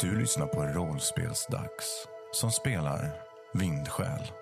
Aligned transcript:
Du 0.00 0.18
lyssnar 0.18 0.46
på 0.46 0.62
Rollspelsdags 0.62 2.08
som 2.32 2.50
spelar 2.50 3.10
Vindsjäl. 3.52 4.32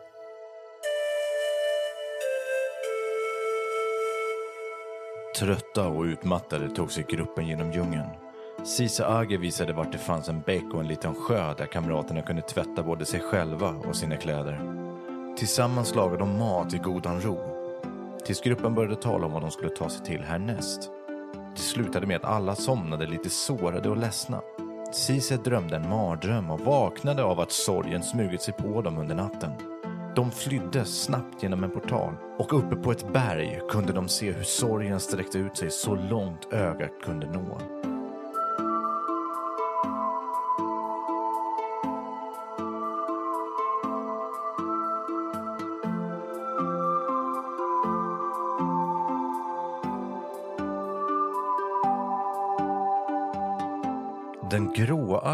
Trötta 5.38 5.88
och 5.88 6.02
utmattade 6.02 6.68
tog 6.68 6.92
sig 6.92 7.06
gruppen 7.08 7.46
genom 7.46 7.72
djungeln. 7.72 8.08
Sisa 8.64 9.18
Age 9.18 9.40
visade 9.40 9.72
vart 9.72 9.92
det 9.92 9.98
fanns 9.98 10.28
en 10.28 10.40
bäck 10.40 10.74
och 10.74 10.80
en 10.80 10.88
liten 10.88 11.14
sjö 11.14 11.54
där 11.54 11.66
kamraterna 11.66 12.22
kunde 12.22 12.42
tvätta 12.42 12.82
både 12.82 13.04
sig 13.04 13.20
själva 13.20 13.68
och 13.68 13.96
sina 13.96 14.16
kläder. 14.16 14.60
Tillsammans 15.36 15.94
lagade 15.94 16.18
de 16.18 16.38
mat 16.38 16.74
i 16.74 16.78
godan 16.78 17.20
ro. 17.20 17.38
Tills 18.26 18.40
gruppen 18.40 18.74
började 18.74 18.96
tala 18.96 19.26
om 19.26 19.32
vad 19.32 19.42
de 19.42 19.50
skulle 19.50 19.76
ta 19.76 19.88
sig 19.88 20.06
till 20.06 20.22
härnäst. 20.22 20.90
Det 21.56 21.62
slutade 21.62 22.06
med 22.06 22.16
att 22.16 22.24
alla 22.24 22.54
somnade 22.54 23.06
lite 23.06 23.30
sårade 23.30 23.90
och 23.90 23.96
ledsna. 23.96 24.42
Cise 24.94 25.36
drömde 25.36 25.76
en 25.76 25.88
mardröm 25.88 26.50
och 26.50 26.60
vaknade 26.60 27.24
av 27.24 27.40
att 27.40 27.52
sorgen 27.52 28.02
smugit 28.02 28.42
sig 28.42 28.54
på 28.54 28.82
dem 28.82 28.98
under 28.98 29.14
natten. 29.14 29.50
De 30.16 30.30
flydde 30.30 30.84
snabbt 30.84 31.42
genom 31.42 31.64
en 31.64 31.70
portal 31.70 32.14
och 32.38 32.58
uppe 32.58 32.76
på 32.76 32.92
ett 32.92 33.12
berg 33.12 33.60
kunde 33.70 33.92
de 33.92 34.08
se 34.08 34.32
hur 34.32 34.42
sorgen 34.42 35.00
sträckte 35.00 35.38
ut 35.38 35.56
sig 35.56 35.70
så 35.70 35.94
långt 35.94 36.52
ögat 36.52 36.90
kunde 37.02 37.26
nå. 37.26 37.58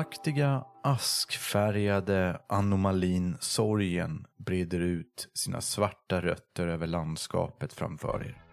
Gråaktiga, 0.00 0.64
askfärgade 0.82 2.40
anomalin 2.48 3.36
sorgen 3.40 4.26
breder 4.38 4.80
ut 4.80 5.28
sina 5.34 5.60
svarta 5.60 6.20
rötter 6.20 6.66
över 6.66 6.86
landskapet 6.86 7.72
framför 7.72 8.22
er. 8.26 8.44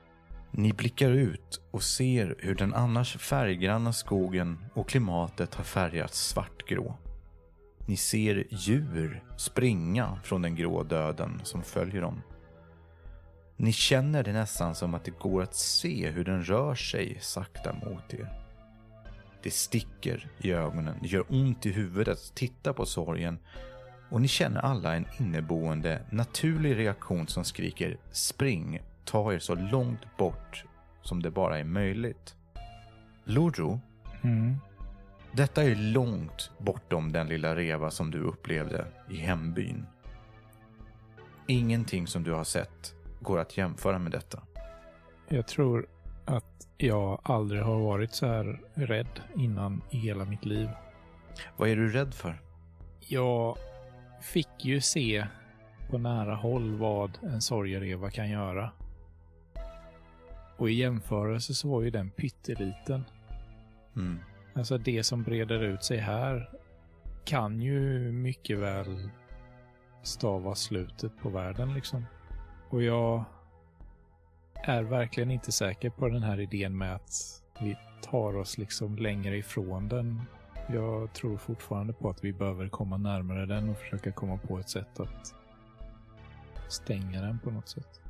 Ni 0.52 0.74
blickar 0.74 1.10
ut 1.12 1.62
och 1.72 1.84
ser 1.84 2.36
hur 2.40 2.56
den 2.56 2.74
annars 2.74 3.18
färggranna 3.18 3.94
skogen 3.94 4.66
och 4.74 4.90
klimatet 4.90 5.56
har 5.56 5.64
färgats 5.64 6.28
svartgrå. 6.28 6.98
Ni 7.88 7.98
ser 7.98 8.48
djur 8.50 9.24
springa 9.38 10.20
från 10.24 10.42
den 10.42 10.56
grå 10.56 10.84
döden 10.84 11.42
som 11.44 11.64
följer 11.64 12.02
dem. 12.02 12.22
Ni 13.58 13.72
känner 13.72 14.24
det 14.24 14.34
nästan 14.34 14.76
som 14.76 14.94
att 14.94 15.06
det 15.06 15.20
går 15.20 15.42
att 15.42 15.56
se 15.56 16.10
hur 16.10 16.26
den 16.26 16.44
rör 16.44 16.76
sig 16.76 17.18
sakta 17.22 17.74
mot 17.74 18.14
er. 18.14 18.47
Det 19.44 19.52
sticker 19.52 20.28
i 20.38 20.52
ögonen, 20.52 20.96
det 21.02 21.08
gör 21.08 21.26
ont 21.30 21.66
i 21.66 21.72
huvudet 21.72 22.14
att 22.18 22.36
titta 22.36 22.74
på 22.74 22.86
sorgen 22.86 23.40
och 24.10 24.22
ni 24.22 24.28
känner 24.28 24.62
alla 24.62 24.96
en 24.96 25.06
inneboende 25.20 26.02
naturlig 26.12 26.78
reaktion 26.78 27.28
som 27.28 27.44
skriker 27.44 27.98
spring, 28.12 28.82
ta 29.06 29.34
er 29.34 29.40
så 29.40 29.56
långt 29.56 30.18
bort 30.18 30.64
som 31.02 31.22
det 31.22 31.32
bara 31.32 31.60
är 31.60 31.64
möjligt. 31.64 32.36
Loro, 33.24 33.80
Mm. 34.22 34.56
detta 35.32 35.64
är 35.64 35.76
långt 35.76 36.52
bortom 36.58 37.12
den 37.12 37.28
lilla 37.28 37.56
reva 37.56 37.92
som 37.92 38.12
du 38.12 38.20
upplevde 38.22 38.86
i 39.10 39.18
hembyn. 39.18 39.86
Ingenting 41.48 42.08
som 42.08 42.24
du 42.24 42.32
har 42.32 42.44
sett 42.44 42.94
går 43.22 43.40
att 43.40 43.58
jämföra 43.58 44.00
med 44.00 44.12
detta. 44.12 44.42
Jag 45.28 45.48
tror 45.48 45.88
att 46.28 46.68
jag 46.78 47.22
aldrig 47.24 47.62
har 47.62 47.80
varit 47.80 48.14
så 48.14 48.26
här 48.26 48.62
rädd 48.74 49.22
innan 49.36 49.82
i 49.90 49.98
hela 49.98 50.26
mitt 50.26 50.46
liv. 50.46 50.70
Vad 51.58 51.70
är 51.70 51.76
du 51.76 51.92
rädd 51.92 52.14
för? 52.14 52.42
Jag 53.00 53.58
fick 54.22 54.66
ju 54.66 54.82
se 54.82 55.28
på 55.90 55.98
nära 55.98 56.36
håll 56.36 56.76
vad 56.76 57.18
en 57.24 57.42
sorgereva 57.42 58.10
kan 58.10 58.30
göra. 58.30 58.72
Och 60.58 60.70
i 60.70 60.74
jämförelse 60.74 61.54
så 61.54 61.70
var 61.70 61.82
ju 61.82 61.90
den 61.90 62.10
pytteliten. 62.10 63.04
Mm. 63.96 64.20
Alltså 64.54 64.78
det 64.78 65.04
som 65.04 65.24
breder 65.24 65.64
ut 65.64 65.84
sig 65.84 65.98
här 65.98 66.50
kan 67.26 67.62
ju 67.62 68.12
mycket 68.12 68.58
väl 68.58 69.10
stava 70.04 70.56
slutet 70.56 71.12
på 71.22 71.30
världen 71.30 71.74
liksom. 71.74 72.06
Och 72.70 72.84
jag 72.84 73.24
är 74.64 74.84
verkligen 74.84 75.32
inte 75.32 75.52
säker 75.52 75.90
på 75.90 76.10
den 76.10 76.24
här 76.24 76.40
idén 76.40 76.78
med 76.78 76.96
att 76.96 77.44
vi 77.60 77.78
tar 78.02 78.38
oss 78.38 78.58
liksom 78.58 78.96
längre 78.96 79.38
ifrån 79.38 79.88
den. 79.88 80.22
Jag 80.74 81.14
tror 81.14 81.38
fortfarande 81.38 81.94
på 81.94 82.10
att 82.10 82.24
vi 82.24 82.34
behöver 82.34 82.70
komma 82.70 82.98
närmare 82.98 83.46
den 83.46 83.70
och 83.70 83.78
försöka 83.78 84.12
komma 84.12 84.38
på 84.38 84.60
ett 84.60 84.70
sätt 84.70 85.00
att 85.00 85.36
stänga 86.70 87.22
den 87.22 87.40
på 87.40 87.52
något 87.52 87.70
sätt. 87.70 88.02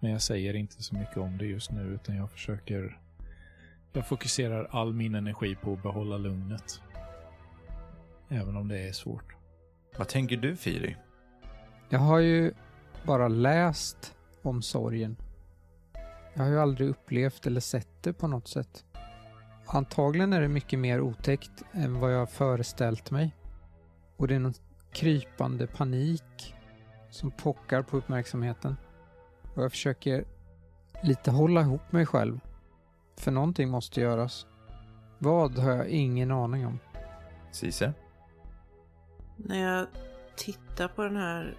Men 0.00 0.10
jag 0.10 0.22
säger 0.22 0.54
inte 0.54 0.82
så 0.82 0.94
mycket 0.94 1.16
om 1.16 1.38
det 1.38 1.46
just 1.46 1.70
nu 1.70 1.82
utan 1.82 2.16
jag 2.16 2.30
försöker 2.30 2.98
jag 3.96 4.08
fokuserar 4.08 4.68
all 4.70 4.92
min 4.92 5.14
energi 5.14 5.56
på 5.62 5.72
att 5.72 5.82
behålla 5.82 6.18
lugnet. 6.18 6.80
Även 8.28 8.56
om 8.56 8.68
det 8.68 8.88
är 8.88 8.92
svårt. 8.92 9.34
Vad 9.98 10.08
tänker 10.08 10.36
du 10.36 10.56
Firi? 10.56 10.96
Jag 11.88 11.98
har 11.98 12.18
ju 12.18 12.52
bara 13.04 13.28
läst 13.28 14.14
om 14.42 14.62
sorgen. 14.62 15.16
Jag 16.36 16.44
har 16.44 16.50
ju 16.50 16.60
aldrig 16.60 16.88
upplevt 16.88 17.46
eller 17.46 17.60
sett 17.60 18.02
det 18.02 18.12
på 18.12 18.26
något 18.26 18.48
sätt. 18.48 18.84
Antagligen 19.66 20.32
är 20.32 20.40
det 20.40 20.48
mycket 20.48 20.78
mer 20.78 21.00
otäckt 21.00 21.62
än 21.72 22.00
vad 22.00 22.14
jag 22.14 22.18
har 22.18 22.26
föreställt 22.26 23.10
mig. 23.10 23.36
Och 24.16 24.28
det 24.28 24.34
är 24.34 24.38
någon 24.38 24.54
krypande 24.92 25.66
panik 25.66 26.54
som 27.10 27.30
pockar 27.30 27.82
på 27.82 27.96
uppmärksamheten. 27.96 28.76
Och 29.54 29.62
jag 29.62 29.70
försöker 29.70 30.24
lite 31.02 31.30
hålla 31.30 31.60
ihop 31.60 31.92
mig 31.92 32.06
själv. 32.06 32.40
För 33.16 33.30
någonting 33.30 33.68
måste 33.68 34.00
göras. 34.00 34.46
Vad 35.18 35.58
har 35.58 35.72
jag 35.72 35.88
ingen 35.88 36.30
aning 36.30 36.66
om. 36.66 36.78
Cise? 37.50 37.92
När 39.36 39.62
jag 39.62 39.86
tittar 40.36 40.88
på 40.88 41.02
den 41.02 41.16
här 41.16 41.58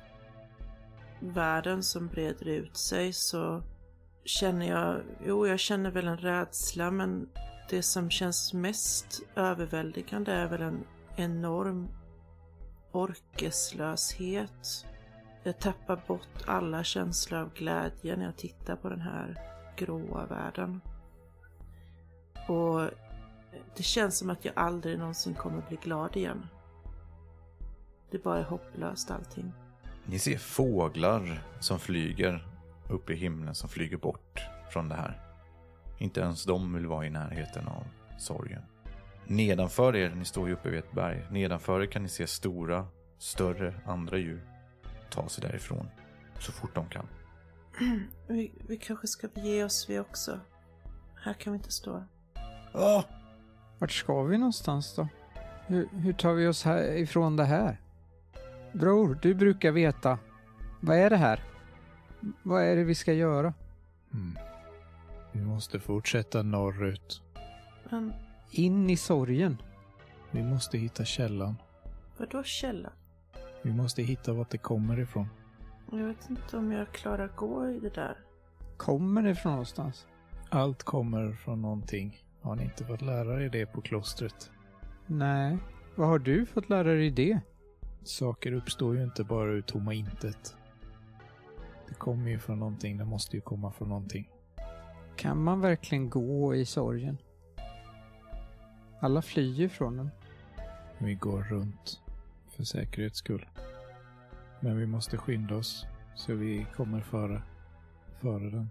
världen 1.20 1.84
som 1.84 2.08
breder 2.08 2.48
ut 2.48 2.78
sig 2.78 3.14
så 3.14 3.64
känner 4.28 4.68
jag, 4.70 5.02
jo 5.26 5.48
jag 5.48 5.60
känner 5.60 5.92
väl 5.92 6.08
en 6.08 6.18
rädsla 6.18 6.92
men 6.92 7.30
det 7.70 7.84
som 7.84 8.10
känns 8.10 8.54
mest 8.54 9.22
överväldigande 9.36 10.32
är 10.32 10.48
väl 10.48 10.62
en 10.62 10.84
enorm 11.16 11.88
orkeslöshet. 12.92 14.86
Jag 15.44 15.60
tappar 15.60 16.02
bort 16.08 16.44
alla 16.46 16.84
känslor 16.84 17.40
av 17.40 17.54
glädje 17.54 18.16
när 18.16 18.26
jag 18.26 18.38
tittar 18.38 18.76
på 18.76 18.90
den 18.90 19.02
här 19.02 19.42
gråa 19.78 20.26
världen. 20.26 20.82
Och 22.48 22.90
det 23.78 23.84
känns 23.84 24.18
som 24.18 24.30
att 24.30 24.46
jag 24.46 24.54
aldrig 24.58 25.00
någonsin 25.00 25.34
kommer 25.34 25.62
bli 25.68 25.78
glad 25.84 26.16
igen. 26.18 26.48
Det 28.12 28.24
bara 28.24 28.40
är 28.40 28.44
hopplöst 28.44 29.12
allting. 29.12 29.54
Ni 30.06 30.20
ser 30.20 30.38
fåglar 30.38 31.44
som 31.60 31.80
flyger 31.80 32.57
upp 32.90 33.10
i 33.10 33.16
himlen 33.16 33.56
som 33.56 33.70
flyger 33.70 33.98
bort 33.98 34.42
från 34.70 34.90
det 34.90 34.96
här. 34.96 35.22
Inte 35.98 36.20
ens 36.20 36.44
de 36.44 36.74
vill 36.74 36.88
vara 36.88 37.06
i 37.06 37.10
närheten 37.10 37.68
av 37.68 37.84
sorgen. 38.20 38.62
Nedanför 39.26 39.96
er, 39.96 40.10
ni 40.10 40.26
står 40.26 40.48
ju 40.48 40.54
uppe 40.54 40.70
vid 40.70 40.80
ett 40.80 40.92
berg, 40.92 41.26
nedanför 41.32 41.82
er 41.82 41.86
kan 41.86 42.04
ni 42.04 42.10
se 42.10 42.28
stora, 42.28 42.88
större 43.18 43.74
andra 43.86 44.18
djur 44.18 44.42
ta 45.10 45.30
sig 45.30 45.42
därifrån 45.42 45.90
så 46.40 46.52
fort 46.52 46.76
de 46.76 46.90
kan. 46.90 47.08
Vi, 48.28 48.52
vi 48.68 48.78
kanske 48.78 49.08
ska 49.08 49.28
bege 49.28 49.64
oss 49.64 49.90
vi 49.90 50.00
också. 50.00 50.40
Här 51.16 51.34
kan 51.34 51.54
vi 51.54 51.58
inte 51.58 51.72
stå. 51.72 52.04
Åh! 52.74 53.04
Vart 53.80 53.92
ska 53.92 54.24
vi 54.24 54.38
någonstans 54.38 54.96
då? 54.96 55.08
Hur, 55.68 55.90
hur 55.92 56.14
tar 56.14 56.34
vi 56.34 56.48
oss 56.48 56.64
här, 56.64 56.98
ifrån 56.98 57.36
det 57.36 57.46
här? 57.46 57.82
Bror, 58.74 59.20
du 59.22 59.34
brukar 59.34 59.72
veta. 59.72 60.20
Vad 60.80 60.98
är 60.98 61.10
det 61.10 61.18
här? 61.18 61.44
Vad 62.44 62.64
är 62.64 62.76
det 62.76 62.84
vi 62.84 62.96
ska 62.96 63.14
göra? 63.14 63.54
Mm. 64.14 64.38
Vi 65.32 65.42
måste 65.42 65.80
fortsätta 65.80 66.44
norrut. 66.44 67.22
Men 67.90 68.14
In 68.52 68.90
i 68.90 68.98
sorgen. 68.98 69.58
Vi 70.32 70.44
måste 70.44 70.78
hitta 70.78 71.06
källan. 71.06 71.56
vadå 72.18 72.44
källa? 72.44 72.90
Vi 73.62 73.74
måste 73.74 74.04
hitta 74.04 74.34
vart 74.34 74.50
det 74.50 74.58
kommer 74.58 75.00
ifrån. 75.00 75.28
Jag 75.92 76.06
vet 76.06 76.30
inte 76.30 76.58
om 76.58 76.72
jag 76.72 76.92
klarar 76.92 77.28
gå 77.36 77.70
i 77.70 77.80
det 77.80 77.90
där. 77.96 78.18
Kommer 78.78 79.22
det 79.22 79.36
från 79.36 79.52
någonstans? 79.52 80.08
Allt 80.50 80.84
kommer 80.84 81.34
från 81.34 81.62
någonting. 81.62 82.22
Har 82.42 82.56
ni 82.56 82.64
inte 82.64 82.86
fått 82.86 83.02
lära 83.02 83.44
er 83.44 83.50
det 83.50 83.66
på 83.66 83.82
klostret? 83.82 84.52
Nej. 85.06 85.58
Vad 85.96 86.08
har 86.08 86.20
du 86.20 86.46
fått 86.46 86.70
lära 86.70 86.94
dig 86.94 87.12
det? 87.12 87.40
Saker 88.04 88.52
uppstår 88.52 88.96
ju 88.96 89.04
inte 89.04 89.24
bara 89.24 89.50
ur 89.52 89.62
tomma 89.62 89.94
intet. 89.94 90.57
Det 91.88 91.94
kommer 91.94 92.30
ju 92.30 92.40
från 92.40 92.60
någonting. 92.60 92.98
Det 92.98 93.06
måste 93.06 93.36
ju 93.36 93.42
komma 93.42 93.72
från 93.72 93.90
någonting. 93.90 94.30
Kan 95.16 95.44
man 95.44 95.62
verkligen 95.62 96.10
gå 96.10 96.56
i 96.56 96.66
sorgen? 96.66 97.18
Alla 99.00 99.22
flyr 99.22 99.68
från 99.68 99.98
den. 99.98 100.10
Vi 100.98 101.16
går 101.16 101.44
runt 101.44 102.02
för 102.50 102.64
säkerhets 102.64 103.18
skull. 103.18 103.46
Men 104.60 104.78
vi 104.78 104.86
måste 104.86 105.18
skynda 105.18 105.56
oss 105.56 105.86
så 106.16 106.34
vi 106.34 106.66
kommer 106.76 107.02
före, 107.02 107.42
före 108.20 108.50
den. 108.50 108.70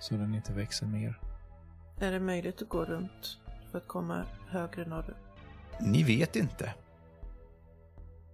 Så 0.00 0.14
den 0.14 0.34
inte 0.34 0.52
växer 0.52 0.86
mer. 0.86 1.20
Är 1.98 2.12
det 2.12 2.20
möjligt 2.20 2.62
att 2.62 2.68
gå 2.68 2.84
runt 2.84 3.38
för 3.70 3.78
att 3.78 3.88
komma 3.88 4.24
högre 4.48 4.88
norrut? 4.88 5.16
Ni 5.80 6.02
vet 6.02 6.36
inte. 6.36 6.74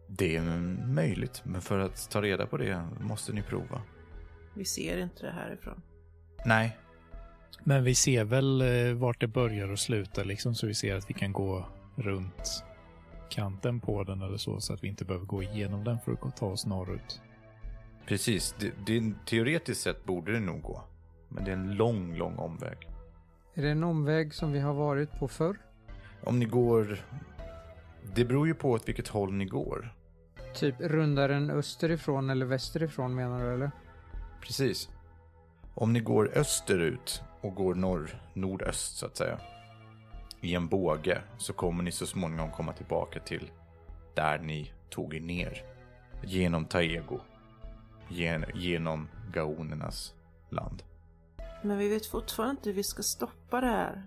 Det 0.09 0.37
är 0.37 0.43
möjligt, 0.87 1.43
men 1.45 1.61
för 1.61 1.79
att 1.79 2.11
ta 2.11 2.23
reda 2.23 2.47
på 2.47 2.57
det 2.57 2.89
måste 3.01 3.33
ni 3.33 3.43
prova. 3.43 3.83
Vi 4.55 4.65
ser 4.65 4.99
inte 4.99 5.27
det 5.27 5.33
härifrån. 5.33 5.83
Nej, 6.47 6.77
Men 7.65 7.85
vi 7.85 7.95
ser 7.95 8.25
väl 8.25 8.61
eh, 8.61 8.95
vart 8.95 9.21
det 9.21 9.27
börjar 9.27 9.71
och 9.71 9.79
slutar 9.79 10.25
liksom 10.25 10.55
så 10.55 10.67
vi 10.67 10.75
ser 10.75 10.97
att 10.97 11.11
vi 11.11 11.15
kan 11.15 11.33
gå 11.33 11.67
runt 11.97 12.65
kanten 13.31 13.81
på 13.81 14.05
den 14.05 14.23
eller 14.23 14.37
så 14.37 14.61
så 14.61 14.73
att 14.73 14.85
vi 14.85 14.89
inte 14.89 15.05
behöver 15.05 15.27
gå 15.27 15.43
igenom 15.43 15.85
den 15.85 15.99
för 15.99 16.13
att 16.13 16.37
ta 16.37 16.47
oss 16.47 16.67
norrut. 16.67 17.21
precis. 18.07 18.55
Det, 18.59 18.73
det, 18.87 19.13
teoretiskt 19.27 19.81
sett 19.81 20.05
borde 20.05 20.33
det 20.33 20.41
nog 20.41 20.63
gå. 20.63 20.83
Men 21.29 21.45
det 21.45 21.51
är 21.51 21.57
en 21.57 21.75
lång, 21.75 22.17
lång 22.17 22.37
omväg. 22.37 22.89
Är 23.55 23.63
det 23.63 23.71
en 23.71 23.85
omväg 23.85 24.35
som 24.35 24.53
vi 24.53 24.61
har 24.61 24.75
varit 24.75 25.13
på 25.13 25.29
förr? 25.29 25.57
Om 26.25 26.39
ni 26.39 26.45
går... 26.45 27.05
Det 28.15 28.25
beror 28.25 28.47
ju 28.47 28.55
på 28.55 28.71
åt 28.71 28.89
vilket 28.89 29.09
håll 29.09 29.33
ni 29.33 29.45
går. 29.45 29.95
Typ 30.59 30.81
rundar 30.81 31.29
den 31.29 31.51
österifrån 31.51 32.31
eller 32.31 32.47
västerifrån 32.47 33.15
menar 33.15 33.45
du 33.45 33.55
eller? 33.55 33.71
Precis. 34.41 34.89
Om 35.75 35.93
ni 35.93 36.01
går 36.01 36.39
österut 36.39 37.23
och 37.41 37.55
går 37.55 37.75
norr, 37.75 38.23
nordöst 38.35 38.97
så 38.97 39.07
att 39.07 39.17
säga, 39.17 39.39
i 40.41 40.55
en 40.55 40.69
båge 40.69 41.23
så 41.39 41.53
kommer 41.53 41.83
ni 41.83 41.93
så 41.93 42.07
småningom 42.07 42.51
komma 42.51 42.73
tillbaka 42.73 43.21
till 43.21 43.51
där 44.15 44.39
ni 44.39 44.73
tog 44.91 45.15
er 45.15 45.21
ner. 45.21 45.63
Genom 46.23 46.65
Taego. 46.65 47.21
Gen, 48.09 48.45
genom 48.55 49.09
gaonernas 49.33 50.15
land. 50.51 50.83
Men 51.63 51.79
vi 51.79 51.89
vet 51.89 52.07
fortfarande 52.07 52.51
inte 52.51 52.69
hur 52.69 52.77
vi 52.77 52.83
ska 52.83 53.03
stoppa 53.03 53.61
det 53.61 53.67
här. 53.67 54.03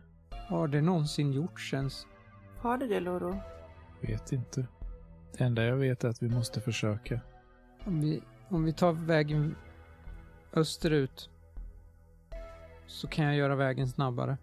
Har 0.49 0.67
det 0.67 0.81
någonsin 0.81 1.31
gjort 1.31 1.59
känns? 1.59 2.07
Har 2.57 2.77
det 2.77 2.87
det, 2.87 2.99
Loro? 2.99 3.41
Vet 4.01 4.31
inte. 4.31 4.67
Det 5.37 5.43
enda 5.43 5.63
jag 5.63 5.75
vet 5.75 6.03
är 6.03 6.09
att 6.09 6.23
vi 6.23 6.29
måste 6.29 6.61
försöka. 6.61 7.21
Om 7.85 8.01
vi, 8.01 8.21
om 8.49 8.63
vi 8.63 8.73
tar 8.73 8.91
vägen 8.91 9.55
österut 10.53 11.29
så 12.87 13.07
kan 13.07 13.25
jag 13.25 13.35
göra 13.35 13.55
vägen 13.55 13.87
snabbare. 13.87 14.37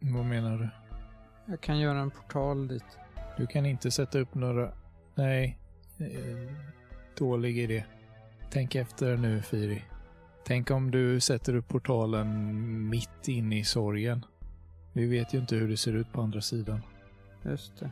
Vad 0.00 0.24
menar 0.24 0.58
du? 0.58 0.68
Jag 1.46 1.60
kan 1.60 1.78
göra 1.78 1.98
en 1.98 2.10
portal 2.10 2.68
dit. 2.68 2.98
Du 3.36 3.46
kan 3.46 3.66
inte 3.66 3.90
sätta 3.90 4.18
upp 4.18 4.34
några... 4.34 4.72
Nej. 5.14 5.58
Eh, 5.98 6.52
Dålig 7.18 7.58
idé. 7.58 7.84
Tänk 8.50 8.74
efter 8.74 9.16
nu, 9.16 9.42
Firi. 9.42 9.82
Tänk 10.44 10.70
om 10.70 10.90
du 10.90 11.20
sätter 11.20 11.54
upp 11.54 11.68
portalen 11.68 12.88
mitt 12.88 13.28
inne 13.28 13.58
i 13.58 13.64
sorgen. 13.64 14.24
Vi 14.92 15.06
vet 15.06 15.34
ju 15.34 15.38
inte 15.38 15.56
hur 15.56 15.68
det 15.68 15.76
ser 15.76 15.92
ut 15.92 16.12
på 16.12 16.22
andra 16.22 16.40
sidan. 16.40 16.80
Just 17.42 17.78
det. 17.78 17.90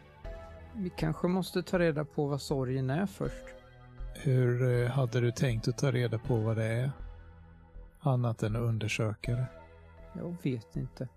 Vi 0.76 0.90
kanske 0.90 1.28
måste 1.28 1.62
ta 1.62 1.78
reda 1.78 2.04
på 2.04 2.26
vad 2.26 2.42
sorgen 2.42 2.90
är 2.90 3.06
först. 3.06 3.44
Hur 4.14 4.82
eh, 4.82 4.90
hade 4.90 5.20
du 5.20 5.30
tänkt 5.32 5.68
att 5.68 5.78
ta 5.78 5.90
reda 5.90 6.18
på 6.18 6.36
vad 6.36 6.56
det 6.56 6.64
är? 6.64 6.90
Annat 8.00 8.42
än 8.42 8.56
att 8.56 8.62
undersöka 8.62 9.32
det. 9.32 9.46
Jag 10.14 10.36
vet 10.42 10.76
inte. 10.76 11.08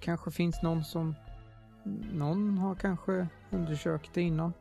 Kanske 0.00 0.30
finns 0.30 0.62
någon 0.62 0.84
som... 0.84 1.14
Någon 2.12 2.58
har 2.58 2.74
kanske 2.74 3.28
undersökt 3.50 4.10
det 4.14 4.22
innan. 4.22 4.52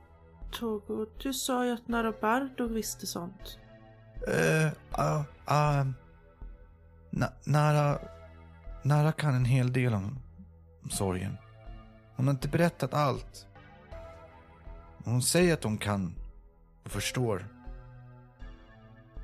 Togo, 0.52 1.06
du 1.24 1.34
sa 1.34 1.66
ju 1.66 1.72
att 1.72 1.88
Narabardo 1.88 2.68
visste 2.68 3.08
sånt. 3.08 3.60
Uh, 4.28 4.66
uh, 5.00 5.22
uh, 5.50 5.92
na, 7.10 7.28
Nara, 7.44 8.00
Nara 8.84 9.12
kan 9.12 9.36
en 9.36 9.46
hel 9.46 9.74
del 9.74 9.94
om, 9.94 10.20
om 10.84 10.90
sorgen. 10.90 11.38
Hon 12.16 12.28
har 12.28 12.34
inte 12.34 12.48
berättat 12.48 12.94
allt. 12.94 13.48
Hon 15.06 15.22
säger 15.22 15.54
att 15.54 15.64
hon 15.64 15.78
kan 15.78 16.16
och 16.84 16.92
förstår 16.92 17.48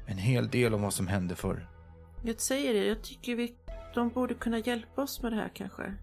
en 0.06 0.18
hel 0.18 0.50
del 0.50 0.74
om 0.74 0.82
vad 0.82 0.94
som 0.94 1.08
hände 1.08 1.36
förr. 1.36 1.68
Jag 2.24 2.42
säger 2.42 2.74
det, 2.74 2.86
jag 2.86 3.04
tycker 3.04 3.36
vi, 3.36 3.56
de 3.94 4.10
borde 4.10 4.34
kunna 4.34 4.60
hjälpa 4.60 5.02
oss 5.02 5.22
med 5.22 5.32
det 5.32 5.36
här 5.36 5.52
kanske. 5.54 5.94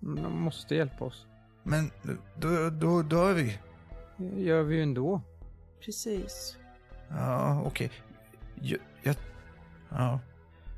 De 0.00 0.40
måste 0.40 0.74
hjälpa 0.74 1.04
oss. 1.04 1.26
Men 1.62 1.90
då, 2.36 2.70
då 2.70 3.02
dör 3.02 3.32
vi. 3.32 3.58
Det 4.16 4.42
gör 4.42 4.62
vi 4.62 4.76
ju 4.76 4.82
ändå. 4.82 5.20
Precis. 5.80 6.56
Ja, 7.08 7.62
okej. 7.66 7.90
Jag, 8.54 8.80
jag, 9.02 9.16
ja. 9.88 10.20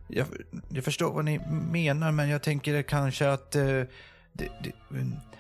jag, 0.08 0.26
jag 0.68 0.84
förstår 0.84 1.12
vad 1.12 1.24
ni 1.24 1.38
menar, 1.72 2.12
men 2.12 2.28
jag 2.28 2.42
tänker 2.42 2.82
kanske 2.82 3.30
att 3.30 3.54
eh, 3.56 3.62
det, 3.62 3.88
det, 4.32 4.72
mm, 4.90 5.10
det 5.10 5.38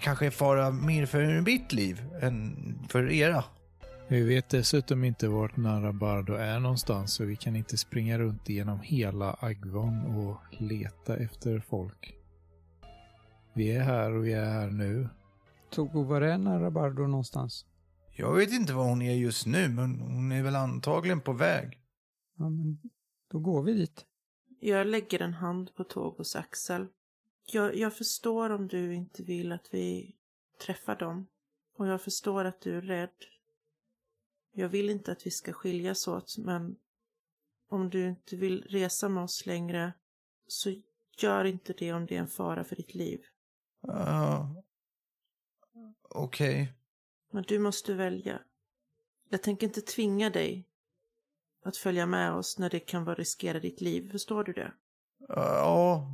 kanske 0.00 0.26
är 0.26 0.30
fara 0.30 0.70
mer 0.70 1.06
för 1.06 1.40
mitt 1.40 1.72
liv 1.72 2.02
än 2.20 2.54
för 2.88 3.10
era. 3.10 3.44
Vi 4.08 4.22
vet 4.22 4.48
dessutom 4.48 5.04
inte 5.04 5.28
vart 5.28 5.56
Narabardo 5.56 6.34
är 6.34 6.60
någonstans 6.60 7.12
så 7.12 7.24
vi 7.24 7.36
kan 7.36 7.56
inte 7.56 7.76
springa 7.76 8.18
runt 8.18 8.48
genom 8.48 8.80
hela 8.80 9.36
Agvon 9.40 10.00
och 10.00 10.62
leta 10.62 11.16
efter 11.16 11.60
folk. 11.60 12.14
Vi 13.54 13.72
är 13.72 13.82
här 13.82 14.12
och 14.12 14.26
vi 14.26 14.32
är 14.32 14.44
här 14.44 14.70
nu. 14.70 15.08
Togo, 15.70 16.02
var 16.02 16.20
är 16.20 16.38
Narabardo 16.38 17.06
någonstans? 17.06 17.66
Jag 18.16 18.34
vet 18.34 18.52
inte 18.52 18.72
var 18.72 18.84
hon 18.84 19.02
är 19.02 19.14
just 19.14 19.46
nu, 19.46 19.68
men 19.68 20.00
hon 20.00 20.32
är 20.32 20.42
väl 20.42 20.56
antagligen 20.56 21.20
på 21.20 21.32
väg. 21.32 21.78
Ja, 22.38 22.48
men 22.48 22.78
då 23.30 23.38
går 23.38 23.62
vi 23.62 23.72
dit. 23.72 24.04
Jag 24.60 24.86
lägger 24.86 25.22
en 25.22 25.34
hand 25.34 25.74
på 25.74 25.84
Togos 25.84 26.36
axel. 26.36 26.86
Jag, 27.44 27.76
jag 27.76 27.96
förstår 27.96 28.50
om 28.50 28.68
du 28.68 28.94
inte 28.94 29.22
vill 29.22 29.52
att 29.52 29.74
vi 29.74 30.16
träffar 30.66 30.96
dem. 30.96 31.26
Och 31.76 31.86
jag 31.86 32.02
förstår 32.02 32.44
att 32.44 32.60
du 32.60 32.76
är 32.76 32.82
rädd. 32.82 33.24
Jag 34.52 34.68
vill 34.68 34.90
inte 34.90 35.12
att 35.12 35.26
vi 35.26 35.30
ska 35.30 35.52
skiljas 35.52 36.08
åt, 36.08 36.38
men 36.38 36.76
om 37.68 37.90
du 37.90 38.08
inte 38.08 38.36
vill 38.36 38.62
resa 38.62 39.08
med 39.08 39.22
oss 39.22 39.46
längre 39.46 39.92
så 40.46 40.74
gör 41.18 41.44
inte 41.44 41.72
det 41.72 41.92
om 41.92 42.06
det 42.06 42.16
är 42.16 42.20
en 42.20 42.28
fara 42.28 42.64
för 42.64 42.76
ditt 42.76 42.94
liv. 42.94 43.20
Ja. 43.80 44.62
Okej. 46.02 46.72
Men 47.30 47.42
du 47.42 47.58
måste 47.58 47.94
välja. 47.94 48.42
Jag 49.28 49.42
tänker 49.42 49.66
inte 49.66 49.80
tvinga 49.80 50.30
dig 50.30 50.68
att 51.62 51.76
följa 51.76 52.06
med 52.06 52.32
oss 52.32 52.58
när 52.58 52.70
det 52.70 52.80
kan 52.80 53.04
vara 53.04 53.14
riskera 53.14 53.60
ditt 53.60 53.80
liv. 53.80 54.10
Förstår 54.10 54.44
du 54.44 54.52
det? 54.52 54.72
Ja. 55.28 56.06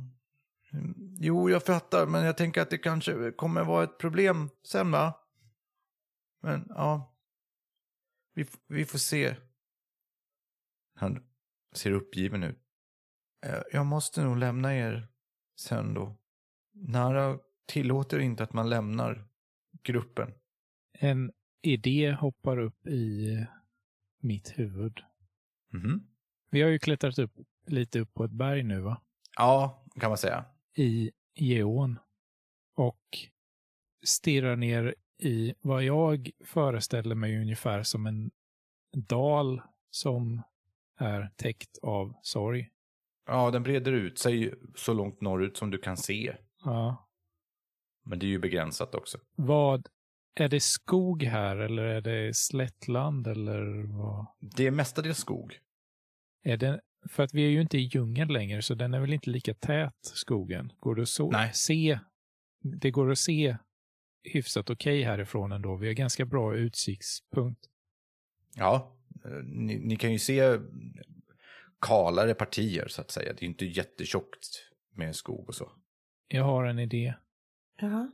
Jo, 1.19 1.49
jag 1.49 1.63
fattar, 1.65 2.05
men 2.07 2.23
jag 2.25 2.37
tänker 2.37 2.61
att 2.61 2.69
det 2.69 2.77
kanske 2.77 3.31
kommer 3.31 3.63
vara 3.63 3.83
ett 3.83 3.97
problem 3.97 4.49
sen, 4.63 4.91
va? 4.91 5.13
Men 6.41 6.65
ja. 6.69 7.15
Vi, 8.33 8.47
vi 8.67 8.85
får 8.85 8.99
se. 8.99 9.35
Han 10.95 11.23
ser 11.75 11.91
uppgiven 11.91 12.43
ut. 12.43 12.59
Eh, 13.45 13.61
Jag 13.71 13.85
måste 13.85 14.23
nog 14.23 14.37
lämna 14.37 14.75
er 14.75 15.07
sen 15.59 15.93
då. 15.93 16.15
Nara 16.73 17.39
tillåter 17.65 18.19
inte 18.19 18.43
att 18.43 18.53
man 18.53 18.69
lämnar 18.69 19.27
gruppen. 19.83 20.33
En 20.93 21.31
idé 21.61 22.11
hoppar 22.11 22.57
upp 22.59 22.87
i 22.87 23.45
mitt 24.21 24.59
huvud. 24.59 24.99
Mhm. 25.71 26.07
Vi 26.49 26.61
har 26.61 26.69
ju 26.69 26.79
klättrat 26.79 27.19
upp 27.19 27.33
lite 27.67 27.99
upp 27.99 28.13
på 28.13 28.23
ett 28.23 28.31
berg 28.31 28.63
nu 28.63 28.79
va? 28.81 29.01
Ja, 29.37 29.85
kan 29.99 30.09
man 30.09 30.17
säga. 30.17 30.45
I 30.75 31.11
Geon. 31.35 31.99
Och 32.75 33.17
stirrar 34.03 34.55
ner 34.55 34.95
i 35.17 35.53
vad 35.61 35.83
jag 35.83 36.29
föreställer 36.43 37.15
mig 37.15 37.41
ungefär 37.41 37.83
som 37.83 38.05
en 38.05 38.31
dal 38.91 39.61
som 39.89 40.41
är 40.97 41.29
täckt 41.35 41.77
av 41.81 42.13
sorg. 42.21 42.69
Ja, 43.25 43.51
den 43.51 43.63
breder 43.63 43.91
ut 43.91 44.19
sig 44.19 44.53
så 44.75 44.93
långt 44.93 45.21
norrut 45.21 45.57
som 45.57 45.69
du 45.69 45.77
kan 45.77 45.97
se. 45.97 46.35
Ja. 46.63 47.09
Men 48.03 48.19
det 48.19 48.25
är 48.25 48.29
ju 48.29 48.39
begränsat 48.39 48.95
också. 48.95 49.17
Vad, 49.35 49.87
är 50.35 50.49
det 50.49 50.59
skog 50.59 51.23
här 51.23 51.57
eller 51.57 51.83
är 51.83 52.01
det 52.01 52.35
slättland 52.35 53.27
eller 53.27 53.83
vad? 53.83 54.25
Det 54.39 54.67
är 54.67 54.71
mestadels 54.71 55.17
skog. 55.17 55.59
Är 56.43 56.57
det, 56.57 56.81
för 57.07 57.23
att 57.23 57.33
vi 57.33 57.45
är 57.45 57.49
ju 57.49 57.61
inte 57.61 57.77
i 57.77 57.81
djungeln 57.81 58.33
längre 58.33 58.61
så 58.61 58.75
den 58.75 58.93
är 58.93 58.99
väl 58.99 59.13
inte 59.13 59.29
lika 59.29 59.53
tät 59.53 59.95
skogen? 60.01 60.73
Går 60.79 60.95
det 60.95 61.01
att 61.01 61.09
så, 61.09 61.31
Nej. 61.31 61.53
se? 61.53 61.99
Det 62.61 62.91
går 62.91 63.11
att 63.11 63.19
se 63.19 63.57
hyfsat 64.23 64.69
okej 64.69 65.03
härifrån 65.03 65.51
ändå. 65.51 65.75
Vi 65.75 65.87
har 65.87 65.93
ganska 65.93 66.25
bra 66.25 66.55
utsiktspunkt. 66.55 67.65
Ja, 68.55 68.97
eh, 69.25 69.31
ni, 69.43 69.79
ni 69.79 69.95
kan 69.95 70.11
ju 70.11 70.19
se 70.19 70.59
kalare 71.81 72.33
partier 72.33 72.87
så 72.87 73.01
att 73.01 73.11
säga. 73.11 73.33
Det 73.33 73.39
är 73.39 73.43
ju 73.43 73.47
inte 73.47 73.65
jättetjockt 73.65 74.47
med 74.95 75.15
skog 75.15 75.47
och 75.47 75.55
så. 75.55 75.71
Jag 76.27 76.43
har 76.43 76.65
en 76.65 76.79
idé. 76.79 77.13
Ja. 77.81 78.11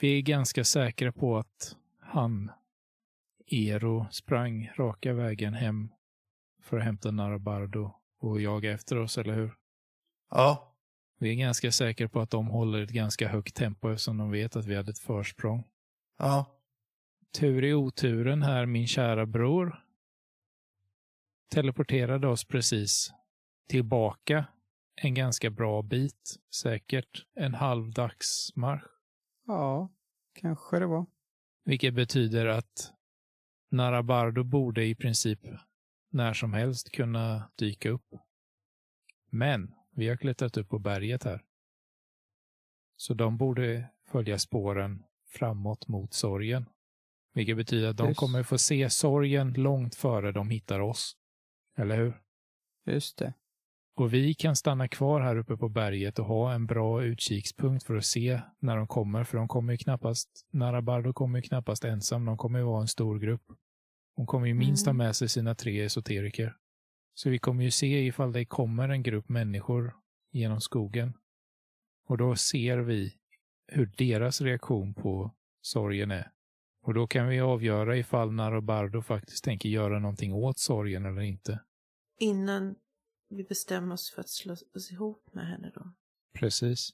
Vi 0.00 0.18
är 0.18 0.22
ganska 0.22 0.64
säkra 0.64 1.12
på 1.12 1.38
att 1.38 1.76
han, 2.00 2.50
Ero, 3.46 4.06
sprang 4.10 4.70
raka 4.76 5.12
vägen 5.12 5.54
hem 5.54 5.88
för 6.68 6.78
att 6.78 6.84
hämta 6.84 7.10
Narabardo 7.10 7.92
och 8.20 8.40
jaga 8.40 8.72
efter 8.72 8.96
oss, 8.98 9.18
eller 9.18 9.34
hur? 9.34 9.54
Ja, 10.30 10.76
Vi 11.20 11.30
är 11.30 11.34
ganska 11.34 11.72
säkra 11.72 12.08
på 12.08 12.20
att 12.20 12.30
de 12.30 12.46
håller 12.48 12.82
ett 12.82 12.90
ganska 12.90 13.28
högt 13.28 13.54
tempo 13.56 13.90
eftersom 13.90 14.16
de 14.18 14.30
vet 14.30 14.56
att 14.56 14.66
vi 14.66 14.74
hade 14.76 14.90
ett 14.90 14.98
försprång. 14.98 15.64
ja. 16.18 16.54
Tur 17.38 17.64
i 17.64 17.74
oturen 17.74 18.42
här, 18.42 18.66
min 18.66 18.86
kära 18.86 19.26
bror 19.26 19.84
teleporterade 21.50 22.28
oss 22.28 22.44
precis 22.44 23.12
tillbaka 23.68 24.44
en 25.02 25.14
ganska 25.14 25.50
bra 25.50 25.82
bit. 25.82 26.36
Säkert 26.54 27.26
en 27.34 27.54
halv 27.54 27.90
dagsmarsch. 27.90 28.84
Ja, 29.46 29.92
kanske 30.34 30.78
det 30.78 30.86
var. 30.86 31.06
Vilket 31.64 31.94
betyder 31.94 32.46
att 32.46 32.92
Narabardo 33.70 34.44
borde 34.44 34.84
i 34.84 34.94
princip 34.94 35.40
när 36.10 36.34
som 36.34 36.52
helst 36.52 36.90
kunna 36.90 37.50
dyka 37.56 37.90
upp. 37.90 38.14
Men 39.30 39.74
vi 39.90 40.08
har 40.08 40.16
klättrat 40.16 40.56
upp 40.56 40.68
på 40.68 40.78
berget 40.78 41.24
här. 41.24 41.44
Så 42.96 43.14
de 43.14 43.36
borde 43.36 43.88
följa 44.06 44.38
spåren 44.38 45.04
framåt 45.28 45.88
mot 45.88 46.14
sorgen. 46.14 46.68
Vilket 47.34 47.56
betyder 47.56 47.88
att 47.88 47.96
de 47.96 48.08
Just. 48.08 48.20
kommer 48.20 48.42
få 48.42 48.58
se 48.58 48.90
sorgen 48.90 49.52
långt 49.52 49.94
före 49.94 50.32
de 50.32 50.50
hittar 50.50 50.80
oss. 50.80 51.16
Eller 51.76 51.96
hur? 51.96 52.20
Just 52.86 53.18
det. 53.18 53.32
Och 53.98 54.14
vi 54.14 54.34
kan 54.34 54.56
stanna 54.56 54.88
kvar 54.88 55.20
här 55.20 55.36
uppe 55.36 55.56
på 55.56 55.68
berget 55.68 56.18
och 56.18 56.24
ha 56.24 56.52
en 56.52 56.66
bra 56.66 57.02
utkikspunkt 57.02 57.84
för 57.84 57.96
att 57.96 58.04
se 58.04 58.40
när 58.58 58.76
de 58.76 58.86
kommer, 58.86 59.24
för 59.24 59.38
de 59.38 59.48
kommer 59.48 59.72
ju 59.72 59.76
knappast, 59.76 60.46
Narabardo 60.50 61.12
kommer 61.12 61.38
ju 61.38 61.42
knappast 61.42 61.84
ensam, 61.84 62.24
de 62.24 62.36
kommer 62.36 62.58
ju 62.58 62.64
vara 62.64 62.80
en 62.80 62.88
stor 62.88 63.18
grupp. 63.18 63.42
Hon 64.18 64.26
kommer 64.26 64.46
ju 64.46 64.54
minst 64.54 64.86
ha 64.86 64.90
Mm. 64.90 65.06
med 65.06 65.16
sig 65.16 65.28
sina 65.28 65.54
tre 65.54 65.80
esoteriker. 65.84 66.56
Så 67.14 67.30
vi 67.30 67.38
kommer 67.38 67.64
ju 67.64 67.70
se 67.70 68.06
ifall 68.06 68.32
det 68.32 68.44
kommer 68.44 68.88
en 68.88 69.02
grupp 69.02 69.28
människor 69.28 69.96
genom 70.32 70.60
skogen. 70.60 71.12
Och 72.08 72.18
då 72.18 72.36
ser 72.36 72.78
vi 72.78 73.14
hur 73.66 73.86
deras 73.86 74.40
reaktion 74.40 74.94
på 74.94 75.34
sorgen 75.60 76.10
är. 76.10 76.30
Och 76.82 76.94
då 76.94 77.06
kan 77.06 77.28
vi 77.28 77.40
avgöra 77.40 77.96
ifall 77.96 78.32
Narabardo 78.32 79.02
faktiskt 79.02 79.44
tänker 79.44 79.68
göra 79.68 79.98
någonting 79.98 80.32
åt 80.34 80.58
sorgen 80.58 81.06
eller 81.06 81.20
inte. 81.22 81.60
Innan 82.18 82.74
vi 83.28 83.44
bestämmer 83.44 83.94
oss 83.94 84.10
för 84.14 84.20
att 84.20 84.28
slå 84.28 84.52
oss 84.52 84.92
ihop 84.92 85.34
med 85.34 85.46
henne 85.46 85.72
då. 85.74 85.92
Precis. 86.34 86.90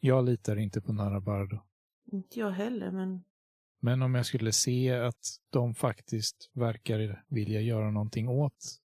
Jag 0.00 0.24
litar 0.24 0.56
inte 0.56 0.80
på 0.80 0.92
Narabardo. 0.92 1.58
Inte 2.12 2.38
jag 2.40 2.50
heller, 2.50 2.90
men 2.90 3.24
Men 3.80 4.02
om 4.02 4.14
jag 4.14 4.26
skulle 4.26 4.52
se 4.52 4.90
att 4.90 5.40
de 5.50 5.74
faktiskt 5.74 6.50
verkar 6.52 7.24
vilja 7.28 7.60
göra 7.60 7.90
någonting 7.90 8.28
åt 8.28 8.80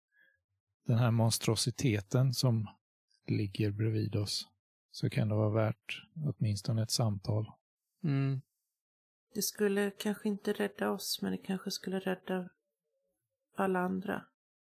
den 0.86 0.98
här 0.98 1.10
monstrositeten 1.10 2.34
som 2.34 2.68
ligger 3.26 3.70
bredvid 3.70 4.16
oss 4.16 4.48
så 4.90 5.10
kan 5.10 5.28
det 5.28 5.34
vara 5.34 5.50
värt 5.50 6.02
åtminstone 6.14 6.82
ett 6.82 6.90
samtal. 6.90 7.50
Mm. 8.04 8.40
det 9.34 9.42
skulle 9.42 9.90
kanske 9.90 10.28
inte 10.28 10.52
rädda 10.52 10.90
oss, 10.90 11.22
men 11.22 11.32
det 11.32 11.38
kanske 11.38 11.70
skulle 11.70 11.98
rädda 11.98 12.48
alla 13.56 13.80
andra. 13.80 14.24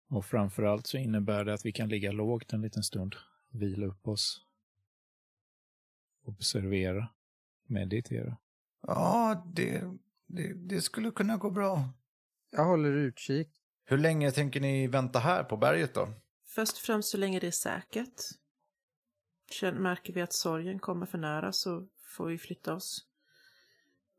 Och 0.09 0.25
framförallt 0.25 0.87
så 0.87 0.99
innebär 0.99 1.45
det 1.45 1.55
att 1.55 1.67
vi 1.67 1.73
kan 1.73 1.89
ligga 1.89 2.13
lågt 2.13 2.53
en 2.53 2.63
liten 2.63 2.83
stund, 2.83 3.15
vila 3.51 3.87
upp 3.87 4.09
oss, 4.09 4.47
observera, 6.25 7.09
meditera. 7.67 8.37
Ja, 8.81 9.45
det, 9.55 9.99
det, 10.27 10.55
det 10.55 10.81
skulle 10.81 11.11
kunna 11.11 11.37
gå 11.37 11.51
bra. 11.51 11.89
Jag 12.51 12.65
håller 12.65 12.93
utkik. 12.93 13.49
Hur 13.85 13.99
länge 13.99 14.31
tänker 14.31 14.61
ni 14.61 14.87
vänta 14.87 15.19
här 15.19 15.45
på 15.45 15.57
berget 15.57 15.95
då? 15.95 16.09
Först 16.47 16.73
och 16.73 16.79
främst 16.79 17.09
så 17.09 17.17
länge 17.17 17.41
det 17.41 17.47
är 17.47 17.51
säkert. 17.51 18.23
Känner, 19.51 19.81
märker 19.81 20.13
vi 20.13 20.21
att 20.21 20.33
sorgen 20.33 20.79
kommer 20.79 21.07
för 21.07 21.19
nära 21.19 21.53
så 21.53 21.89
får 22.17 22.27
vi 22.27 22.39
flytta 22.39 22.75
oss. 22.75 23.07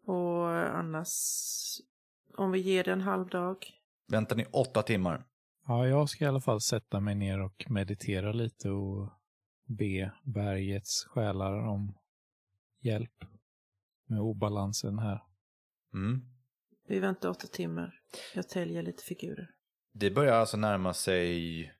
Och 0.05 0.49
annars, 0.77 1.09
om 2.37 2.51
vi 2.51 2.59
ger 2.59 2.83
det 2.83 2.91
en 2.91 3.01
halv 3.01 3.27
dag. 3.27 3.57
Väntar 4.07 4.35
ni 4.35 4.45
åtta 4.51 4.83
timmar? 4.83 5.25
Ja, 5.67 5.87
jag 5.87 6.09
ska 6.09 6.25
i 6.25 6.27
alla 6.27 6.41
fall 6.41 6.61
sätta 6.61 6.99
mig 6.99 7.15
ner 7.15 7.41
och 7.41 7.65
meditera 7.69 8.31
lite 8.31 8.69
och 8.69 9.09
be 9.65 10.11
bergets 10.23 11.05
själar 11.05 11.67
om 11.67 11.97
hjälp 12.79 13.25
med 14.05 14.19
obalansen 14.19 14.99
här. 14.99 15.23
Mm. 15.95 16.21
Vi 16.87 16.99
väntar 16.99 17.29
åtta 17.29 17.47
timmar. 17.47 17.99
Jag 18.35 18.49
täljer 18.49 18.83
lite 18.83 19.03
figurer. 19.03 19.51
Det 19.93 20.11
börjar 20.11 20.33
alltså 20.33 20.57
närma 20.57 20.93
sig 20.93 21.73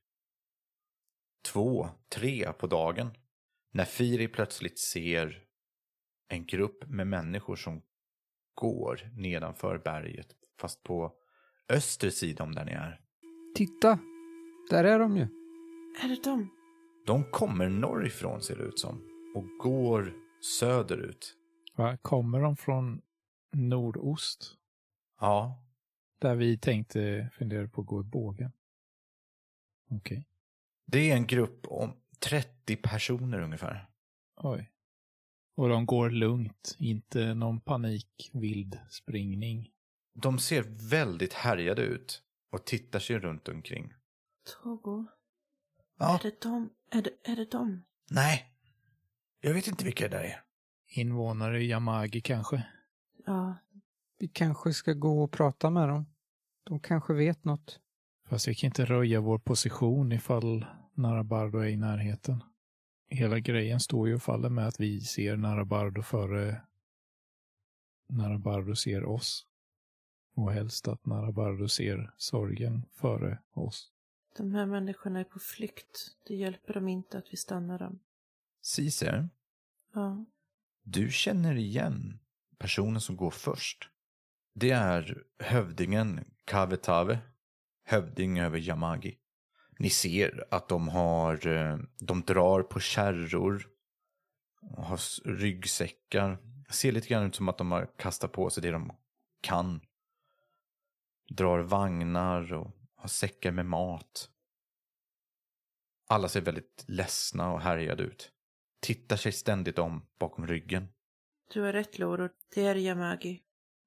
två, 1.45 1.89
tre 2.09 2.53
på 2.53 2.67
dagen. 2.67 3.09
När 3.71 3.85
Firi 3.85 4.27
plötsligt 4.27 4.79
ser 4.79 5.43
en 6.27 6.45
grupp 6.45 6.85
med 6.87 7.07
människor 7.07 7.55
som 7.55 7.81
går 8.53 9.09
nedanför 9.17 9.77
berget. 9.77 10.27
Fast 10.59 10.83
på 10.83 11.13
öster 11.69 12.09
sida 12.09 12.43
om 12.43 12.55
där 12.55 12.65
ni 12.65 12.71
är. 12.71 13.01
Titta! 13.55 13.99
Där 14.69 14.83
är 14.83 14.99
de 14.99 15.17
ju. 15.17 15.23
Är 16.03 16.07
det 16.07 16.23
de? 16.23 16.49
De 17.05 17.23
kommer 17.31 17.69
norrifrån 17.69 18.41
ser 18.41 18.55
det 18.55 18.63
ut 18.63 18.79
som. 18.79 19.01
Och 19.35 19.45
går 19.63 20.13
söderut. 20.59 21.35
Va? 21.75 21.97
Kommer 22.01 22.41
de 22.41 22.55
från 22.55 23.01
nordost? 23.55 24.57
Ja, 25.19 25.63
Där 26.19 26.35
vi 26.35 26.57
tänkte 26.57 27.29
fundera 27.33 27.67
på 27.67 27.81
att 27.81 27.87
gå 27.87 28.01
i 28.01 28.03
bågen. 28.03 28.51
Okej. 29.89 30.27
det 30.85 31.11
är 31.11 31.15
en 31.15 31.27
grupp 31.27 31.67
om 31.67 31.93
30 32.19 32.75
personer 32.75 33.39
ungefär. 33.41 33.89
Oj. 34.35 34.71
Och 35.57 35.69
de 35.69 35.85
går 35.85 36.09
lugnt, 36.09 36.75
inte 36.79 37.33
någon 37.33 37.59
panik, 37.61 38.29
vild 38.33 38.79
springning. 38.89 39.71
De 40.13 40.39
ser 40.39 40.63
väldigt 40.89 41.33
härjade 41.33 41.81
ut 41.81 42.23
och 42.51 42.65
tittar 42.65 42.99
sig 42.99 43.19
runt 43.19 43.47
omkring. 43.47 43.93
Togo? 44.63 45.05
Ja, 45.99 46.19
Är 46.19 46.23
det 46.23 46.41
de? 46.41 46.69
Är 46.91 47.01
det, 47.01 47.11
är 47.23 47.35
det 47.35 47.51
de? 47.51 47.83
nej. 48.09 48.51
Jag 49.41 49.53
vet 49.53 49.67
inte 49.67 49.85
vilka 49.85 50.07
det 50.09 50.17
där 50.17 50.23
är. 50.23 50.43
Invånare 50.87 51.61
i 51.63 51.67
Yamagi 51.69 52.21
kanske? 52.21 52.67
Ja, 53.25 53.55
Vi 54.17 54.27
kanske 54.27 54.73
ska 54.73 54.93
gå 54.93 55.23
och 55.23 55.31
prata 55.31 55.69
med 55.69 55.89
dem. 55.89 56.05
De 56.63 56.79
kanske 56.79 57.13
vet 57.13 57.45
något. 57.45 57.79
Fast 58.29 58.47
vi 58.47 58.55
kan 58.55 58.67
inte 58.67 58.85
röja 58.85 59.21
vår 59.21 59.39
position 59.39 60.11
ifall 60.11 60.65
Narabardo 60.93 61.57
är 61.59 61.67
i 61.67 61.77
närheten. 61.77 62.43
Hela 63.09 63.39
grejen 63.39 63.79
står 63.79 64.07
ju 64.07 64.15
och 64.15 64.21
faller 64.21 64.49
med 64.49 64.67
att 64.67 64.79
vi 64.79 65.01
ser 65.01 65.37
Narabardo 65.37 66.01
före 66.01 66.61
Narabardo 68.09 68.75
ser 68.75 69.03
oss. 69.05 69.45
Och 70.35 70.51
helst 70.51 70.87
att 70.87 71.05
Narabardo 71.05 71.67
ser 71.67 72.13
sorgen 72.17 72.85
före 72.93 73.39
oss. 73.53 73.91
de 74.37 74.51
här 74.53 74.65
människorna 74.65 75.19
är 75.19 75.23
på 75.23 75.39
flykt. 75.39 76.17
Det 76.27 76.35
hjälper 76.35 76.73
dem 76.73 76.87
inte 76.87 77.17
att 77.17 77.33
vi 77.33 77.37
stannar 77.37 77.79
dem. 77.79 77.99
Caesar, 78.75 79.29
Ja, 79.93 80.25
du 80.83 81.09
känner 81.11 81.55
igen 81.55 82.19
personen 82.57 83.01
som 83.01 83.17
går 83.17 83.31
först. 83.31 83.89
Det 84.55 84.71
är 84.71 85.23
hövdingen 85.39 86.25
Kavetave, 86.45 87.19
hövding 87.85 88.39
över 88.39 88.57
Yamagi. 88.57 89.17
Ni 89.79 89.89
ser 89.89 90.45
att 90.51 90.69
de 90.69 90.87
har, 90.87 91.47
eh, 91.47 91.77
de 91.99 92.21
drar 92.21 92.63
på 92.63 92.79
kärror, 92.79 93.67
och 94.61 94.83
har 94.83 94.97
ryggsäckar. 95.29 95.39
ryggsäckar. 95.39 96.37
Ser 96.69 96.91
lite 96.91 97.07
grann 97.07 97.25
ut 97.25 97.35
som 97.35 97.49
att 97.49 97.57
de 97.57 97.71
har 97.71 97.89
kastat 97.97 98.31
på 98.31 98.49
sig 98.49 98.63
det 98.63 98.71
de 98.71 98.91
kan. 99.41 99.81
Drar 101.29 101.59
vagnar 101.59 102.53
och 102.53 102.71
har 102.95 103.07
säckar 103.07 103.51
med 103.51 103.65
mat. 103.65 104.29
Alla 106.07 106.29
ser 106.29 106.41
väldigt 106.41 106.85
ledsna 106.87 107.51
och 107.51 107.61
härjade 107.61 108.03
ut. 108.03 108.31
Tittar 108.79 109.15
sig 109.17 109.31
ständigt 109.31 109.79
om 109.79 110.05
bakom 110.19 110.47
ryggen 110.47 110.87
du 111.53 111.61
har 111.61 111.73
rätt 111.73 111.99
Loro. 111.99 112.29
Det 112.55 112.65
är 112.65 112.75
Yamagi. 112.75 113.41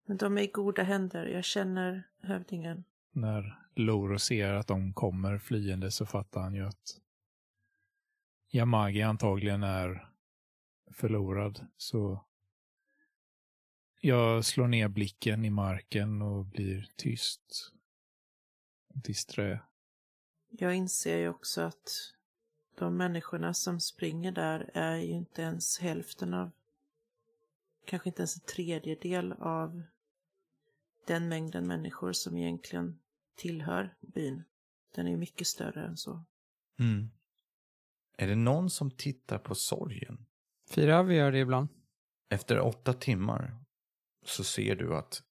Men 0.06 0.16
de 0.16 0.38
är 0.38 0.42
i 0.42 0.46
goda 0.46 0.82
händer. 0.82 1.26
Jag 1.26 1.44
känner 1.44 2.02
hövdingen. 2.20 2.84
När 3.12 3.58
Loro 3.74 4.18
ser 4.18 4.52
att 4.52 4.66
de 4.66 4.92
kommer 4.92 5.38
flyende 5.38 5.90
så 5.90 6.06
fattar 6.06 6.40
han 6.40 6.54
ju 6.54 6.66
att 6.66 7.00
Yamagi 8.50 9.02
antagligen 9.02 9.62
är 9.62 10.08
förlorad. 10.90 11.66
Så 11.76 12.24
jag 14.00 14.44
slår 14.44 14.68
ner 14.68 14.88
blicken 14.88 15.44
i 15.44 15.50
marken 15.50 16.22
och 16.22 16.44
blir 16.44 16.88
tyst. 16.96 17.72
Disträ. 18.94 19.60
Jag 20.50 20.74
inser 20.74 21.18
ju 21.18 21.28
också 21.28 21.60
att 21.60 22.14
de 22.78 22.96
människorna 22.96 23.54
som 23.54 23.80
springer 23.80 24.32
där 24.32 24.70
är 24.74 24.96
ju 24.96 25.10
inte 25.10 25.42
ens 25.42 25.78
hälften 25.78 26.34
av 26.34 26.50
kanske 27.88 28.08
inte 28.08 28.20
ens 28.20 28.36
en 28.36 28.46
tredjedel 28.54 29.32
av 29.32 29.82
den 31.06 31.28
mängden 31.28 31.66
människor 31.66 32.12
som 32.12 32.36
egentligen 32.36 33.00
tillhör 33.36 33.96
byn. 34.00 34.44
Den 34.94 35.06
är 35.06 35.10
ju 35.10 35.16
mycket 35.16 35.46
större 35.46 35.86
än 35.86 35.96
så. 35.96 36.24
Mm. 36.78 37.10
Är 38.18 38.26
det 38.26 38.34
någon 38.34 38.70
som 38.70 38.90
tittar 38.90 39.38
på 39.38 39.54
sorgen? 39.54 40.26
Fyra 40.70 41.02
vi 41.02 41.14
gör 41.14 41.32
det 41.32 41.38
ibland. 41.38 41.68
Efter 42.30 42.60
åtta 42.60 42.92
timmar 42.92 43.64
så 44.24 44.44
ser 44.44 44.76
du 44.76 44.96
att 44.96 45.22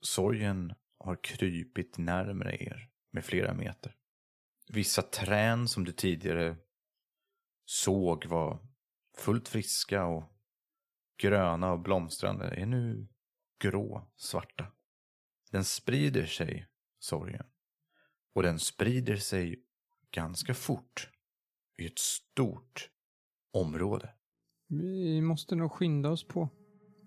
sorgen 0.00 0.74
har 0.98 1.24
krypit 1.24 1.98
närmare 1.98 2.56
er 2.56 2.90
med 3.10 3.24
flera 3.24 3.54
meter. 3.54 3.96
Vissa 4.68 5.02
trän 5.02 5.68
som 5.68 5.84
du 5.84 5.92
tidigare 5.92 6.56
såg 7.64 8.26
var 8.26 8.68
fullt 9.16 9.48
friska 9.48 10.04
och 10.04 10.31
gröna 11.22 11.72
och 11.72 11.80
blomstrande 11.80 12.44
är 12.44 12.66
nu 12.66 13.06
grå, 13.60 14.10
svarta. 14.16 14.66
Den 15.50 15.64
sprider 15.64 16.26
sig, 16.26 16.66
sorgen. 16.98 17.46
Och 18.34 18.42
den 18.42 18.58
sprider 18.58 19.16
sig 19.16 19.62
ganska 20.10 20.54
fort 20.54 21.10
i 21.78 21.86
ett 21.86 21.98
stort 21.98 22.90
område. 23.52 24.10
Vi 24.68 25.20
måste 25.20 25.54
nog 25.54 25.72
skynda 25.72 26.10
oss 26.10 26.24
på, 26.24 26.48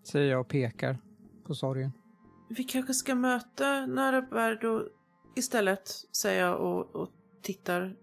säger 0.03 0.31
jag 0.31 0.41
och 0.41 0.47
pekar 0.47 0.97
på 1.45 1.55
sorgen. 1.55 1.91
Vi 2.49 2.63
kanske 2.63 2.93
ska 2.93 3.15
möta 3.15 3.85
Narabardo 3.85 4.87
istället, 5.35 5.87
säger 6.21 6.41
jag 6.41 6.59
och, 6.59 6.95
och 6.95 7.09
tittar 7.41 7.95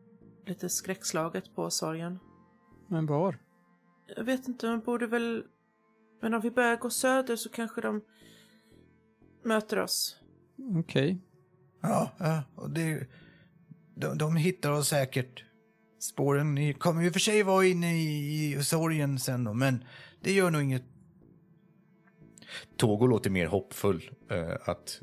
lite 0.46 0.68
skräckslaget 0.68 1.54
på 1.54 1.70
sorgen. 1.70 2.18
Men 2.88 3.06
var? 3.06 3.38
Jag 4.16 4.24
vet 4.24 4.48
inte, 4.48 4.66
man 4.66 4.80
borde 4.80 5.06
väl... 5.06 5.44
Men 6.22 6.34
om 6.34 6.40
vi 6.40 6.50
börjar 6.50 6.76
gå 6.76 6.90
söder 6.90 7.36
så 7.36 7.48
kanske 7.48 7.80
de 7.80 8.02
möter 9.42 9.78
oss. 9.78 10.16
Okej. 10.78 11.20
Ja, 11.80 12.10
ja 12.18 12.42
och 12.54 12.70
det, 12.70 13.06
de, 13.94 14.18
de 14.18 14.36
hittar 14.36 14.70
oss 14.70 14.88
säkert. 14.88 15.44
Spåren 15.98 16.74
kommer 16.74 17.02
ju 17.02 17.10
för 17.10 17.20
sig 17.20 17.42
vara 17.42 17.66
inne 17.66 17.94
i, 17.94 18.54
i 18.54 18.64
sorgen 18.64 19.18
sen 19.18 19.44
då, 19.44 19.54
men 19.54 19.84
det 20.20 20.32
gör 20.32 20.50
nog 20.50 20.62
inget. 20.62 20.84
Togo 22.76 23.06
låter 23.06 23.30
mer 23.30 23.46
hoppfull. 23.46 24.10
Eh, 24.30 24.68
att, 24.68 25.00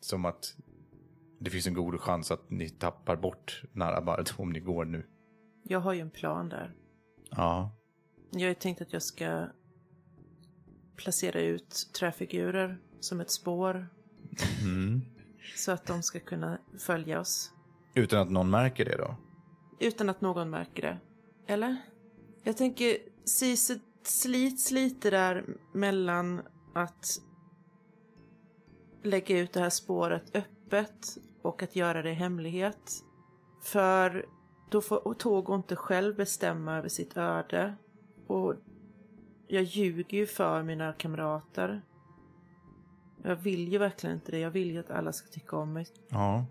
som 0.00 0.24
att 0.24 0.56
det 1.40 1.50
finns 1.50 1.66
en 1.66 1.74
god 1.74 2.00
chans 2.00 2.30
att 2.30 2.50
ni 2.50 2.68
tappar 2.68 3.16
bort 3.16 3.62
Narabard 3.72 4.30
om 4.36 4.50
ni 4.50 4.60
går 4.60 4.84
nu. 4.84 5.06
Jag 5.62 5.80
har 5.80 5.92
ju 5.92 6.00
en 6.00 6.10
plan 6.10 6.48
där. 6.48 6.74
Ja. 7.30 7.76
Jag 8.30 8.40
har 8.40 8.48
ju 8.48 8.54
tänkt 8.54 8.80
att 8.80 8.92
jag 8.92 9.02
ska 9.02 9.46
placera 10.98 11.40
ut 11.40 11.90
träfigurer 11.98 12.78
som 13.00 13.20
ett 13.20 13.30
spår 13.30 13.88
Mm. 14.62 15.00
så 15.56 15.72
att 15.72 15.86
de 15.86 16.02
ska 16.02 16.20
kunna 16.20 16.58
följa 16.78 17.20
oss. 17.20 17.52
Utan 17.94 18.20
att 18.20 18.30
någon 18.30 18.50
märker 18.50 18.84
det 18.84 18.96
då? 18.96 19.16
Utan 19.80 20.08
att 20.08 20.20
någon 20.20 20.50
märker 20.50 20.82
det. 20.82 20.98
Eller? 21.52 21.76
Jag 22.42 22.56
tänker, 22.56 22.96
Cise 23.24 23.80
slits 24.02 24.70
lite 24.70 25.10
där 25.10 25.44
mellan 25.74 26.42
att 26.74 27.06
lägga 29.02 29.38
ut 29.38 29.52
det 29.52 29.60
här 29.60 29.70
spåret 29.70 30.36
öppet 30.36 31.18
och 31.42 31.62
att 31.62 31.76
göra 31.76 32.02
det 32.02 32.10
i 32.10 32.14
hemlighet. 32.14 32.92
För 33.62 34.26
då 34.70 34.80
får 34.80 35.14
Togo 35.14 35.54
inte 35.54 35.76
själv 35.76 36.16
bestämma 36.16 36.76
över 36.78 36.88
sitt 36.88 37.16
öde. 37.16 37.74
Och 38.26 38.54
jag 39.48 39.62
ljuger 39.62 40.18
ju 40.18 40.26
för 40.26 40.62
mina 40.62 40.92
kamrater. 40.92 41.82
Jag 43.22 43.36
vill 43.36 43.72
ju 43.72 43.78
verkligen 43.78 44.16
inte 44.16 44.32
det. 44.32 44.38
Jag 44.38 44.50
vill 44.50 44.70
ju 44.70 44.78
att 44.78 44.90
alla 44.90 45.12
ska 45.12 45.28
tycka 45.28 45.56
om 45.56 45.72
mig. 45.72 45.86
Ja. 46.08 46.44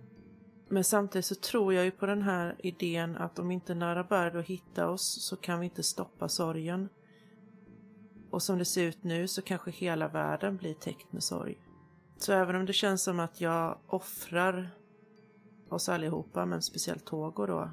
Men 0.70 0.84
samtidigt 0.84 1.26
så 1.26 1.36
tror 1.36 1.74
jag 1.74 1.86
ju 1.86 1.92
på 1.92 2.06
den 2.06 2.22
här 2.22 2.56
idén 2.60 3.18
att 3.18 3.40
om 3.40 3.52
inte 3.52 3.76
Narabardo 3.76 4.40
hittar 4.40 4.88
oss 4.88 5.26
så 5.28 5.36
kan 5.36 5.60
vi 5.60 5.66
inte 5.66 5.84
stoppa 5.84 6.30
sorgen. 6.30 6.90
Och 8.30 8.44
som 8.44 8.58
det 8.58 8.66
ser 8.66 8.84
ut 8.84 9.04
nu 9.04 9.28
så 9.28 9.42
kanske 9.42 9.72
hela 9.72 10.08
världen 10.08 10.58
blir 10.58 10.74
täckt 10.74 11.12
med 11.12 11.24
sorg. 11.24 11.58
Så 12.18 12.34
även 12.34 12.56
om 12.56 12.66
det 12.66 12.74
känns 12.74 13.04
som 13.04 13.20
att 13.20 13.42
jag 13.42 13.78
offrar 13.88 14.70
oss 15.70 15.90
allihopa, 15.90 16.46
men 16.46 16.62
speciellt 16.62 17.06
Togo 17.06 17.46
då, 17.46 17.70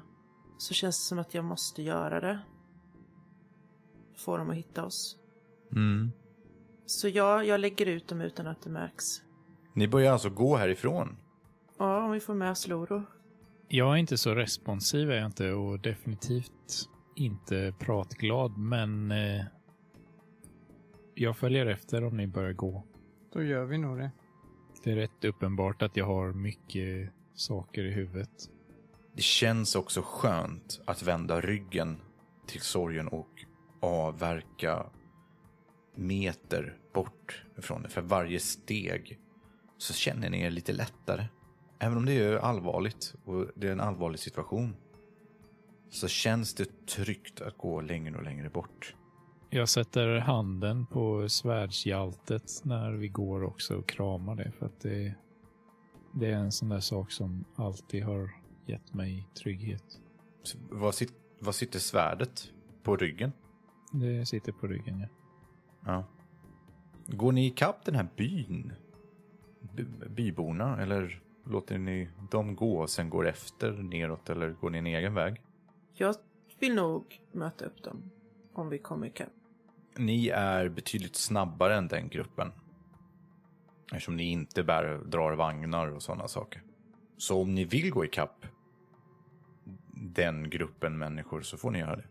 så 0.57 0.73
känns 0.73 0.99
det 0.99 1.07
som 1.07 1.19
att 1.19 1.33
jag 1.33 1.45
måste 1.45 1.81
göra 1.81 2.19
det. 2.19 2.39
Få 4.17 4.37
dem 4.37 4.49
att 4.49 4.55
hitta 4.55 4.85
oss. 4.85 5.17
Mm. 5.71 6.11
Så 6.85 7.09
ja, 7.09 7.43
jag 7.43 7.59
lägger 7.59 7.85
ut 7.85 8.07
dem 8.07 8.21
utan 8.21 8.47
att 8.47 8.61
det 8.61 8.69
märks. 8.69 9.05
Ni 9.73 9.87
börjar 9.87 10.13
alltså 10.13 10.29
gå 10.29 10.55
härifrån? 10.55 11.17
Ja, 11.77 12.03
om 12.03 12.11
vi 12.11 12.19
får 12.19 12.33
med 12.33 12.51
oss 12.51 12.67
Loro. 12.67 13.03
Jag 13.67 13.93
är 13.93 13.95
inte 13.95 14.17
så 14.17 14.35
responsiv 14.35 15.11
är 15.11 15.15
jag 15.15 15.25
inte 15.25 15.51
och 15.51 15.79
definitivt 15.79 16.89
inte 17.15 17.73
pratglad, 17.79 18.57
men 18.57 19.11
eh, 19.11 19.45
jag 21.13 21.37
följer 21.37 21.65
efter 21.65 22.03
om 22.03 22.17
ni 22.17 22.27
börjar 22.27 22.53
gå. 22.53 22.83
Då 23.33 23.43
gör 23.43 23.65
vi 23.65 23.77
nog 23.77 23.97
det. 23.97 24.11
Det 24.83 24.91
är 24.91 24.95
rätt 24.95 25.25
uppenbart 25.25 25.81
att 25.81 25.97
jag 25.97 26.05
har 26.05 26.33
mycket 26.33 27.09
saker 27.33 27.83
i 27.83 27.91
huvudet. 27.91 28.49
Det 29.15 29.21
känns 29.21 29.75
också 29.75 30.01
skönt 30.05 30.81
att 30.85 31.03
vända 31.03 31.41
ryggen 31.41 31.97
till 32.47 32.61
sorgen 32.61 33.07
och 33.07 33.44
avverka 33.85 34.85
meter 35.95 36.77
bort 36.93 37.45
ifrån 37.57 37.81
det. 37.81 37.89
För 37.89 38.01
varje 38.01 38.39
steg 38.39 39.19
så 39.77 39.93
känner 39.93 40.29
ni 40.29 40.41
er 40.41 40.51
lite 40.51 40.73
lättare. 40.73 41.25
Även 41.79 41.97
om 41.97 42.05
det 42.05 42.13
är 42.13 42.37
allvarligt 42.37 43.15
och 43.25 43.45
det 43.55 43.67
är 43.67 43.71
en 43.71 43.81
allvarlig 43.81 44.19
situation 44.19 44.75
så 45.89 46.07
känns 46.07 46.53
det 46.53 46.87
tryggt 46.87 47.41
att 47.41 47.57
gå 47.57 47.81
längre 47.81 48.17
och 48.17 48.23
längre 48.23 48.49
bort. 48.49 48.95
Jag 49.49 49.69
sätter 49.69 50.17
handen 50.17 50.85
på 50.85 51.29
svärdshjältet 51.29 52.61
när 52.63 52.91
vi 52.91 53.07
går 53.07 53.43
också 53.43 53.75
och 53.75 53.89
kramar 53.89 54.35
det 54.35 54.51
för 54.59 54.65
att 54.65 54.81
det, 54.81 55.13
det 56.13 56.31
är 56.31 56.35
en 56.35 56.51
sån 56.51 56.69
där 56.69 56.79
sak 56.79 57.11
som 57.11 57.45
alltid 57.55 58.03
har 58.03 58.29
gett 58.65 58.93
mig 58.93 59.27
trygghet. 59.43 59.83
Vad, 60.69 60.95
sit, 60.95 61.13
vad 61.39 61.55
sitter 61.55 61.79
svärdet? 61.79 62.51
På 62.83 62.97
ryggen? 62.97 63.31
Det 63.99 64.25
sitter 64.25 64.51
på 64.51 64.67
ryggen, 64.67 64.99
ja. 64.99 65.07
Ja. 65.85 66.03
Går 67.07 67.31
ni 67.31 67.47
ikapp 67.47 67.85
den 67.85 67.95
här 67.95 68.07
byn? 68.15 68.73
By, 69.59 69.85
byborna? 70.09 70.81
Eller 70.81 71.21
låter 71.43 71.77
ni 71.77 72.09
dem 72.31 72.55
gå 72.55 72.77
och 72.77 72.89
sen 72.89 73.09
går 73.09 73.27
efter 73.27 73.71
neråt? 73.71 74.29
Eller 74.29 74.49
går 74.49 74.69
ni 74.69 74.77
en 74.77 74.87
egen 74.87 75.13
väg? 75.13 75.41
Jag 75.93 76.15
vill 76.59 76.75
nog 76.75 77.21
möta 77.31 77.65
upp 77.65 77.83
dem 77.83 78.11
om 78.53 78.69
vi 78.69 78.77
kommer 78.77 79.07
ikapp. 79.07 79.29
Ni 79.97 80.27
är 80.29 80.69
betydligt 80.69 81.15
snabbare 81.15 81.75
än 81.75 81.87
den 81.87 82.09
gruppen. 82.09 82.51
Eftersom 83.85 84.15
ni 84.15 84.23
inte 84.23 84.63
bär, 84.63 84.97
drar 85.05 85.31
vagnar 85.33 85.87
och 85.87 86.03
sådana 86.03 86.27
saker. 86.27 86.63
Så 87.17 87.41
om 87.41 87.55
ni 87.55 87.65
vill 87.65 87.91
gå 87.91 88.05
ikapp 88.05 88.45
den 89.93 90.49
gruppen 90.49 90.97
människor 90.97 91.41
så 91.41 91.57
får 91.57 91.71
ni 91.71 91.79
göra 91.79 91.95
det. 91.95 92.05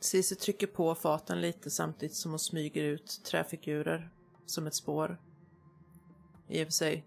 Cici 0.00 0.34
trycker 0.36 0.66
på 0.66 0.94
faten 0.94 1.40
lite 1.40 1.70
samtidigt 1.70 2.16
som 2.16 2.30
hon 2.30 2.38
smyger 2.38 2.82
ut 2.84 3.20
träfigurer 3.24 4.10
som 4.46 4.66
ett 4.66 4.74
spår. 4.74 5.20
I 6.48 6.62
och 6.62 6.66
för 6.66 6.72
sig 6.72 7.06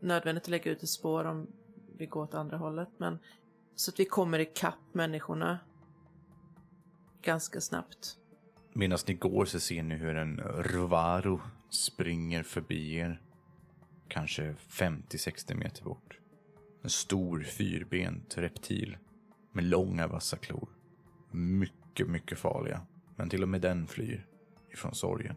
nödvändigt 0.00 0.44
att 0.44 0.48
lägga 0.48 0.70
ut 0.70 0.82
ett 0.82 0.88
spår 0.88 1.24
om 1.24 1.46
vi 1.96 2.06
går 2.06 2.22
åt 2.22 2.34
andra 2.34 2.56
hållet, 2.56 2.88
men 2.98 3.18
så 3.74 3.90
att 3.90 4.00
vi 4.00 4.04
kommer 4.04 4.38
ikapp 4.38 4.94
människorna 4.94 5.58
ganska 7.22 7.60
snabbt. 7.60 8.16
Medan 8.72 8.98
ni 9.06 9.14
går 9.14 9.44
så 9.44 9.60
ser 9.60 9.82
ni 9.82 9.94
hur 9.94 10.16
en 10.16 10.40
Rovaro 10.40 11.40
springer 11.70 12.42
förbi 12.42 12.94
er. 12.94 13.22
Kanske 14.08 14.54
50-60 14.68 15.54
meter 15.54 15.84
bort. 15.84 16.18
En 16.82 16.90
stor 16.90 17.42
fyrbent 17.42 18.38
reptil 18.38 18.96
med 19.52 19.64
långa 19.64 20.06
vassa 20.06 20.36
klor. 20.36 20.68
Mycket, 21.30 21.77
mycket 22.06 22.38
farliga. 22.38 22.80
Men 23.16 23.28
till 23.28 23.42
och 23.42 23.48
med 23.48 23.60
den 23.60 23.86
flyr 23.86 24.26
ifrån 24.72 24.94
sorgen. 24.94 25.34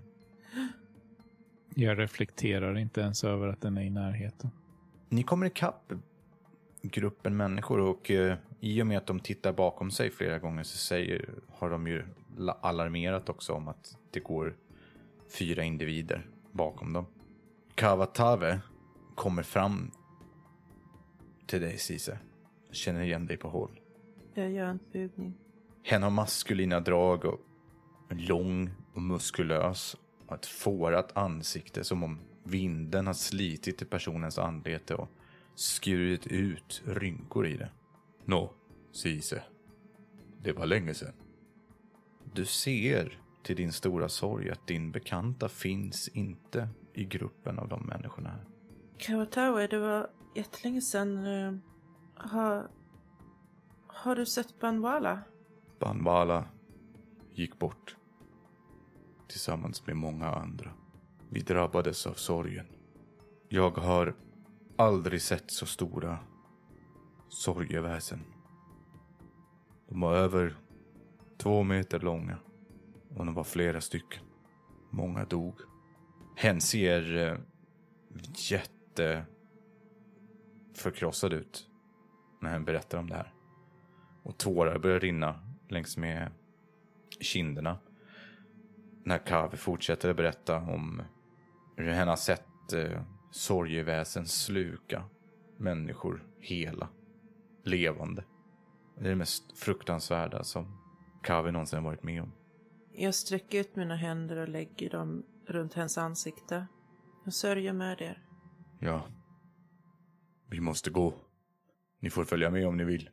Jag 1.76 2.00
reflekterar 2.00 2.78
inte 2.78 3.02
ens 3.02 3.24
över 3.24 3.47
att 3.47 3.62
den 3.62 3.78
är 3.78 3.82
i 3.82 3.89
närheten. 3.89 4.50
Ni 5.10 5.24
kommer 5.24 5.45
ikapp 5.45 5.93
gruppen 6.82 7.38
människor 7.38 7.80
och 7.80 8.12
eh, 8.12 8.38
i 8.60 8.82
och 8.82 8.88
med 8.88 8.97
att 8.97 9.08
de 9.08 9.19
tittar 9.19 9.54
bakom 9.54 9.91
sig 9.91 10.12
flera 10.12 10.39
gånger 10.39 10.63
så 10.63 10.78
säger, 10.78 11.30
har 11.50 11.69
de 11.69 11.88
ju 11.88 12.04
la- 12.38 12.58
alarmerat 12.62 13.30
också 13.30 13.54
om 13.54 13.67
att 13.67 13.97
det 14.12 14.19
går 14.19 14.56
fyra 15.38 15.63
individer 15.63 16.30
bakom 16.52 16.93
dem. 16.93 17.06
Kavatave 17.76 18.60
kommer 19.15 19.43
fram 19.43 19.91
till 21.47 21.62
dig 21.62 21.78
Cise. 21.78 22.19
Känner 22.71 23.02
igen 23.02 23.26
dig 23.26 23.38
på 23.38 23.50
håll. 23.50 23.80
Jag 24.34 24.52
gör 24.52 24.65
en 24.65 24.80
bugning. 24.91 25.34
Hen 25.83 26.03
har 26.03 26.09
maskulina 26.09 26.79
drag 26.79 27.25
och 27.25 27.39
är 28.09 28.15
lång 28.15 28.69
och 28.93 29.01
muskulös. 29.01 29.97
Och 30.27 30.35
ett 30.35 30.45
fårat 30.45 31.17
ansikte 31.17 31.83
som 31.83 32.03
om 32.03 32.19
vinden 32.43 33.07
har 33.07 33.13
slitit 33.13 33.81
i 33.81 33.85
personens 33.85 34.37
anlete 34.37 34.95
och 34.95 35.09
skurit 35.55 36.27
ut 36.27 36.81
rynkor 36.85 37.47
i 37.47 37.57
det. 37.57 37.69
Nå, 38.25 38.53
Sise. 38.91 39.43
Det 40.41 40.53
var 40.53 40.65
länge 40.65 40.93
sedan. 40.93 41.13
Du 42.33 42.45
ser 42.45 43.19
till 43.43 43.55
din 43.55 43.71
stora 43.71 44.09
sorg 44.09 44.49
att 44.49 44.67
din 44.67 44.91
bekanta 44.91 45.49
finns 45.49 46.07
inte 46.07 46.69
i 46.93 47.03
gruppen 47.03 47.59
av 47.59 47.67
de 47.67 47.81
människorna 47.85 48.29
här. 48.29 48.45
Kawatawe, 48.97 49.67
det 49.67 49.79
var 49.79 50.09
jättelänge 50.35 50.81
sedan. 50.81 51.25
Eh, 51.25 51.53
har, 52.15 52.67
har 53.87 54.15
du 54.15 54.25
sett 54.25 54.59
Banwala? 54.59 55.19
Banvala 55.81 56.45
gick 57.33 57.59
bort. 57.59 57.95
Tillsammans 59.27 59.87
med 59.87 59.95
många 59.95 60.29
andra. 60.29 60.71
Vi 61.29 61.39
drabbades 61.39 62.07
av 62.07 62.13
sorgen. 62.13 62.65
Jag 63.49 63.77
har 63.77 64.15
aldrig 64.75 65.21
sett 65.21 65.51
så 65.51 65.65
stora 65.65 66.19
sorgeväsen. 67.29 68.19
De 69.89 70.01
var 70.01 70.15
över 70.15 70.55
två 71.37 71.63
meter 71.63 71.99
långa. 71.99 72.37
Och 73.09 73.25
de 73.25 73.33
var 73.33 73.43
flera 73.43 73.81
stycken. 73.81 74.23
Många 74.89 75.25
dog. 75.25 75.55
Hen 76.35 76.61
ser 76.61 77.17
eh, 77.17 77.37
jätte 78.51 79.25
förkrossad 80.73 81.33
ut 81.33 81.67
när 82.41 82.49
hen 82.49 82.65
berättar 82.65 82.97
om 82.97 83.09
det 83.09 83.15
här. 83.15 83.33
Och 84.23 84.37
tårar 84.37 84.79
börjar 84.79 84.99
rinna 84.99 85.50
längs 85.71 85.97
med 85.97 86.31
kinderna. 87.19 87.79
När 89.03 89.17
Kave 89.17 89.57
fortsätter 89.57 90.10
att 90.10 90.17
berätta 90.17 90.57
om 90.57 91.01
hur 91.75 91.91
hen 91.91 92.07
har 92.07 92.15
sett 92.15 92.73
eh, 92.73 93.01
sorgeväsen 93.31 94.27
sluka 94.27 95.03
människor 95.57 96.23
hela, 96.39 96.89
levande. 97.63 98.23
Det 98.99 99.05
är 99.05 99.10
det 99.10 99.15
mest 99.15 99.57
fruktansvärda 99.57 100.43
som 100.43 100.77
Kave 101.23 101.51
någonsin 101.51 101.79
har 101.79 101.84
varit 101.84 102.03
med 102.03 102.21
om. 102.21 102.31
Jag 102.93 103.15
sträcker 103.15 103.60
ut 103.60 103.75
mina 103.75 103.95
händer 103.95 104.38
och 104.38 104.49
lägger 104.49 104.89
dem 104.89 105.25
runt 105.47 105.73
hennes 105.73 105.97
ansikte. 105.97 106.67
Jag 107.23 107.34
sörjer 107.34 107.73
med 107.73 108.01
er. 108.01 108.25
Ja, 108.79 109.07
vi 110.49 110.60
måste 110.60 110.89
gå. 110.89 111.13
Ni 111.99 112.10
får 112.10 112.25
följa 112.25 112.49
med 112.49 112.67
om 112.67 112.77
ni 112.77 112.84
vill. 112.84 113.10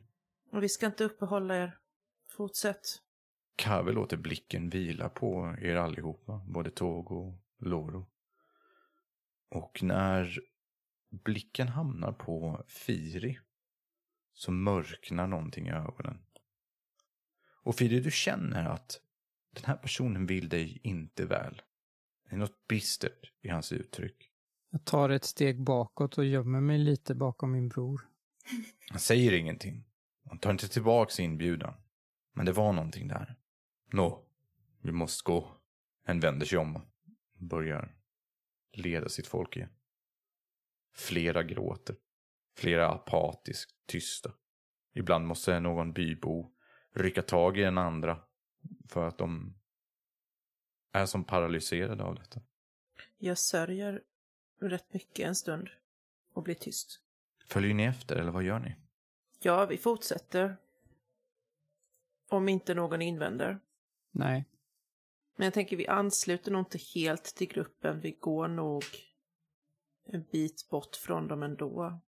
Och 0.51 0.63
vi 0.63 0.69
ska 0.69 0.85
inte 0.85 1.03
uppehålla 1.03 1.55
er. 1.57 1.77
Fortsätt. 2.39 3.01
Kave 3.55 3.91
låter 3.91 4.17
blicken 4.17 4.69
vila 4.69 5.09
på 5.09 5.55
er 5.61 5.75
allihopa, 5.75 6.41
både 6.47 6.71
Tåg 6.71 7.11
och 7.11 7.33
Loro. 7.57 8.09
Och 9.49 9.83
när 9.83 10.39
blicken 11.09 11.67
hamnar 11.67 12.11
på 12.11 12.63
Firi 12.67 13.39
så 14.33 14.51
mörknar 14.51 15.27
någonting 15.27 15.67
i 15.67 15.71
ögonen. 15.71 16.17
Och 17.63 17.75
Firi, 17.75 17.99
du 17.99 18.11
känner 18.11 18.65
att 18.65 19.01
den 19.55 19.65
här 19.65 19.75
personen 19.75 20.25
vill 20.25 20.49
dig 20.49 20.79
inte 20.83 21.25
väl. 21.25 21.61
Det 22.29 22.35
är 22.35 22.39
något 22.39 22.67
bistert 22.67 23.31
i 23.41 23.49
hans 23.49 23.71
uttryck. 23.71 24.31
Jag 24.71 24.85
tar 24.85 25.09
ett 25.09 25.25
steg 25.25 25.63
bakåt 25.63 26.17
och 26.17 26.25
gömmer 26.25 26.61
mig 26.61 26.77
lite 26.77 27.15
bakom 27.15 27.51
min 27.51 27.69
bror. 27.69 28.01
Han 28.89 28.99
säger 28.99 29.33
ingenting. 29.33 29.85
Han 30.29 30.39
tar 30.39 30.51
inte 30.51 30.67
tillbaka 30.67 31.23
inbjudan. 31.23 31.73
Men 32.39 32.45
det 32.45 32.51
var 32.51 32.73
någonting 32.73 33.07
där. 33.07 33.35
Nå, 33.91 34.25
vi 34.81 34.91
måste 34.91 35.23
gå. 35.31 35.57
Han 36.05 36.19
vänder 36.19 36.45
sig 36.45 36.57
om 36.57 36.75
och 36.75 36.81
börjar 37.37 37.95
leda 38.71 39.09
sitt 39.09 39.27
folk 39.27 39.57
igen. 39.57 39.69
Flera 40.95 41.43
gråter. 41.43 41.95
Flera 42.57 42.89
apatiskt 42.89 43.75
tysta. 43.85 44.31
Ibland 44.93 45.27
måste 45.27 45.59
någon 45.59 45.93
bybo 45.93 46.51
rycka 46.95 47.21
tag 47.21 47.57
i 47.57 47.61
den 47.61 47.77
andra 47.77 48.19
för 48.89 49.07
att 49.07 49.17
de 49.17 49.55
är 50.91 51.05
som 51.05 51.23
paralyserade 51.23 52.03
av 52.03 52.15
detta. 52.15 52.41
Jag 53.17 53.37
sörjer 53.37 54.03
rätt 54.59 54.93
mycket 54.93 55.27
en 55.27 55.35
stund 55.35 55.69
och 56.33 56.43
blir 56.43 56.55
tyst. 56.55 57.01
Följer 57.45 57.73
ni 57.73 57.83
efter 57.83 58.15
eller 58.15 58.31
vad 58.31 58.43
gör 58.43 58.59
ni? 58.59 58.75
Ja, 59.39 59.65
vi 59.65 59.77
fortsätter. 59.77 60.57
Om 62.29 62.49
inte 62.49 62.73
någon 62.73 63.01
invänder. 63.01 63.59
Nej, 64.11 64.45
Men 65.37 65.45
jag 65.45 65.53
tänker 65.53 65.77
vi 65.77 65.87
ansluter 65.87 66.51
nog 66.51 66.61
inte 66.61 66.77
helt 66.95 67.23
till 67.23 67.47
gruppen. 67.47 67.99
Vi 67.99 68.11
går 68.11 68.47
nog 68.47 68.83
en 70.05 70.23
bit 70.31 70.69
bort 70.69 70.95
från 70.95 71.27
dem 71.27 71.43
ändå. 71.43 72.01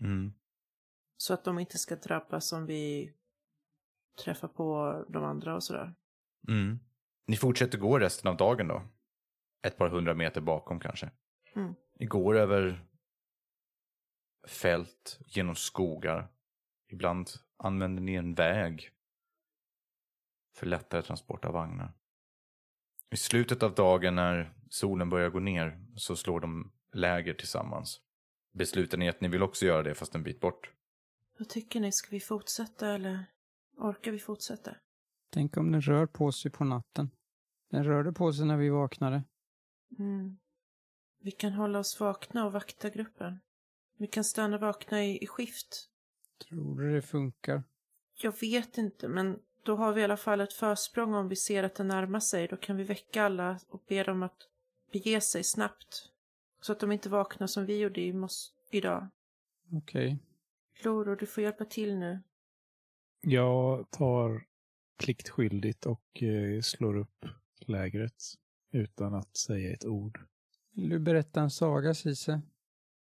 Mm. 0.00 0.32
Så 1.16 1.34
att 1.34 1.44
de 1.44 1.58
inte 1.58 1.78
ska 1.78 1.96
drabbas 1.96 2.52
om 2.52 2.66
vi 2.66 3.14
träffar 4.24 4.48
på 4.48 5.04
de 5.08 5.24
andra 5.24 5.54
och 5.54 5.64
sådär. 5.64 5.94
Mm. 6.48 6.78
Ni 7.26 7.36
fortsätter 7.36 7.78
gå 7.78 7.98
resten 7.98 8.30
av 8.30 8.36
dagen 8.36 8.68
då? 8.68 8.82
Ett 9.62 9.76
par 9.76 9.88
hundra 9.88 10.14
meter 10.14 10.40
bakom 10.40 10.80
kanske? 10.80 11.10
Mm. 11.54 11.74
Ni 11.98 12.06
går 12.06 12.36
över 12.36 12.86
fält, 14.48 15.20
genom 15.26 15.54
skogar. 15.54 16.28
Ibland 16.88 17.30
använder 17.56 18.02
ni 18.02 18.14
en 18.14 18.34
väg 18.34 18.90
för 20.54 20.66
lättare 20.66 21.02
transport 21.02 21.44
av 21.44 21.52
vagnar. 21.52 21.92
I 23.10 23.16
slutet 23.16 23.62
av 23.62 23.74
dagen 23.74 24.14
när 24.14 24.54
solen 24.68 25.10
börjar 25.10 25.30
gå 25.30 25.40
ner 25.40 25.86
så 25.96 26.16
slår 26.16 26.40
de 26.40 26.72
läger 26.92 27.34
tillsammans. 27.34 28.00
Beslutar 28.52 28.98
ni 28.98 29.08
att 29.08 29.20
ni 29.20 29.28
vill 29.28 29.42
också 29.42 29.66
göra 29.66 29.82
det 29.82 29.94
fast 29.94 30.14
en 30.14 30.22
bit 30.22 30.40
bort? 30.40 30.70
Vad 31.38 31.48
tycker 31.48 31.80
ni? 31.80 31.92
Ska 31.92 32.10
vi 32.10 32.20
fortsätta 32.20 32.88
eller 32.94 33.24
orkar 33.76 34.12
vi 34.12 34.18
fortsätta? 34.18 34.76
tänk 35.34 35.56
om 35.56 35.72
den 35.72 35.80
rör 35.80 36.06
på 36.06 36.32
sig 36.32 36.50
på 36.50 36.64
natten. 36.64 37.10
Den 37.70 37.84
rörde 37.84 38.12
på 38.12 38.32
sig 38.32 38.46
när 38.46 38.56
vi 38.56 38.68
vaknade. 38.68 39.22
Mm. 39.98 40.38
Vi 41.20 41.30
kan 41.30 41.52
hålla 41.52 41.78
oss 41.78 42.00
vakna 42.00 42.46
och 42.46 42.52
vakta 42.52 42.90
gruppen. 42.90 43.40
Vi 43.98 44.06
kan 44.06 44.24
stanna 44.24 44.58
vakna 44.58 45.04
i, 45.04 45.18
i 45.22 45.26
skift. 45.26 45.90
Tror 46.48 46.78
du 46.80 46.94
det 46.94 47.02
funkar? 47.02 47.62
Jag 48.22 48.40
vet 48.40 48.78
inte, 48.78 49.08
men 49.08 49.38
då 49.64 49.76
har 49.76 49.92
vi 49.92 50.00
i 50.00 50.04
alla 50.04 50.16
fall 50.16 50.40
ett 50.40 50.52
försprång 50.52 51.14
om 51.14 51.28
vi 51.28 51.36
ser 51.36 51.62
att 51.62 51.74
den 51.74 51.88
närmar 51.88 52.20
sig. 52.20 52.48
Då 52.48 52.56
kan 52.56 52.76
vi 52.76 52.84
väcka 52.84 53.24
alla 53.24 53.60
och 53.68 53.84
be 53.88 54.02
dem 54.02 54.22
att 54.22 54.48
bege 54.92 55.20
sig 55.20 55.44
snabbt. 55.44 56.10
Så 56.60 56.72
att 56.72 56.80
de 56.80 56.92
inte 56.92 57.08
vaknar 57.08 57.46
som 57.46 57.66
vi 57.66 57.78
gjorde 57.78 58.00
i 58.00 58.14
idag. 58.70 59.08
Okej. 59.72 60.18
Loro, 60.84 61.14
du 61.14 61.26
får 61.26 61.42
hjälpa 61.42 61.64
till 61.64 61.96
nu. 61.96 62.22
Jag 63.20 63.90
tar 63.90 64.46
pliktskyldigt 64.98 65.86
och 65.86 66.22
eh, 66.22 66.60
slår 66.60 66.96
upp 66.96 67.26
lägret 67.58 68.22
utan 68.72 69.14
att 69.14 69.36
säga 69.36 69.72
ett 69.72 69.84
ord. 69.84 70.20
Vill 70.72 70.88
du 70.88 70.98
berätta 70.98 71.40
en 71.40 71.50
saga, 71.50 71.94
Cise? 71.94 72.42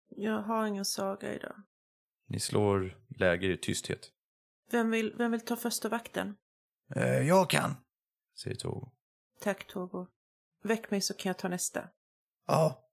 Jag 0.10 0.41
har 0.41 0.65
ingen 0.65 0.86
saga 0.86 1.34
idag. 1.34 1.62
Ni 2.28 2.39
slår 2.39 2.97
läger 3.08 3.50
i 3.50 3.58
tysthet. 3.58 4.12
Vem 4.71 4.91
vill, 4.91 5.13
vem 5.17 5.32
vill 5.32 5.41
ta 5.41 5.56
första 5.56 5.89
vakten? 5.89 6.36
Eh, 6.96 7.28
jag 7.28 7.50
kan, 7.50 7.76
säger 8.40 8.58
Togo. 8.58 8.92
Tack, 9.40 9.68
Togo. 9.68 10.08
Väck 10.64 10.92
mig 10.92 11.02
så 11.02 11.14
kan 11.14 11.30
jag 11.30 11.38
ta 11.38 11.48
nästa. 11.48 11.90
Ja. 12.48 12.88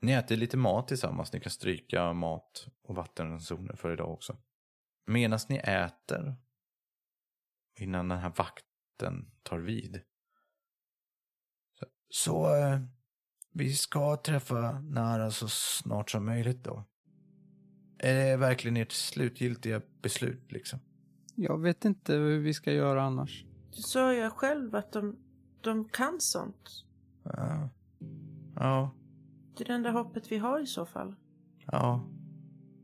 Ni 0.00 0.12
äter 0.12 0.36
lite 0.36 0.56
mat 0.56 0.88
tillsammans. 0.88 1.32
Ni 1.32 1.40
kan 1.40 1.50
stryka 1.50 2.12
mat 2.12 2.66
och 2.82 2.94
vattenransoner 2.94 3.76
för 3.76 3.92
idag 3.92 4.12
också. 4.12 4.36
Medan 5.06 5.38
ni 5.48 5.56
äter, 5.56 6.36
innan 7.78 8.08
den 8.08 8.18
här 8.18 8.32
vakten 8.36 9.30
tar 9.42 9.58
vid. 9.58 10.00
Så, 11.78 11.86
så 12.08 12.56
eh, 12.56 12.80
vi 13.52 13.74
ska 13.74 14.16
träffa 14.16 14.80
Nara 14.80 15.30
så 15.30 15.48
snart 15.48 16.10
som 16.10 16.24
möjligt 16.24 16.64
då. 16.64 16.84
Är 17.98 18.14
det 18.14 18.36
verkligen 18.36 18.76
ert 18.76 18.92
slutgiltiga 18.92 19.82
beslut 20.02 20.52
liksom? 20.52 20.80
Jag 21.42 21.60
vet 21.60 21.84
inte 21.84 22.12
hur 22.14 22.38
vi 22.38 22.54
ska 22.54 22.72
göra 22.72 23.02
annars. 23.02 23.44
Du 23.76 23.82
sa 23.82 24.14
ju 24.14 24.30
själv 24.30 24.74
att 24.74 24.92
de, 24.92 25.16
de 25.60 25.88
kan 25.88 26.20
sånt. 26.20 26.84
Ja. 27.22 27.68
Ja. 28.56 28.90
Det 29.56 29.64
är 29.64 29.66
det 29.66 29.74
enda 29.74 29.90
hoppet 29.90 30.32
vi 30.32 30.38
har 30.38 30.60
i 30.60 30.66
så 30.66 30.86
fall. 30.86 31.14
Ja. 31.66 32.04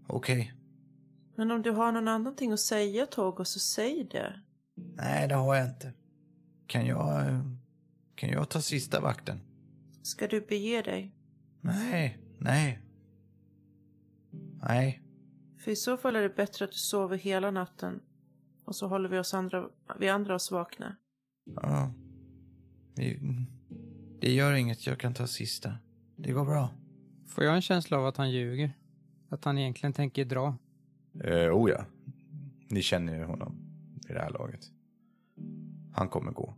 Okej. 0.07 0.55
Men 1.37 1.51
om 1.51 1.63
du 1.63 1.71
har 1.71 1.93
någon 1.93 2.09
annan 2.09 2.37
ting 2.37 2.53
att 2.53 2.61
säga, 2.61 3.07
Togo, 3.07 3.45
så 3.45 3.59
säg 3.59 4.09
det. 4.11 4.41
Nej, 4.75 5.29
det 5.29 5.35
har 5.35 5.55
jag 5.55 5.69
inte. 5.69 5.93
Kan 6.67 6.87
jag... 6.87 7.25
Kan 8.15 8.31
jag 8.31 8.49
ta 8.49 8.61
sista 8.61 9.01
vakten? 9.01 9.41
Ska 10.03 10.27
du 10.27 10.41
bege 10.41 10.83
dig? 10.83 11.15
Nej, 11.61 12.19
nej. 12.39 12.83
Nej. 14.63 15.03
För 15.59 15.71
i 15.71 15.77
så 15.77 15.97
fall 15.97 16.17
är 16.17 16.23
det 16.23 16.37
bättre 16.37 16.65
att 16.65 16.73
du 16.73 16.79
sover 16.79 17.17
hela 17.17 17.51
natten. 17.51 18.01
Och 18.69 18.77
så 18.77 18.87
håller 18.87 19.09
vi 19.09 19.19
oss 19.19 19.35
andra, 19.35 19.69
vi 19.99 20.09
andra 20.09 20.35
oss 20.35 20.51
vakna. 20.51 20.97
Ja. 21.55 21.93
Det 24.21 24.33
gör 24.33 24.53
inget, 24.53 24.87
jag 24.87 25.01
kan 25.01 25.15
ta 25.15 25.27
sista. 25.27 25.73
Det 26.17 26.33
går 26.33 26.45
bra. 26.45 26.71
Får 27.27 27.45
jag 27.45 27.55
en 27.55 27.63
känsla 27.63 27.99
av 27.99 28.07
att 28.07 28.17
han 28.17 28.31
ljuger? 28.31 28.73
Att 29.29 29.45
han 29.45 29.59
egentligen 29.59 29.93
tänker 29.93 30.25
dra? 30.25 30.57
Eh, 31.25 31.57
oh 31.57 31.71
ja. 31.71 31.85
Ni 32.69 32.83
känner 32.83 33.19
ju 33.19 33.25
honom 33.25 33.57
i 34.11 34.13
det 34.13 34.21
här 34.21 34.31
laget. 34.31 34.61
Han 35.95 36.09
kommer 36.09 36.33
gå. 36.33 36.55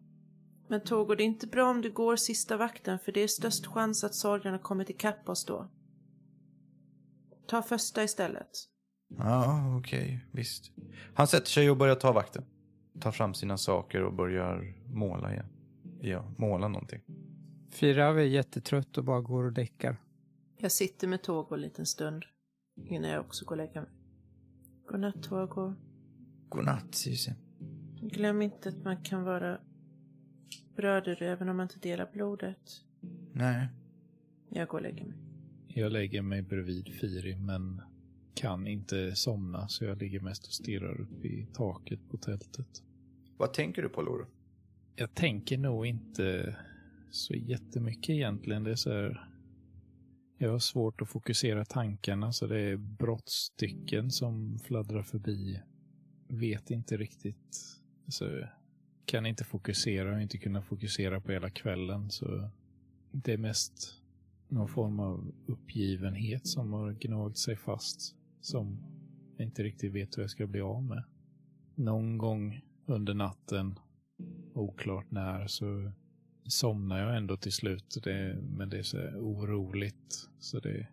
Men 0.69 0.81
Togo, 0.85 1.15
det 1.15 1.23
är 1.23 1.27
inte 1.27 1.47
bra 1.47 1.71
om 1.71 1.83
du 1.83 1.93
går 1.93 2.17
sista 2.17 2.57
vakten 2.57 2.99
för 2.99 3.13
det 3.13 3.21
är 3.21 3.29
störst 3.29 3.67
chans 3.67 4.05
att 4.05 4.15
sorgen 4.15 4.53
har 4.53 4.61
kommit 4.61 4.91
ikapp 4.91 5.29
oss 5.29 5.45
då. 5.45 5.71
Ta 7.47 7.63
första 7.63 8.03
istället. 8.03 8.51
Ja, 9.19 9.77
okej, 9.79 10.27
visst. 10.33 10.73
Han 11.15 11.27
sätter 11.27 11.47
sig 11.47 11.71
och 11.71 11.77
börjar 11.77 11.95
ta 11.95 12.13
vakten. 12.13 12.45
Tar 13.01 13.13
fram 13.13 13.35
sina 13.35 13.57
saker 13.57 14.03
och 14.03 14.15
börjar 14.15 14.75
måla 14.87 15.33
igen. 15.33 15.47
Ja, 16.01 16.35
måla 16.39 16.69
någonting. 16.69 17.01
Firav 17.71 18.19
är 18.19 18.23
jättetrött 18.23 18.99
och 18.99 19.05
bara 19.05 19.21
går 19.21 19.45
och 19.45 19.53
däckar. 19.53 19.97
Jag 20.59 20.73
sitter 20.73 21.09
med 21.09 21.23
Togo 21.23 21.55
en 21.55 21.61
liten 21.61 21.87
stund 21.87 22.25
innan 22.85 23.11
jag 23.11 23.21
också 23.21 23.45
går 23.45 23.53
och 23.53 23.57
lägger 23.57 23.81
mig. 23.81 23.91
Godnatt 24.87 25.23
Togo. 25.23 25.75
Godnatt, 26.49 26.95
Sise. 26.95 27.37
Glöm 28.01 28.43
inte 28.43 28.69
att 28.69 28.85
man 28.85 29.03
kan 29.03 29.25
vara 29.25 29.59
bröder 30.77 31.23
även 31.23 31.49
om 31.49 31.57
man 31.57 31.65
inte 31.65 31.79
delar 31.79 32.11
blodet. 32.13 32.85
Nej. 33.33 33.69
Jag 34.49 34.69
går 34.69 34.79
och 34.79 34.83
lägger 34.83 35.05
mig. 35.05 35.17
Jag 35.69 35.93
lägger 35.93 36.23
mig 36.23 36.43
bredvid 36.43 36.89
Firi 36.89 37.37
men 37.37 37.83
kan 38.41 38.67
inte 38.67 39.17
somna 39.17 39.69
så 39.69 39.85
jag 39.85 40.03
ligger 40.03 40.21
mest 40.21 40.47
och 40.47 40.53
stirrar 40.53 41.01
upp 41.01 41.25
i 41.25 41.47
taket 41.53 42.01
på 42.11 42.17
tältet. 42.17 42.83
Vad 43.37 43.53
tänker 43.53 43.83
du 43.83 43.89
på, 43.89 44.03
Loro? 44.03 44.27
Jag 44.97 45.15
tänker 45.15 45.59
nog 45.59 45.87
inte 45.87 46.57
så 47.11 47.35
jättemycket 47.35 48.11
egentligen. 48.11 48.65
Det 48.65 48.71
är 48.71 48.77
så 48.77 48.93
här, 48.93 49.29
jag 50.39 50.51
har 50.51 50.59
svårt 50.59 51.03
att 51.03 51.09
fokusera 51.09 51.65
tankarna 51.65 52.33
så 52.33 52.47
det 52.47 52.61
är 52.61 52.77
brottstycken 52.77 54.11
som 54.11 54.59
fladdrar 54.59 55.03
förbi. 55.03 55.61
Vet 56.29 56.71
inte 56.71 56.97
riktigt. 56.97 57.79
Så 58.09 58.45
kan 59.05 59.27
inte 59.27 59.45
fokusera 59.45 60.15
och 60.15 60.23
inte 60.23 60.39
kunna 60.39 60.63
fokusera 60.63 61.21
på 61.21 61.33
hela 61.33 61.51
kvällen 61.51 62.11
så 62.11 62.51
det 63.13 63.33
är 63.33 63.39
mest 63.39 63.95
någon 64.49 64.69
form 64.69 65.01
av 65.01 65.33
uppgivenhet 65.47 66.47
som 66.47 66.73
har 66.73 66.93
gnagt 66.93 67.39
sig 67.39 67.57
fast 67.57 68.17
som 68.41 68.79
jag 69.37 69.47
inte 69.47 69.63
riktigt 69.63 69.93
vet 69.93 70.17
hur 70.17 70.23
jag 70.23 70.31
ska 70.31 70.47
bli 70.47 70.61
av 70.61 70.83
med. 70.83 71.05
Någon 71.75 72.19
gång 72.19 72.61
under 72.87 73.15
natten, 73.15 73.79
oklart 74.55 75.11
när, 75.11 75.47
så 75.47 75.93
somnar 76.45 76.99
jag 76.99 77.17
ändå 77.17 77.37
till 77.37 77.53
slut. 77.53 77.99
Det, 78.03 78.39
men 78.43 78.69
det 78.69 78.79
är 78.79 78.83
så 78.83 78.99
oroligt 78.99 80.29
så 80.39 80.61
det 80.61 80.87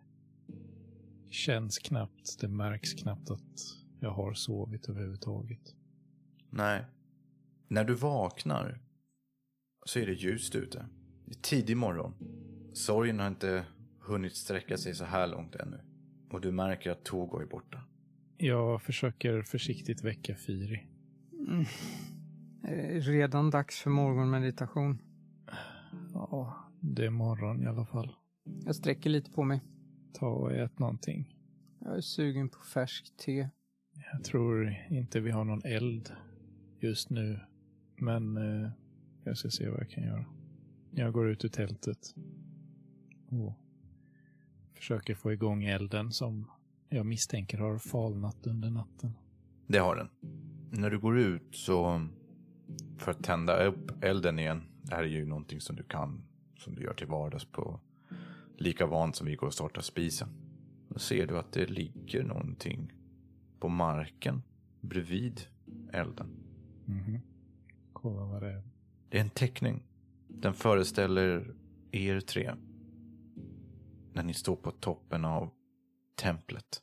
känns 1.30 1.78
knappt, 1.78 2.40
det 2.40 2.48
märks 2.48 2.94
knappt 2.94 3.30
att 3.30 3.78
jag 4.00 4.10
har 4.10 4.34
sovit 4.34 4.88
överhuvudtaget. 4.88 5.74
Nej. 6.50 6.84
När 7.68 7.84
du 7.84 7.94
vaknar 7.94 8.80
så 9.86 9.98
är 9.98 10.06
det 10.06 10.12
ljust 10.12 10.54
ute. 10.54 10.88
Det 11.24 11.30
är 11.30 11.42
tidig 11.42 11.76
morgon. 11.76 12.14
Sorgen 12.72 13.18
har 13.18 13.28
inte 13.28 13.66
hunnit 14.00 14.36
sträcka 14.36 14.76
sig 14.76 14.94
så 14.94 15.04
här 15.04 15.26
långt 15.26 15.54
ännu. 15.54 15.80
Och 16.30 16.40
du 16.40 16.52
märker 16.52 16.90
att 16.90 17.04
Togo 17.04 17.38
är 17.40 17.46
borta. 17.46 17.82
Jag 18.36 18.82
försöker 18.82 19.42
försiktigt 19.42 20.04
väcka 20.04 20.34
Firi. 20.34 20.86
Mm. 21.48 21.64
Eh, 22.64 23.00
Redan 23.00 23.50
dags 23.50 23.80
för 23.80 23.90
morgonmeditation. 23.90 24.98
Ja, 26.12 26.56
det 26.80 27.06
är 27.06 27.10
morgon 27.10 27.62
i 27.62 27.66
alla 27.66 27.86
fall. 27.86 28.14
Jag 28.64 28.74
sträcker 28.74 29.10
lite 29.10 29.30
på 29.30 29.44
mig. 29.44 29.60
Ta 30.12 30.26
och 30.28 30.52
ät 30.52 30.78
någonting. 30.78 31.34
Jag 31.80 31.96
är 31.96 32.00
sugen 32.00 32.48
på 32.48 32.58
färskt 32.74 33.18
te. 33.18 33.48
Jag 34.12 34.24
tror 34.24 34.74
inte 34.90 35.20
vi 35.20 35.30
har 35.30 35.44
någon 35.44 35.64
eld 35.64 36.12
just 36.80 37.10
nu. 37.10 37.40
Men 37.96 38.36
eh, 38.36 38.70
jag 39.24 39.36
ska 39.36 39.50
se 39.50 39.68
vad 39.68 39.80
jag 39.80 39.90
kan 39.90 40.04
göra. 40.04 40.24
Jag 40.90 41.12
går 41.12 41.28
ut 41.30 41.44
ur 41.44 41.48
tältet. 41.48 42.14
Och 43.28 43.52
försöker 44.78 45.14
få 45.14 45.32
igång 45.32 45.64
elden 45.64 46.12
som 46.12 46.50
jag 46.88 47.06
misstänker 47.06 47.58
har 47.58 47.78
falnat 47.78 48.46
under 48.46 48.70
natten. 48.70 49.12
Det 49.66 49.78
har 49.78 49.96
den. 49.96 50.08
När 50.70 50.90
du 50.90 50.98
går 50.98 51.18
ut 51.18 51.48
så, 51.56 52.06
för 52.98 53.10
att 53.10 53.24
tända 53.24 53.64
upp 53.64 54.04
elden 54.04 54.38
igen, 54.38 54.62
det 54.82 54.94
här 54.94 55.02
är 55.02 55.08
ju 55.08 55.26
någonting 55.26 55.60
som 55.60 55.76
du 55.76 55.82
kan, 55.82 56.22
som 56.58 56.74
du 56.74 56.82
gör 56.82 56.94
till 56.94 57.06
vardags 57.06 57.44
på, 57.44 57.80
lika 58.56 58.86
vant 58.86 59.16
som 59.16 59.26
vi 59.26 59.34
går 59.34 59.46
och 59.46 59.54
startar 59.54 59.82
spisen. 59.82 60.28
Då 60.88 60.98
ser 60.98 61.26
du 61.26 61.38
att 61.38 61.52
det 61.52 61.66
ligger 61.70 62.22
någonting 62.22 62.92
på 63.60 63.68
marken 63.68 64.42
bredvid 64.80 65.40
elden. 65.92 66.26
Mhm. 66.84 67.20
Kolla 67.92 68.24
vad 68.24 68.42
det 68.42 68.52
är. 68.52 68.62
Det 69.08 69.16
är 69.16 69.22
en 69.22 69.30
teckning. 69.30 69.82
Den 70.28 70.54
föreställer 70.54 71.54
er 71.90 72.20
tre. 72.20 72.54
När 74.18 74.24
ni 74.24 74.34
står 74.34 74.56
på 74.56 74.70
toppen 74.70 75.24
av 75.24 75.50
templet. 76.16 76.82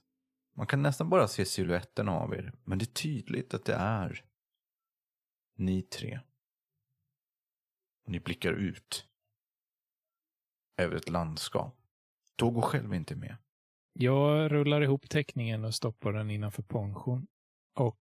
Man 0.53 0.67
kan 0.67 0.81
nästan 0.81 1.09
bara 1.09 1.27
se 1.27 1.45
siluetten 1.45 2.09
av 2.09 2.33
er, 2.33 2.53
men 2.63 2.77
det 2.77 2.83
är 2.83 2.93
tydligt 2.93 3.53
att 3.53 3.65
det 3.65 3.73
är 3.73 4.25
ni 5.55 5.81
tre. 5.81 6.19
Ni 8.07 8.19
blickar 8.19 8.53
ut 8.53 9.07
över 10.77 10.95
ett 10.95 11.09
landskap. 11.09 11.77
Togo 12.35 12.61
själv 12.61 12.91
är 12.91 12.97
inte 12.97 13.15
med. 13.15 13.37
Jag 13.93 14.51
rullar 14.51 14.81
ihop 14.81 15.09
teckningen 15.09 15.65
och 15.65 15.75
stoppar 15.75 16.13
den 16.13 16.29
innanför 16.29 16.63
ponchon. 16.63 17.27
Och 17.73 18.01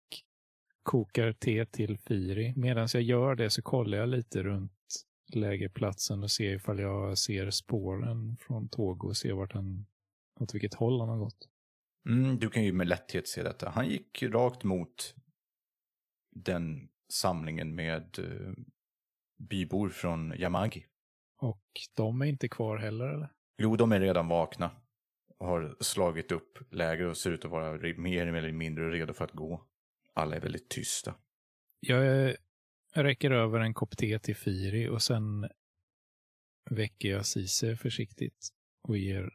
kokar 0.83 1.33
te 1.33 1.65
till 1.65 1.97
Firi. 1.97 2.53
Medan 2.55 2.87
jag 2.93 3.03
gör 3.03 3.35
det 3.35 3.49
så 3.49 3.61
kollar 3.61 3.97
jag 3.97 4.09
lite 4.09 4.43
runt 4.43 4.71
lägerplatsen 5.35 6.23
och 6.23 6.31
ser 6.31 6.55
ifall 6.55 6.79
jag 6.79 7.17
ser 7.17 7.49
spåren 7.49 8.37
från 8.37 8.69
Togo 8.69 9.07
och 9.07 9.17
ser 9.17 9.33
vart 9.33 9.53
han, 9.53 9.85
åt 10.39 10.53
vilket 10.53 10.73
håll 10.73 10.99
han 10.99 11.09
har 11.09 11.17
gått. 11.17 11.49
Mm, 12.09 12.39
du 12.39 12.49
kan 12.49 12.63
ju 12.63 12.73
med 12.73 12.87
lätthet 12.87 13.27
se 13.27 13.43
detta. 13.43 13.69
Han 13.69 13.87
gick 13.87 14.23
rakt 14.23 14.63
mot 14.63 15.15
den 16.35 16.89
samlingen 17.13 17.75
med 17.75 18.19
eh, 18.19 18.53
bybor 19.49 19.89
från 19.89 20.33
Yamagi. 20.37 20.85
Och 21.41 21.67
de 21.95 22.21
är 22.21 22.25
inte 22.25 22.47
kvar 22.47 22.77
heller 22.77 23.05
eller? 23.05 23.29
Jo, 23.57 23.75
de 23.75 23.91
är 23.91 23.99
redan 23.99 24.27
vakna 24.27 24.71
och 25.37 25.47
har 25.47 25.77
slagit 25.79 26.31
upp 26.31 26.59
läger 26.71 27.05
och 27.05 27.17
ser 27.17 27.31
ut 27.31 27.45
att 27.45 27.51
vara 27.51 27.71
mer 27.97 28.27
eller 28.27 28.51
mindre 28.51 28.91
redo 28.91 29.13
för 29.13 29.25
att 29.25 29.31
gå. 29.31 29.67
Alla 30.13 30.35
är 30.35 30.39
väldigt 30.39 30.69
tysta. 30.69 31.15
Jag 31.79 32.29
eh, 32.29 32.35
räcker 32.93 33.31
över 33.31 33.59
en 33.59 33.73
kopp 33.73 33.97
te 33.97 34.19
till 34.19 34.35
Firi 34.35 34.89
och 34.89 35.01
sen 35.01 35.49
väcker 36.69 37.09
jag 37.09 37.25
Cise 37.25 37.75
försiktigt 37.75 38.49
och 38.81 38.97
ger 38.97 39.29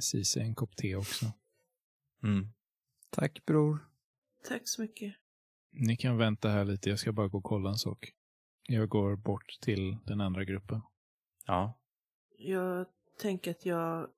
Cise 0.00 0.40
en 0.40 0.54
kopp 0.54 0.76
te 0.76 0.96
också. 0.96 1.32
Mm. 2.22 2.48
Tack 3.10 3.46
bror. 3.46 3.78
Tack 4.48 4.62
så 4.64 4.82
mycket. 4.82 5.14
Ni 5.70 5.96
kan 5.96 6.16
vänta 6.16 6.48
här 6.48 6.64
lite, 6.64 6.90
jag 6.90 6.98
ska 6.98 7.12
bara 7.12 7.28
gå 7.28 7.38
och 7.38 7.44
kolla 7.44 7.70
en 7.70 7.78
sak. 7.78 8.12
Jag 8.62 8.88
går 8.88 9.16
bort 9.16 9.58
till 9.60 9.96
den 10.06 10.20
andra 10.20 10.44
gruppen. 10.44 10.82
Ja. 11.46 11.80
Jag 12.38 12.86
tänker 13.18 13.50
att 13.50 13.66
jag 13.66 14.10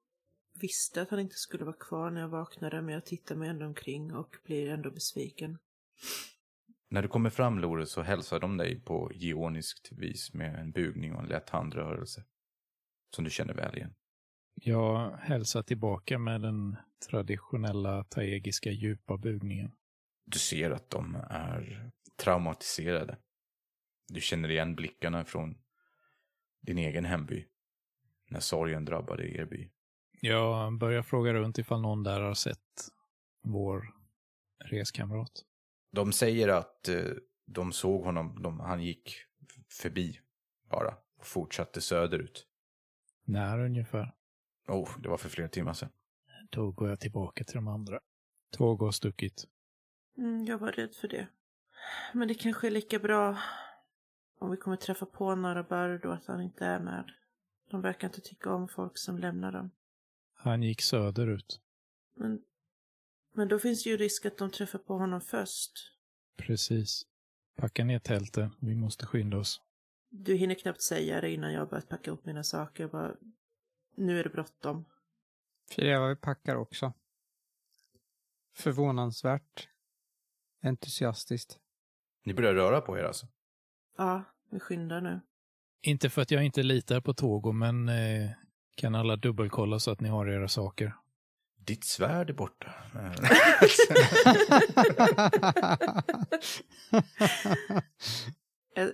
visste 0.60 1.02
att 1.02 1.10
han 1.10 1.20
inte 1.20 1.34
skulle 1.34 1.64
vara 1.64 1.76
kvar 1.76 2.10
när 2.10 2.20
jag 2.20 2.28
vaknade 2.28 2.82
men 2.82 2.94
jag 2.94 3.04
tittar 3.04 3.36
mig 3.36 3.48
ändå 3.48 3.66
omkring 3.66 4.14
och 4.14 4.36
blir 4.44 4.70
ändå 4.70 4.90
besviken. 4.90 5.58
När 6.96 7.02
du 7.02 7.08
kommer 7.08 7.30
fram, 7.30 7.58
Lore, 7.58 7.86
så 7.86 8.02
hälsar 8.02 8.40
de 8.40 8.56
dig 8.56 8.80
på 8.80 9.10
geoniskt 9.14 9.92
vis 9.92 10.34
med 10.34 10.54
en 10.54 10.72
bugning 10.72 11.14
och 11.14 11.22
en 11.22 11.28
lätt 11.28 11.50
handrörelse. 11.50 12.24
Som 13.14 13.24
du 13.24 13.30
känner 13.30 13.54
väl 13.54 13.76
igen. 13.76 13.94
Jag 14.54 15.16
hälsar 15.16 15.62
tillbaka 15.62 16.18
med 16.18 16.40
den 16.40 16.76
traditionella 17.10 18.04
taegiska 18.04 18.70
djupa 18.70 19.16
bugningen. 19.16 19.72
Du 20.24 20.38
ser 20.38 20.70
att 20.70 20.90
de 20.90 21.14
är 21.30 21.90
traumatiserade. 22.16 23.18
Du 24.08 24.20
känner 24.20 24.50
igen 24.50 24.74
blickarna 24.74 25.24
från 25.24 25.54
din 26.62 26.78
egen 26.78 27.04
hemby. 27.04 27.46
När 28.30 28.40
sorgen 28.40 28.84
drabbade 28.84 29.28
er 29.28 29.44
by. 29.44 29.70
Jag 30.20 30.78
börjar 30.78 31.02
fråga 31.02 31.32
runt 31.32 31.58
ifall 31.58 31.80
någon 31.80 32.02
där 32.02 32.20
har 32.20 32.34
sett 32.34 32.88
vår 33.42 33.84
reskamrat. 34.64 35.42
De 35.90 36.12
säger 36.12 36.48
att 36.48 36.88
eh, 36.88 37.12
de 37.44 37.72
såg 37.72 38.04
honom, 38.04 38.42
de, 38.42 38.60
han 38.60 38.82
gick 38.82 39.14
förbi 39.68 40.20
bara 40.70 40.94
och 41.18 41.26
fortsatte 41.26 41.80
söderut. 41.80 42.46
När 43.24 43.58
ungefär? 43.58 44.14
Oh, 44.68 45.00
det 45.00 45.08
var 45.08 45.16
för 45.16 45.28
flera 45.28 45.48
timmar 45.48 45.72
sedan. 45.72 45.90
Då 46.50 46.70
går 46.70 46.88
jag 46.88 47.00
tillbaka 47.00 47.44
till 47.44 47.54
de 47.54 47.68
andra. 47.68 48.00
Tåg 48.50 48.82
har 48.82 48.92
stuckit. 48.92 49.44
Mm, 50.16 50.44
jag 50.44 50.58
var 50.58 50.72
rädd 50.72 50.94
för 50.94 51.08
det. 51.08 51.26
Men 52.12 52.28
det 52.28 52.34
kanske 52.34 52.66
är 52.66 52.70
lika 52.70 52.98
bra 52.98 53.38
om 54.38 54.50
vi 54.50 54.56
kommer 54.56 54.76
träffa 54.76 55.06
på 55.06 55.34
några 55.34 55.62
bör 55.62 55.98
då 55.98 56.10
att 56.10 56.26
han 56.26 56.42
inte 56.42 56.66
är 56.66 56.80
med. 56.80 57.12
De 57.70 57.80
verkar 57.80 58.08
inte 58.08 58.20
tycka 58.20 58.52
om 58.52 58.68
folk 58.68 58.98
som 58.98 59.18
lämnar 59.18 59.52
dem. 59.52 59.70
Han 60.34 60.62
gick 60.62 60.82
söderut. 60.82 61.60
Men, 62.14 62.42
men 63.36 63.48
då 63.48 63.58
finns 63.58 63.86
ju 63.86 63.96
risk 63.96 64.26
att 64.26 64.38
de 64.38 64.50
träffar 64.50 64.78
på 64.78 64.94
honom 64.94 65.20
först. 65.20 65.72
Precis. 66.36 67.06
Packa 67.56 67.84
ner 67.84 67.98
tältet. 67.98 68.50
Vi 68.60 68.74
måste 68.74 69.06
skynda 69.06 69.36
oss. 69.36 69.60
Du 70.10 70.34
hinner 70.34 70.54
knappt 70.54 70.82
säga 70.82 71.20
det 71.20 71.30
innan 71.30 71.52
jag 71.52 71.68
börjat 71.68 71.88
packa 71.88 72.10
upp 72.10 72.26
mina 72.26 72.42
saker. 72.42 72.82
Jag 72.82 72.90
bara, 72.90 73.14
nu 73.96 74.20
är 74.20 74.24
det 74.24 74.30
bråttom. 74.30 74.84
Fyra 75.76 76.08
vi 76.08 76.16
packar 76.16 76.56
också. 76.56 76.92
Förvånansvärt 78.54 79.68
entusiastiskt. 80.62 81.58
Ni 82.24 82.34
börjar 82.34 82.54
röra 82.54 82.80
på 82.80 82.98
er 82.98 83.02
alltså? 83.02 83.26
Ja, 83.96 84.24
vi 84.50 84.60
skyndar 84.60 85.00
nu. 85.00 85.20
Inte 85.82 86.10
för 86.10 86.22
att 86.22 86.30
jag 86.30 86.44
inte 86.44 86.62
litar 86.62 87.00
på 87.00 87.14
Togo, 87.14 87.52
men 87.52 87.88
eh, 87.88 88.30
kan 88.74 88.94
alla 88.94 89.16
dubbelkolla 89.16 89.78
så 89.78 89.90
att 89.90 90.00
ni 90.00 90.08
har 90.08 90.26
era 90.26 90.48
saker? 90.48 90.94
Ditt 91.66 91.84
svärd 91.84 92.30
är 92.30 92.34
borta. 92.34 92.74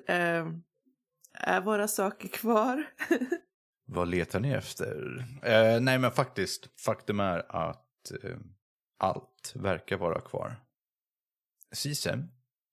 Äh, 0.07 0.47
är 1.35 1.61
våra 1.61 1.89
saker 1.89 2.29
kvar? 2.29 2.85
Vad 3.87 4.09
letar 4.09 4.41
ni 4.41 4.51
efter? 4.51 5.19
Eh, 5.43 5.81
nej, 5.81 5.99
men 5.99 6.13
faktiskt, 6.13 6.81
faktum 6.81 7.21
är 7.21 7.57
att 7.57 8.13
eh, 8.25 8.37
allt 8.99 9.53
verkar 9.55 9.97
vara 9.97 10.21
kvar. 10.21 10.57
Sise, 11.73 12.29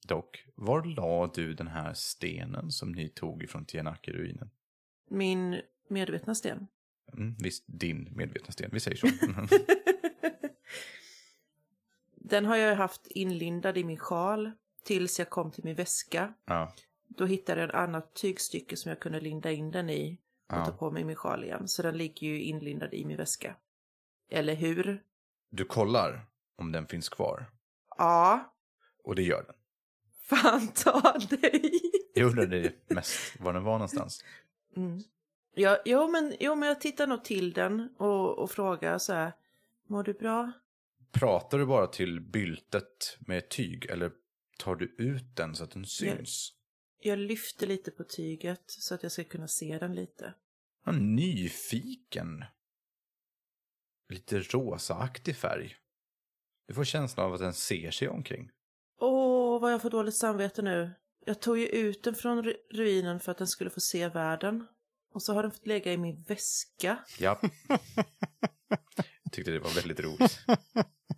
dock, 0.08 0.46
var 0.56 0.84
la 0.84 1.32
du 1.36 1.54
den 1.54 1.68
här 1.68 1.94
stenen 1.94 2.72
som 2.72 2.92
ni 2.92 3.10
tog 3.10 3.44
ifrån 3.44 3.66
Tianaki-ruinen? 3.66 4.50
Min 5.10 5.62
medvetna 5.88 6.36
sten. 6.36 6.68
Mm, 7.14 7.36
visst, 7.40 7.64
din 7.68 8.10
medvetna 8.16 8.52
sten, 8.52 8.70
vi 8.74 8.80
säger 8.80 8.98
så. 8.98 9.08
Den 12.30 12.46
har 12.46 12.56
jag 12.56 12.76
haft 12.76 13.08
inlindad 13.08 13.78
i 13.78 13.84
min 13.84 13.98
sjal 14.00 14.52
tills 14.84 15.20
jag 15.20 15.30
kom 15.30 15.52
till 15.52 15.64
min 15.64 15.76
väska. 15.76 16.34
ja, 16.46 16.74
Då 17.08 17.26
hittade 17.26 17.62
jag 17.62 17.70
ett 17.70 17.76
annat 17.76 18.14
tygstycke 18.14 18.78
som 18.78 18.90
jag 18.90 19.00
kunde 19.00 19.20
linda 19.20 19.52
in 19.52 19.72
den 19.72 19.90
i 19.90 20.20
och 20.48 20.56
ta 20.56 20.72
ja. 20.72 20.72
på 20.72 20.92
mig 20.92 21.04
min 21.04 21.16
sjal 21.16 21.44
igen. 21.44 21.68
Så 21.68 21.82
den 21.82 21.98
ligger 21.98 22.28
ju 22.28 22.42
inlindad 22.42 22.94
i 22.94 23.06
min 23.06 23.18
väska. 23.18 23.56
Eller 24.30 24.54
hur? 24.56 25.04
Du 25.50 25.66
kollar 25.66 26.26
om 26.56 26.72
den 26.72 26.88
finns 26.88 27.10
kvar. 27.10 27.46
Ja, 27.98 28.54
Och 29.04 29.16
det 29.16 29.24
gör 29.24 29.44
den. 29.48 29.56
fan 30.24 30.68
ta 30.68 31.18
dig! 31.30 31.72
Jag 32.14 32.26
undrade 32.30 32.72
mest 32.88 33.40
var 33.40 33.54
den 33.54 33.64
var 33.64 33.74
någonstans. 33.74 34.24
Mm. 34.76 35.00
Ja, 35.56 35.78
jo, 35.86 36.08
men, 36.08 36.36
jo, 36.40 36.56
men 36.56 36.68
jag 36.70 36.82
tittar 36.82 37.08
nog 37.08 37.24
till 37.24 37.54
den 37.54 37.90
och, 37.98 38.40
och 38.40 38.52
frågar 38.52 38.98
så 38.98 39.14
här. 39.14 39.34
Mår 39.88 40.04
du 40.04 40.14
bra? 40.14 40.52
Pratar 41.12 41.58
du 41.58 41.66
bara 41.66 41.88
till 41.88 42.22
byltet 42.22 43.18
med 43.20 43.50
tyg 43.50 43.86
eller 43.86 44.12
tar 44.58 44.76
du 44.76 44.96
ut 44.98 45.36
den 45.36 45.56
så 45.56 45.64
att 45.64 45.72
den 45.72 45.86
syns? 45.86 46.54
Jag 47.02 47.20
lyfter 47.20 47.68
lite 47.68 47.92
på 47.92 48.04
tyget 48.04 48.64
så 48.68 48.96
att 48.96 49.04
jag 49.04 49.12
ska 49.12 49.24
kunna 49.24 49.48
se 49.48 49.78
den 49.80 49.96
lite. 49.96 50.34
Ja, 50.86 50.92
nyfiken. 50.92 52.46
Lite 54.10 54.40
rosaaktig 54.40 55.36
färg. 55.36 55.76
Du 56.68 56.74
får 56.74 56.84
känslan 56.84 57.26
av 57.26 57.34
att 57.34 57.40
den 57.40 57.54
ser 57.54 57.92
sig 57.92 58.10
omkring. 58.10 58.50
Åh, 59.00 59.62
vad 59.62 59.74
jag 59.74 59.82
får 59.82 59.90
dåligt 59.90 60.16
samvete 60.18 60.62
nu. 60.62 60.92
Jag 61.26 61.42
tog 61.42 61.60
ju 61.60 61.66
ut 61.66 62.04
den 62.04 62.16
från 62.16 62.44
ru- 62.44 62.58
ruinen 62.72 63.20
för 63.20 63.32
att 63.32 63.38
den 63.38 63.48
skulle 63.48 63.70
få 63.70 63.80
se 63.80 64.08
världen. 64.10 64.68
Och 65.14 65.24
så 65.24 65.34
har 65.34 65.44
den 65.44 65.52
fått 65.52 65.68
lägga 65.68 65.94
i 65.94 65.98
min 65.98 66.24
väska. 66.24 66.98
Ja. 67.20 67.42
Tyckte 69.32 69.52
det 69.52 69.60
var 69.60 69.76
väldigt 69.76 70.00
roligt. 70.00 70.40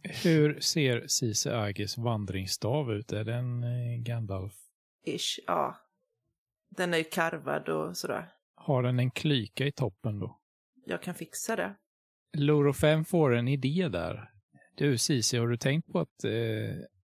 Hur 0.24 0.60
ser 0.60 1.08
Cise 1.08 1.58
Agis 1.58 1.98
vandringsstav 1.98 2.92
ut? 2.94 3.12
Är 3.12 3.24
den 3.24 3.64
eh, 3.64 4.04
Gandalf? 4.04 4.54
Ish, 5.06 5.40
ja. 5.48 5.78
Den 6.70 6.94
är 6.94 6.98
ju 6.98 7.04
karvad 7.04 7.70
och 7.70 7.98
sådär. 7.98 8.30
Har 8.56 8.84
den 8.84 9.00
en 9.00 9.12
klyka 9.12 9.66
i 9.66 9.72
toppen 9.72 10.20
då? 10.20 10.40
Jag 10.86 11.02
kan 11.02 11.16
fixa 11.16 11.56
det. 11.56 11.76
Loro 12.38 12.74
5 12.74 13.06
får 13.06 13.36
en 13.36 13.48
idé 13.48 13.90
där. 13.92 14.30
Du 14.76 14.98
Cici, 14.98 15.38
har 15.38 15.48
du 15.48 15.58
tänkt 15.58 15.92
på 15.92 16.00
att 16.00 16.24
eh, 16.24 16.32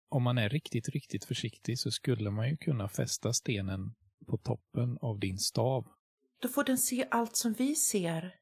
om 0.09 0.23
man 0.23 0.37
är 0.37 0.49
riktigt, 0.49 0.89
riktigt 0.89 1.25
försiktig 1.25 1.79
så 1.79 1.91
skulle 1.91 2.31
man 2.31 2.49
ju 2.49 2.57
kunna 2.57 2.89
fästa 2.89 3.33
stenen 3.33 3.93
på 4.27 4.37
toppen 4.37 4.97
av 5.01 5.19
din 5.19 5.37
stav. 5.37 5.87
Då 6.41 6.47
får 6.47 6.63
den 6.63 6.77
se 6.77 7.07
allt 7.11 7.35
som 7.35 7.53
vi 7.53 7.75
ser. 7.75 8.35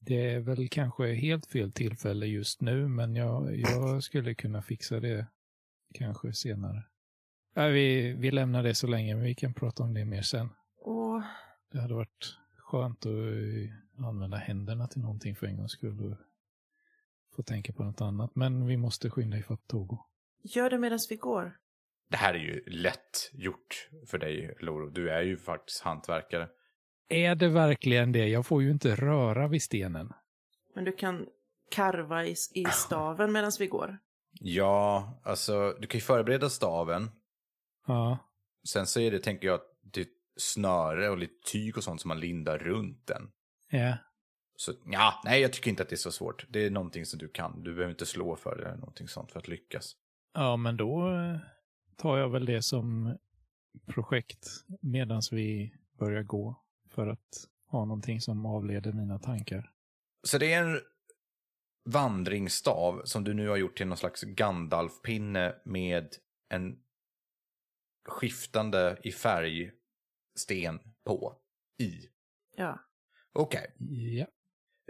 Det 0.00 0.32
är 0.32 0.40
väl 0.40 0.68
kanske 0.68 1.12
helt 1.14 1.46
fel 1.46 1.72
tillfälle 1.72 2.26
just 2.26 2.60
nu, 2.60 2.88
men 2.88 3.16
jag, 3.16 3.56
jag 3.56 4.02
skulle 4.02 4.34
kunna 4.34 4.62
fixa 4.62 5.00
det 5.00 5.26
kanske 5.94 6.32
senare. 6.32 6.82
Ja, 7.54 7.66
vi, 7.66 8.12
vi 8.12 8.30
lämnar 8.30 8.62
det 8.62 8.74
så 8.74 8.86
länge, 8.86 9.14
men 9.14 9.24
vi 9.24 9.34
kan 9.34 9.54
prata 9.54 9.82
om 9.82 9.94
det 9.94 10.04
mer 10.04 10.22
sen. 10.22 10.48
Och 10.76 11.22
Det 11.72 11.80
hade 11.80 11.94
varit 11.94 12.36
skönt 12.56 13.06
att 13.06 13.12
eh, 13.12 14.06
använda 14.06 14.36
händerna 14.36 14.86
till 14.86 15.00
någonting 15.00 15.36
för 15.36 15.46
en 15.46 15.56
gångs 15.56 15.72
skull 15.72 16.12
och 16.12 16.16
få 17.36 17.42
tänka 17.42 17.72
på 17.72 17.84
något 17.84 18.00
annat. 18.00 18.36
Men 18.36 18.66
vi 18.66 18.76
måste 18.76 19.10
skynda 19.10 19.38
ifatt 19.38 19.66
Togo. 19.66 19.98
gör 20.42 20.70
det 20.70 20.78
medan 20.78 20.98
vi 21.10 21.16
går. 21.16 21.56
Det 22.10 22.16
här 22.16 22.34
är 22.34 22.38
ju 22.38 22.64
lätt 22.66 23.30
gjort 23.32 23.88
för 24.06 24.18
dig, 24.18 24.54
Loro. 24.60 24.90
Du 24.90 25.10
är 25.10 25.22
ju 25.22 25.36
faktiskt 25.36 25.82
hantverkare. 25.82 26.48
Är 27.08 27.34
det 27.34 27.48
verkligen 27.48 28.12
det? 28.12 28.28
Jag 28.28 28.46
får 28.46 28.62
ju 28.62 28.70
inte 28.70 28.94
röra 28.94 29.48
vid 29.48 29.62
stenen. 29.62 30.12
Men 30.74 30.84
du 30.84 30.92
kan 30.92 31.26
karva 31.70 32.24
i, 32.24 32.34
i 32.54 32.64
staven 32.72 33.32
medan 33.32 33.52
vi 33.58 33.66
går. 33.66 33.98
Ja, 34.40 35.20
alltså 35.24 35.76
du 35.80 35.86
kan 35.86 35.98
ju 35.98 36.02
förbereda 36.02 36.50
staven. 36.50 37.10
Ja, 37.86 38.18
Sen 38.68 38.86
så 38.86 39.00
är 39.00 39.10
det, 39.10 39.18
tänker 39.18 39.46
jag, 39.46 39.54
att 39.54 39.66
det 39.92 40.00
är 40.00 40.06
snöre 40.36 41.08
och 41.08 41.18
lite 41.18 41.50
tyg 41.52 41.76
och 41.76 41.84
sånt 41.84 42.00
som 42.00 42.08
man 42.08 42.20
lindar 42.20 42.58
runt 42.58 43.06
den. 43.06 43.30
ja. 43.70 43.96
Så 44.60 44.72
ja, 44.84 45.22
nej 45.24 45.40
jag 45.40 45.52
tycker 45.52 45.70
inte 45.70 45.82
att 45.82 45.88
det 45.88 45.94
är 45.94 45.96
så 45.96 46.12
svårt. 46.12 46.46
Det 46.48 46.66
är 46.66 46.70
någonting 46.70 47.06
som 47.06 47.18
du 47.18 47.28
kan. 47.28 47.62
Du 47.62 47.74
behöver 47.74 47.90
inte 47.90 48.06
slå 48.06 48.36
för 48.36 48.56
det 48.56 48.64
eller 48.64 48.76
någonting 48.76 49.08
sånt 49.08 49.32
för 49.32 49.38
att 49.38 49.48
lyckas. 49.48 49.96
Ja, 50.34 50.56
men 50.56 50.76
då 50.76 51.14
eh, 51.14 51.36
tar 51.96 52.18
jag 52.18 52.28
väl 52.28 52.46
det 52.46 52.62
som 52.62 53.16
projekt 53.86 54.46
medan 54.80 55.22
vi 55.30 55.74
börjar 55.98 56.22
gå 56.22 56.62
för 56.98 57.06
att 57.06 57.48
ha 57.70 57.84
någonting 57.84 58.20
som 58.20 58.46
avleder 58.46 58.92
mina 58.92 59.18
tankar. 59.18 59.70
Så 60.22 60.38
det 60.38 60.52
är 60.52 60.64
en 60.64 60.80
vandringsstav 61.84 63.02
som 63.04 63.24
du 63.24 63.34
nu 63.34 63.48
har 63.48 63.56
gjort 63.56 63.76
till 63.76 63.86
någon 63.86 63.96
slags 63.98 64.22
Gandalf-pinne 64.22 65.54
med 65.64 66.14
en 66.48 66.78
skiftande 68.08 68.98
i 69.02 69.12
färg 69.12 69.72
sten 70.36 70.80
på 71.04 71.38
i. 71.80 72.08
Ja. 72.56 72.78
Okej, 73.32 73.74
Ja. 73.78 74.26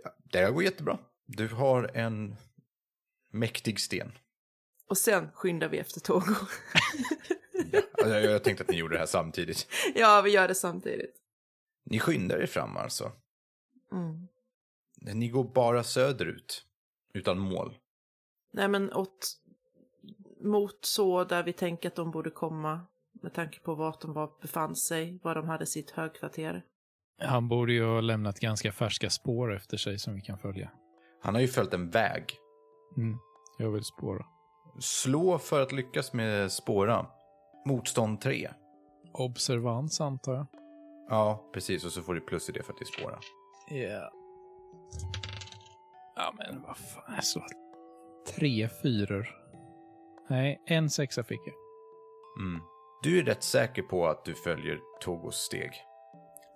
ja, 0.05 0.16
det 0.25 0.38
här 0.38 0.51
går 0.53 0.62
jättebra. 0.62 0.99
Du 1.27 1.49
har 1.49 1.90
en 1.97 2.37
mäktig 3.33 3.81
sten. 3.81 4.12
Och 4.87 4.99
sen 4.99 5.31
skyndar 5.35 5.68
vi 5.68 5.79
efter 5.79 6.01
Togo. 6.01 6.35
Ja, 7.73 8.09
jag, 8.09 8.25
jag 8.25 8.44
tänkte 8.44 8.64
att 8.64 8.71
ni 8.71 8.77
gjorde 8.77 8.94
det 8.94 8.99
här 8.99 9.07
samtidigt. 9.07 9.66
ja, 9.94 10.23
vi 10.25 10.31
gör 10.31 10.49
det 10.49 10.55
samtidigt. 10.55 11.17
Ni 11.90 11.98
skyndar 11.98 12.38
er 12.38 12.46
fram 12.46 12.77
alltså. 12.77 13.12
Mm. 13.92 14.29
Ni 15.14 15.29
går 15.29 15.44
bara 15.44 15.85
söderut. 15.85 16.64
Utan 17.14 17.38
mål. 17.38 17.74
Nej, 18.53 18.68
men 18.68 18.92
åt, 18.92 19.37
mot 20.40 20.85
så 20.85 21.25
där 21.25 21.42
vi 21.42 21.52
tänker 21.52 21.88
att 21.88 21.94
de 21.94 22.10
borde 22.10 22.31
komma. 22.31 22.81
Med 23.23 23.35
tanke 23.35 23.60
på 23.60 23.75
vart 23.75 24.00
de 24.00 24.12
var, 24.12 24.31
befann 24.42 24.77
sig, 24.77 25.19
var 25.23 25.35
de 25.35 25.48
hade 25.48 25.67
sitt 25.67 25.90
högkvarter. 25.90 26.65
Han 27.21 27.48
borde 27.48 27.73
ju 27.73 27.85
ha 27.85 28.00
lämnat 28.00 28.40
ganska 28.40 28.73
färska 28.73 29.10
spår 29.10 29.56
efter 29.56 29.77
sig 29.77 29.98
som 29.98 30.15
vi 30.15 30.21
kan 30.21 30.38
följa. 30.38 30.71
Han 31.23 31.35
har 31.35 31.40
ju 31.40 31.48
följt 31.48 31.75
en 31.75 31.90
väg. 31.90 32.25
Mm. 32.96 33.19
Jag 33.58 33.71
vill 33.71 33.85
spåra. 33.85 34.27
Slå 34.81 35.38
för 35.38 35.62
att 35.62 35.73
lyckas 35.73 36.12
med 36.12 36.52
spåra. 36.52 37.06
Motstånd 37.67 38.21
3. 38.21 38.50
Observans 39.12 40.00
antar 40.00 40.35
jag. 40.35 40.46
Ja, 41.09 41.50
precis. 41.52 41.85
Och 41.85 41.92
så 41.92 42.02
får 42.02 42.15
du 42.15 42.21
plus 42.21 42.48
i 42.48 42.52
det 42.52 42.63
för 42.63 42.73
att 42.73 42.79
det 42.79 42.83
är 42.83 43.00
spåra. 43.00 43.19
Ja. 43.69 44.13
Ja, 46.17 46.35
men 46.38 46.63
vad 46.63 46.77
fan. 46.77 47.15
Jag 47.15 47.25
slår 47.25 47.46
tre 48.37 48.69
fyror. 48.83 49.29
Nej, 50.29 50.63
en 50.67 50.90
sexa 50.90 51.23
fick 51.23 51.40
jag. 51.46 51.54
Mm. 52.46 52.61
Du 53.02 53.19
är 53.19 53.25
rätt 53.25 53.42
säker 53.42 53.83
på 53.83 54.06
att 54.06 54.25
du 54.25 54.35
följer 54.35 54.81
Togos 55.00 55.37
steg. 55.37 55.71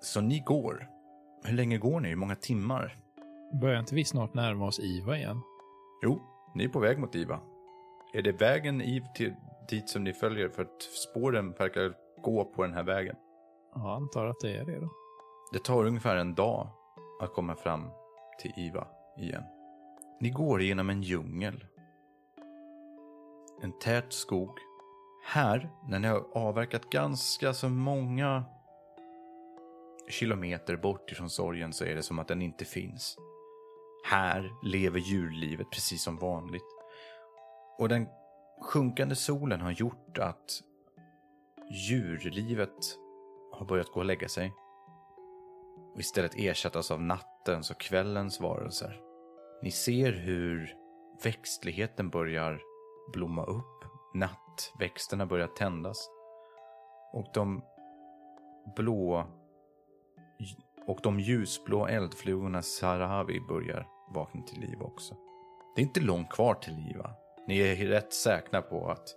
Så 0.01 0.21
ni 0.21 0.41
går. 0.41 0.89
Hur 1.45 1.55
länge 1.55 1.79
går 1.79 2.01
ni? 2.01 2.09
Hur 2.09 2.17
många 2.17 2.37
timmar? 2.37 2.99
Börjar 3.61 3.81
inte 3.81 3.95
vi 3.95 4.05
snart 4.05 4.35
närma 4.35 4.67
oss 4.67 4.81
Iva 4.81 5.17
igen? 5.17 5.41
Jo, 6.03 6.23
ni 6.55 6.65
är 6.65 6.69
på 6.69 6.79
väg 6.79 6.99
mot 6.99 7.15
Iva. 7.15 7.41
Är 8.15 8.23
det 8.23 8.33
vägen 8.33 8.83
i 8.83 9.03
till 9.15 9.35
dit 9.69 9.89
som 9.89 10.05
ni 10.05 10.13
följer? 10.13 10.49
För 10.49 10.63
att 10.63 10.83
spåren 10.83 11.53
verkar 11.53 11.95
gå 12.23 12.45
på 12.45 12.63
den 12.63 12.75
här 12.75 12.83
vägen. 12.83 13.17
Jag 13.75 13.87
antar 13.87 14.27
att 14.27 14.41
det 14.41 14.57
är 14.57 14.65
det 14.65 14.81
då. 14.81 14.89
Det 15.53 15.59
tar 15.59 15.85
ungefär 15.85 16.17
en 16.17 16.35
dag 16.35 16.69
att 17.21 17.33
komma 17.33 17.55
fram 17.55 17.91
till 18.39 18.53
Iva 18.57 18.87
igen. 19.19 19.45
Ni 20.21 20.31
går 20.31 20.63
genom 20.63 20.91
en 20.91 21.03
djungel. 21.03 21.65
En 23.63 23.79
tät 23.79 24.13
skog. 24.13 24.59
Här, 25.25 25.71
när 25.89 25.99
ni 25.99 26.09
har 26.09 26.25
avverkat 26.33 26.91
ganska 26.91 27.55
så 27.55 27.69
många 27.69 28.45
kilometer 30.09 30.77
bort 30.77 31.13
ifrån 31.13 31.31
sorgen 31.31 31.73
så 31.73 31.85
är 31.85 31.95
det 31.95 32.03
som 32.03 32.19
att 32.19 32.29
den 32.29 32.43
inte 32.43 32.65
finns. 32.65 33.17
Här 34.05 34.51
lever 34.63 34.99
djurlivet 34.99 35.71
precis 35.71 36.03
som 36.03 36.17
vanligt. 36.17 36.63
Och 37.79 37.89
den 37.89 38.09
sjunkande 38.63 39.15
solen 39.15 39.61
har 39.61 39.71
gjort 39.71 40.19
att 40.19 40.63
djurlivet 41.71 42.99
har 43.53 43.67
börjat 43.67 43.93
gå 43.93 44.01
och 44.01 44.07
lägga 44.07 44.29
sig. 44.29 44.53
Och 45.95 46.01
istället 46.01 46.35
ersättas 46.37 46.91
av 46.91 47.03
nattens 47.03 47.71
och 47.71 47.81
kvällens 47.81 48.41
varelser. 48.41 49.01
Ni 49.63 49.71
ser 49.71 50.13
hur 50.13 50.77
växtligheten 51.25 52.11
börjar 52.11 52.61
blomma 53.13 53.45
upp. 53.45 53.85
Nattväxterna 54.15 55.27
börjar 55.27 55.47
tändas. 55.47 56.11
Och 57.13 57.27
de 57.35 57.65
blå 58.77 59.27
och 60.87 61.01
de 61.03 61.21
ljusblå 61.21 61.87
eldflugorna 61.87 62.63
Sarahavi 62.63 63.41
börjar 63.41 63.89
vakna 64.15 64.43
till 64.43 64.61
liv 64.61 64.83
också. 64.83 65.17
Det 65.77 65.83
är 65.83 65.87
inte 65.87 66.01
långt 66.01 66.31
kvar 66.31 66.55
till 66.55 66.75
Liva. 66.75 67.11
Ni 67.47 67.59
är 67.59 67.77
rätt 67.77 68.13
säkra 68.13 68.63
på 68.63 68.91
att 68.91 69.09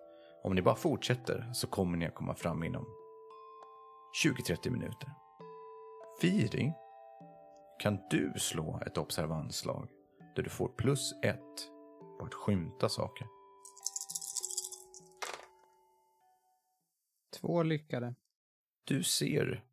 om 0.43 0.55
ni 0.55 0.61
bara 0.61 0.75
fortsätter 0.75 1.49
så 1.53 1.67
kommer 1.67 1.97
ni 1.97 2.05
att 2.05 2.15
komma 2.15 2.35
fram 2.35 2.63
inom 2.63 2.85
20-30 4.23 4.69
minuter. 4.69 5.09
Firi, 6.21 6.73
kan 7.79 7.99
du 8.09 8.33
slå 8.37 8.81
ett 8.85 8.97
observansslag 8.97 9.89
där 10.35 10.43
du 10.43 10.49
får 10.49 10.67
plus 10.67 11.13
ett 11.23 11.69
på 12.19 12.25
att 12.25 12.33
skymta 12.33 12.89
saker? 12.89 13.27
Två 17.39 17.63
lyckade. 17.63 18.15
Du 18.83 19.03
ser 19.03 19.65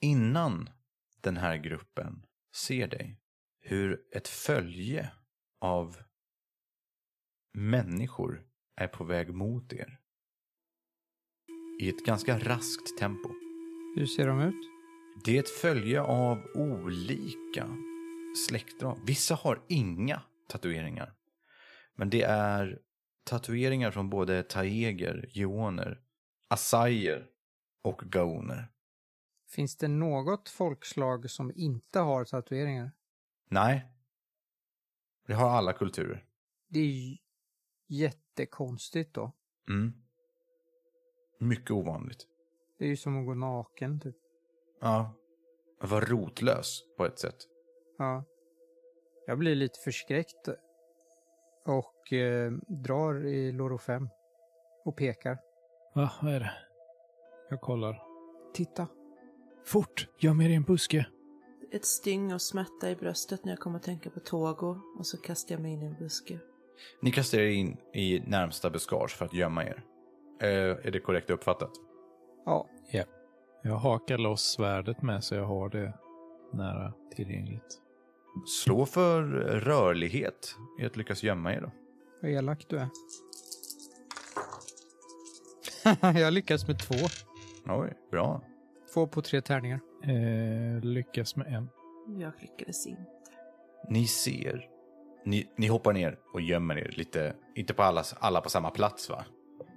innan 0.00 0.70
den 1.20 1.36
här 1.36 1.56
gruppen 1.56 2.26
ser 2.54 2.88
dig 2.88 3.20
hur 3.60 4.06
ett 4.12 4.28
följe 4.28 5.12
av 5.60 5.96
människor 7.52 8.46
är 8.76 8.88
på 8.88 9.04
väg 9.04 9.34
mot 9.34 9.72
er. 9.72 10.00
I 11.80 11.88
ett 11.88 12.06
ganska 12.06 12.38
raskt 12.38 12.98
tempo. 12.98 13.51
Hur 13.94 14.06
ser 14.06 14.26
de 14.26 14.40
ut? 14.40 14.70
Det 15.24 15.36
är 15.36 15.40
ett 15.40 15.48
följe 15.48 16.02
av 16.02 16.38
olika 16.54 17.76
släktdrag. 18.48 18.98
Vissa 19.06 19.34
har 19.34 19.62
inga 19.68 20.22
tatueringar. 20.48 21.14
Men 21.94 22.10
det 22.10 22.22
är 22.22 22.78
tatueringar 23.24 23.90
från 23.90 24.10
både 24.10 24.42
taeger, 24.42 25.28
geoner, 25.30 26.00
assajer 26.48 27.26
och 27.82 27.98
gaoner. 27.98 28.68
Finns 29.50 29.76
det 29.76 29.88
något 29.88 30.48
folkslag 30.48 31.30
som 31.30 31.52
inte 31.54 31.98
har 31.98 32.24
tatueringar? 32.24 32.90
Nej. 33.50 33.86
Det 35.26 35.34
har 35.34 35.50
alla 35.50 35.72
kulturer. 35.72 36.24
Det 36.68 36.80
är 36.80 37.18
jättekonstigt 37.88 39.14
då. 39.14 39.32
Mm. 39.68 39.92
Mycket 41.40 41.70
ovanligt. 41.70 42.31
Det 42.82 42.86
är 42.86 42.90
ju 42.90 42.96
som 42.96 43.20
att 43.20 43.26
gå 43.26 43.34
naken 43.34 44.00
typ. 44.00 44.16
Ja. 44.80 45.14
Att 45.80 45.90
vara 45.90 46.04
rotlös 46.04 46.82
på 46.96 47.06
ett 47.06 47.18
sätt. 47.18 47.36
Ja. 47.98 48.24
Jag 49.26 49.38
blir 49.38 49.54
lite 49.54 49.78
förskräckt 49.84 50.48
och 51.64 52.12
eh, 52.12 52.52
drar 52.68 53.26
i 53.26 53.52
Loro 53.52 53.78
5 53.78 54.08
och 54.84 54.96
pekar. 54.96 55.38
Va, 55.94 56.10
vad 56.22 56.34
är 56.34 56.40
det? 56.40 56.52
Jag 57.50 57.60
kollar. 57.60 58.02
Titta. 58.54 58.86
Fort! 59.64 60.08
Göm 60.18 60.40
er 60.40 60.48
i 60.48 60.54
en 60.54 60.62
buske. 60.62 61.06
Ett 61.72 61.86
sting 61.86 62.34
och 62.34 62.42
smärta 62.42 62.90
i 62.90 62.96
bröstet 62.96 63.44
när 63.44 63.52
jag 63.52 63.60
kommer 63.60 63.76
att 63.76 63.82
tänka 63.82 64.10
på 64.10 64.20
Togo 64.20 64.80
och 64.98 65.06
så 65.06 65.16
kastar 65.16 65.54
jag 65.54 65.62
mig 65.62 65.72
in 65.72 65.82
i 65.82 65.86
en 65.86 65.96
buske. 65.98 66.38
Ni 67.02 67.10
kastar 67.10 67.38
er 67.38 67.48
in 67.48 67.76
i 67.94 68.20
närmsta 68.20 68.70
buskage 68.70 69.16
för 69.16 69.24
att 69.24 69.34
gömma 69.34 69.64
er. 69.64 69.84
Eh, 70.40 70.86
är 70.86 70.90
det 70.90 71.00
korrekt 71.00 71.30
uppfattat? 71.30 71.91
Ja, 72.44 72.66
Jag 73.62 73.76
hakar 73.76 74.18
loss 74.18 74.42
svärdet 74.42 75.02
med 75.02 75.24
så 75.24 75.34
jag 75.34 75.44
har 75.44 75.68
det 75.68 75.92
nära 76.52 76.92
tillgängligt. 77.16 77.78
Slå 78.46 78.86
för 78.86 79.22
rörlighet 79.60 80.56
i 80.80 80.86
att 80.86 80.96
lyckas 80.96 81.22
gömma 81.22 81.52
er 81.52 81.60
då. 81.60 81.70
vad 82.22 82.30
elak 82.30 82.66
du 82.68 82.78
är. 82.78 82.88
jag 86.20 86.32
lyckas 86.32 86.68
med 86.68 86.78
två. 86.78 86.94
Oj, 87.66 87.92
bra. 88.10 88.42
Två 88.94 89.06
på 89.06 89.22
tre 89.22 89.40
tärningar. 89.40 89.80
Eh, 90.02 90.80
lyckas 90.84 91.36
med 91.36 91.46
en. 91.46 91.68
Jag 92.18 92.32
lyckades 92.40 92.86
inte. 92.86 93.02
Ni 93.88 94.06
ser. 94.06 94.68
Ni, 95.24 95.48
ni 95.56 95.66
hoppar 95.66 95.92
ner 95.92 96.18
och 96.32 96.40
gömmer 96.40 96.78
er 96.78 96.94
lite, 96.96 97.34
inte 97.54 97.74
på 97.74 97.82
alla, 97.82 98.02
alla 98.20 98.40
på 98.40 98.48
samma 98.50 98.70
plats 98.70 99.10
va? 99.10 99.24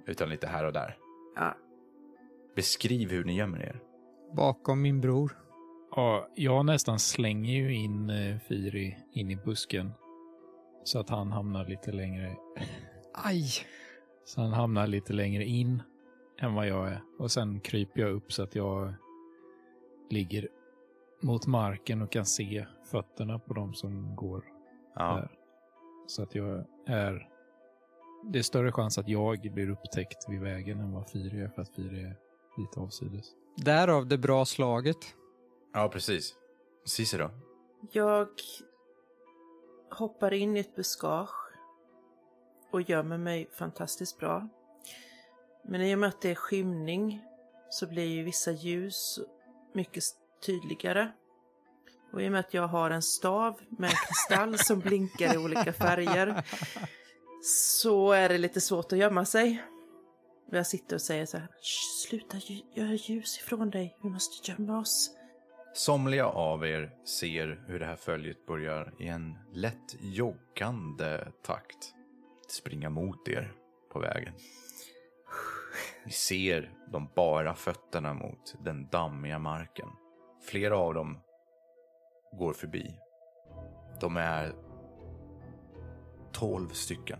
Utan 0.06 0.28
lite 0.28 0.46
här 0.46 0.64
och 0.64 0.72
där. 0.72 0.96
Ja, 1.36 1.54
Beskriv 2.56 3.10
hur 3.10 3.24
ni 3.24 3.36
gömmer 3.36 3.58
er. 3.62 3.80
Bakom 4.36 4.82
min 4.82 5.00
bror. 5.00 5.38
Ja, 5.96 6.28
jag 6.34 6.66
nästan 6.66 6.98
slänger 6.98 7.52
ju 7.54 7.74
in 7.74 8.10
eh, 8.10 8.38
Firi 8.38 8.96
in 9.12 9.30
i 9.30 9.36
busken. 9.36 9.92
Så 10.84 10.98
att 10.98 11.08
han 11.10 11.32
hamnar 11.32 11.66
lite 11.66 11.92
längre. 11.92 12.36
Aj! 13.14 13.44
Så 14.24 14.40
han 14.40 14.52
hamnar 14.52 14.86
lite 14.86 15.12
längre 15.12 15.44
in 15.44 15.82
än 16.40 16.54
vad 16.54 16.66
jag 16.66 16.88
är. 16.88 17.00
Och 17.18 17.30
sen 17.30 17.60
kryper 17.60 18.00
jag 18.00 18.10
upp 18.12 18.32
så 18.32 18.42
att 18.42 18.54
jag 18.54 18.94
ligger 20.10 20.48
mot 21.22 21.46
marken 21.46 22.02
och 22.02 22.12
kan 22.12 22.26
se 22.26 22.66
fötterna 22.84 23.38
på 23.38 23.54
de 23.54 23.74
som 23.74 24.16
går 24.16 24.44
Ja. 24.94 25.16
där. 25.16 25.30
Så 26.06 26.22
att 26.22 26.34
jag 26.34 26.64
är... 26.86 27.28
Det 28.32 28.38
är 28.38 28.42
större 28.42 28.72
chans 28.72 28.98
att 28.98 29.08
jag 29.08 29.40
blir 29.52 29.70
upptäckt 29.70 30.28
vid 30.28 30.40
vägen 30.40 30.80
än 30.80 30.92
vad 30.92 31.10
Firi 31.10 31.40
är 31.40 31.48
för 31.48 31.62
att 31.62 31.74
Firi 31.74 32.02
är 32.02 32.16
lite 32.58 32.80
avsides. 32.80 33.26
Därav 33.56 34.06
det 34.06 34.18
bra 34.18 34.44
slaget. 34.44 35.14
ja, 35.72 35.88
precis. 35.88 36.34
Cicero. 36.84 37.30
jag 37.92 38.28
hoppar 39.90 40.32
in 40.32 40.56
i 40.56 40.60
ett 40.60 40.76
buskage 40.76 41.30
och 42.70 42.82
gömmer 42.82 43.18
mig 43.18 43.50
fantastiskt 43.58 44.18
bra. 44.18 44.48
Men 45.64 45.80
i 45.80 45.94
och 45.94 45.98
med 45.98 46.08
att 46.08 46.20
det 46.20 46.30
är 46.30 46.34
skymning 46.34 47.24
så 47.70 47.86
blir 47.86 48.04
ju 48.06 48.22
vissa 48.22 48.50
ljus 48.50 49.18
mycket 49.74 50.04
tydligare. 50.46 51.12
Och 52.12 52.22
i 52.22 52.28
och 52.28 52.32
med 52.32 52.40
att 52.40 52.54
jag 52.54 52.66
har 52.66 52.90
en 52.90 53.02
stav 53.02 53.60
med 53.68 53.90
en 53.90 53.96
kristall 54.06 54.58
som 54.58 54.80
blinkar 54.80 55.34
i 55.34 55.38
olika 55.38 55.72
färger 55.72 56.44
så 57.42 58.12
är 58.12 58.28
det 58.28 58.38
lite 58.38 58.60
svårt 58.60 58.92
att 58.92 58.98
gömma 58.98 59.24
sig. 59.24 59.62
Och 60.46 60.56
jag 60.56 60.66
sitter 60.66 60.96
och 60.96 61.02
säger 61.02 61.26
så 61.26 61.38
här, 61.38 61.46
"Shh, 61.46 62.08
sluta 62.08 62.36
ju- 62.36 62.62
göra 62.74 62.92
ljus 62.94 63.38
ifrån 63.38 63.70
dig, 63.70 63.96
vi 64.02 64.08
måste 64.08 64.50
gömma 64.52 64.78
oss. 64.78 65.16
Somliga 65.74 66.26
av 66.26 66.66
er 66.66 66.94
ser 67.04 67.64
hur 67.68 67.78
det 67.78 67.86
här 67.86 67.96
följet 67.96 68.46
börjar 68.46 68.94
i 68.98 69.08
en 69.08 69.38
lätt 69.52 69.96
joggande 70.00 71.32
takt 71.42 71.94
springa 72.48 72.90
mot 72.90 73.28
er 73.28 73.52
på 73.92 73.98
vägen. 73.98 74.34
Ni 76.04 76.12
ser 76.12 76.72
de 76.92 77.08
bara 77.16 77.54
fötterna 77.54 78.14
mot 78.14 78.54
den 78.64 78.88
dammiga 78.88 79.38
marken. 79.38 79.88
Flera 80.42 80.78
av 80.78 80.94
dem 80.94 81.18
går 82.32 82.52
förbi. 82.52 82.98
De 84.00 84.16
är 84.16 84.54
tolv 86.32 86.68
stycken. 86.68 87.18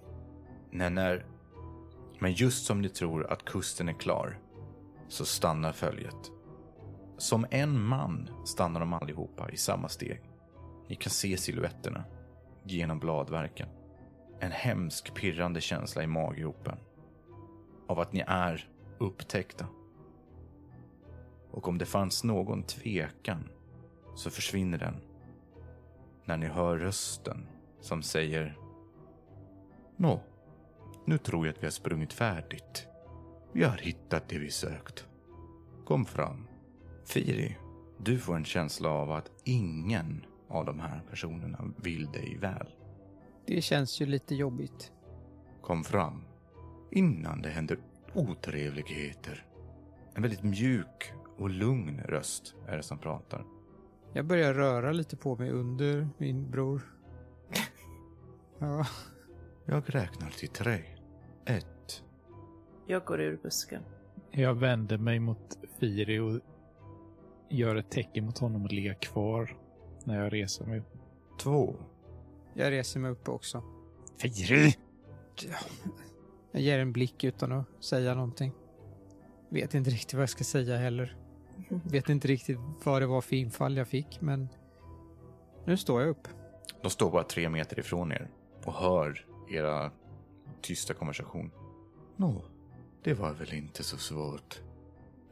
När, 0.70 0.90
när, 0.90 1.26
men 2.18 2.32
just 2.32 2.66
som 2.66 2.82
ni 2.82 2.88
tror 2.88 3.32
att 3.32 3.44
kusten 3.44 3.88
är 3.88 3.92
klar 3.92 4.38
så 5.08 5.24
stannar 5.24 5.72
följet. 5.72 6.30
Som 7.18 7.46
en 7.50 7.82
man 7.82 8.30
stannar 8.44 8.80
de 8.80 8.92
allihopa 8.92 9.50
i 9.50 9.56
samma 9.56 9.88
steg. 9.88 10.20
Ni 10.88 10.96
kan 10.96 11.10
se 11.10 11.36
siluetterna 11.36 12.04
genom 12.64 12.98
bladverken. 12.98 13.68
En 14.40 14.52
hemsk 14.52 15.14
pirrande 15.14 15.60
känsla 15.60 16.02
i 16.02 16.06
maggropen. 16.06 16.78
Av 17.88 18.00
att 18.00 18.12
ni 18.12 18.24
är 18.26 18.68
upptäckta. 18.98 19.66
Och 21.50 21.68
om 21.68 21.78
det 21.78 21.86
fanns 21.86 22.24
någon 22.24 22.62
tvekan 22.62 23.48
så 24.14 24.30
försvinner 24.30 24.78
den. 24.78 24.96
När 26.24 26.36
ni 26.36 26.46
hör 26.46 26.78
rösten 26.78 27.46
som 27.80 28.02
säger 28.02 28.58
Nå, 29.96 30.20
nu 31.06 31.18
tror 31.18 31.46
jag 31.46 31.52
att 31.54 31.62
vi 31.62 31.66
har 31.66 31.70
sprungit 31.70 32.12
färdigt. 32.12 32.86
Vi 33.52 33.64
har 33.64 33.76
hittat 33.76 34.28
det 34.28 34.38
vi 34.38 34.50
sökt. 34.50 35.06
Kom 35.84 36.04
fram. 36.04 36.46
Firi, 37.04 37.56
du 37.98 38.18
får 38.18 38.36
en 38.36 38.44
känsla 38.44 38.88
av 38.90 39.12
att 39.12 39.30
ingen 39.44 40.26
av 40.48 40.64
de 40.64 40.80
här 40.80 41.02
personerna 41.10 41.64
vill 41.76 42.06
dig 42.06 42.36
väl. 42.40 42.74
Det 43.46 43.62
känns 43.62 44.00
ju 44.00 44.06
lite 44.06 44.34
jobbigt. 44.34 44.92
Kom 45.62 45.84
fram 45.84 46.22
innan 46.90 47.42
det 47.42 47.48
händer 47.48 47.78
otrevligheter. 48.14 49.46
En 50.14 50.22
väldigt 50.22 50.42
mjuk 50.42 51.12
och 51.38 51.50
lugn 51.50 52.00
röst 52.00 52.54
är 52.68 52.76
det 52.76 52.82
som 52.82 52.98
pratar. 52.98 53.44
Jag 54.12 54.26
börjar 54.26 54.54
röra 54.54 54.92
lite 54.92 55.16
på 55.16 55.36
mig 55.36 55.50
under 55.50 56.08
min 56.18 56.50
bror. 56.50 56.82
Ja, 58.58 58.86
Jag 59.64 59.94
räknar 59.94 60.30
till 60.30 60.48
tre. 60.48 60.95
Ett. 61.46 62.02
Jag 62.86 63.04
går 63.04 63.20
ur 63.20 63.36
busken. 63.42 63.82
Jag 64.30 64.54
vänder 64.54 64.98
mig 64.98 65.18
mot 65.18 65.58
Firi 65.78 66.18
och 66.18 66.40
gör 67.48 67.76
ett 67.76 67.90
tecken 67.90 68.24
mot 68.24 68.38
honom 68.38 68.64
att 68.64 68.72
ligga 68.72 68.94
kvar 68.94 69.56
när 70.04 70.22
jag 70.22 70.32
reser 70.32 70.64
mig 70.64 70.78
upp. 70.78 70.98
Två. 71.40 71.74
jag 72.54 72.70
reser 72.70 73.00
mig 73.00 73.10
upp 73.10 73.28
också. 73.28 73.62
Firi! 74.18 74.76
Jag 76.52 76.62
ger 76.62 76.78
en 76.78 76.92
blick 76.92 77.24
utan 77.24 77.52
att 77.52 77.66
säga 77.80 78.14
någonting. 78.14 78.52
Vet 79.48 79.74
inte 79.74 79.90
riktigt 79.90 80.14
vad 80.14 80.22
jag 80.22 80.30
ska 80.30 80.44
säga 80.44 80.76
heller. 80.76 81.16
Vet 81.68 82.08
inte 82.08 82.28
riktigt 82.28 82.58
vad 82.84 83.02
det 83.02 83.06
var 83.06 83.20
för 83.20 83.36
infall 83.36 83.76
jag 83.76 83.88
fick, 83.88 84.20
men 84.20 84.48
nu 85.64 85.76
står 85.76 86.00
jag 86.00 86.10
upp. 86.10 86.28
De 86.82 86.90
står 86.90 87.10
bara 87.10 87.24
tre 87.24 87.48
meter 87.48 87.78
ifrån 87.78 88.12
er 88.12 88.30
och 88.64 88.72
hör 88.74 89.26
era 89.50 89.90
tysta 90.60 90.94
konversation. 90.94 91.50
Nå, 92.16 92.42
det 93.02 93.14
var 93.14 93.32
väl 93.32 93.54
inte 93.54 93.82
så 93.82 93.96
svårt. 93.96 94.60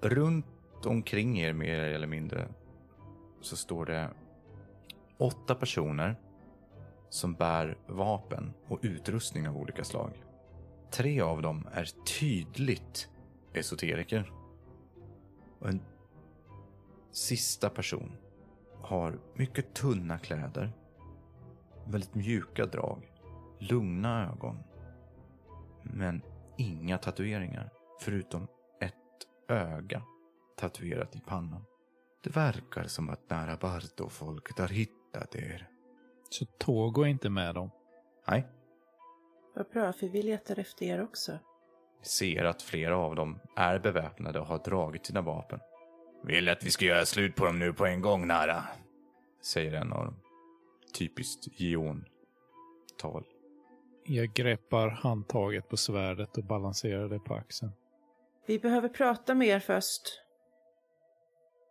Runt 0.01 0.47
omkring 0.87 1.39
er 1.39 1.53
mer 1.53 1.79
eller 1.79 2.07
mindre 2.07 2.49
så 3.41 3.57
står 3.57 3.87
det 3.87 4.11
åtta 5.19 5.55
personer 5.55 6.17
som 7.11 7.35
bär 7.35 7.79
vapen 7.87 8.53
och 8.69 8.79
utrustning 8.83 9.49
av 9.49 9.57
olika 9.57 9.85
slag. 9.85 10.25
Tre 10.91 11.21
av 11.21 11.43
dem 11.43 11.69
är 11.73 11.85
tydligt 12.21 13.09
esoteriker. 13.53 14.33
Och 15.59 15.69
en 15.69 15.81
sista 17.13 17.71
person 17.71 18.13
har 18.81 19.19
mycket 19.35 19.75
tunna 19.75 20.19
kläder, 20.19 20.73
väldigt 21.87 22.15
mjuka 22.15 22.67
drag, 22.67 23.13
lugna 23.59 24.31
ögon. 24.33 24.59
Men 25.85 26.23
inga 26.59 26.99
tatueringar, 26.99 27.71
förutom 28.01 28.47
ett 28.81 28.95
öga 29.49 30.03
tatuerat 30.57 31.17
i 31.17 31.21
pannan. 31.21 31.65
Det 32.23 32.37
verkar 32.37 32.85
som 32.85 33.09
att 33.11 33.31
nära 33.31 33.57
Bardo-folket 33.57 34.59
har 34.59 34.69
hittat 34.69 35.35
er. 35.35 35.69
Så 36.31 36.45
Togo 36.45 37.03
är 37.03 37.07
inte 37.07 37.31
med 37.31 37.55
dem. 37.55 37.71
Nej, 38.29 38.47
Vad 39.55 39.69
bra, 39.69 39.93
för 39.93 40.09
vi 40.09 40.23
letar 40.23 40.59
efter 40.59 40.87
er 40.87 41.03
också. 41.03 41.39
ser 42.03 42.45
att 42.45 42.63
flera 42.63 42.97
av 42.97 43.15
dem 43.17 43.39
är 43.57 43.79
beväpnade 43.79 44.41
och 44.41 44.47
har 44.47 44.59
dragit 44.59 45.07
sina 45.07 45.21
vapen. 45.21 45.61
Vill 46.25 46.49
att 46.49 46.65
vi 46.65 46.71
ska 46.71 46.85
göra 46.85 47.05
slut 47.05 47.37
på 47.37 47.45
dem 47.45 47.59
nu 47.59 47.73
på 47.73 47.87
en 47.87 48.01
gång, 48.01 48.27
Nara? 48.27 48.65
Säger 49.43 49.73
en 49.73 49.93
av 49.93 50.05
dem. 50.05 50.17
Typiskt 50.99 51.61
Gion-tal. 51.61 53.25
Jag 54.07 54.33
greppar 54.33 54.89
handtaget 54.89 55.69
på 55.69 55.77
svärdet 55.77 56.39
och 56.39 56.45
balanserar 56.45 57.09
det 57.09 57.19
på 57.19 57.35
axeln. 57.35 57.73
Vi 58.47 58.59
behöver 58.59 58.89
prata 58.89 59.35
med 59.35 59.49
er 59.49 59.61
först. 59.61 60.21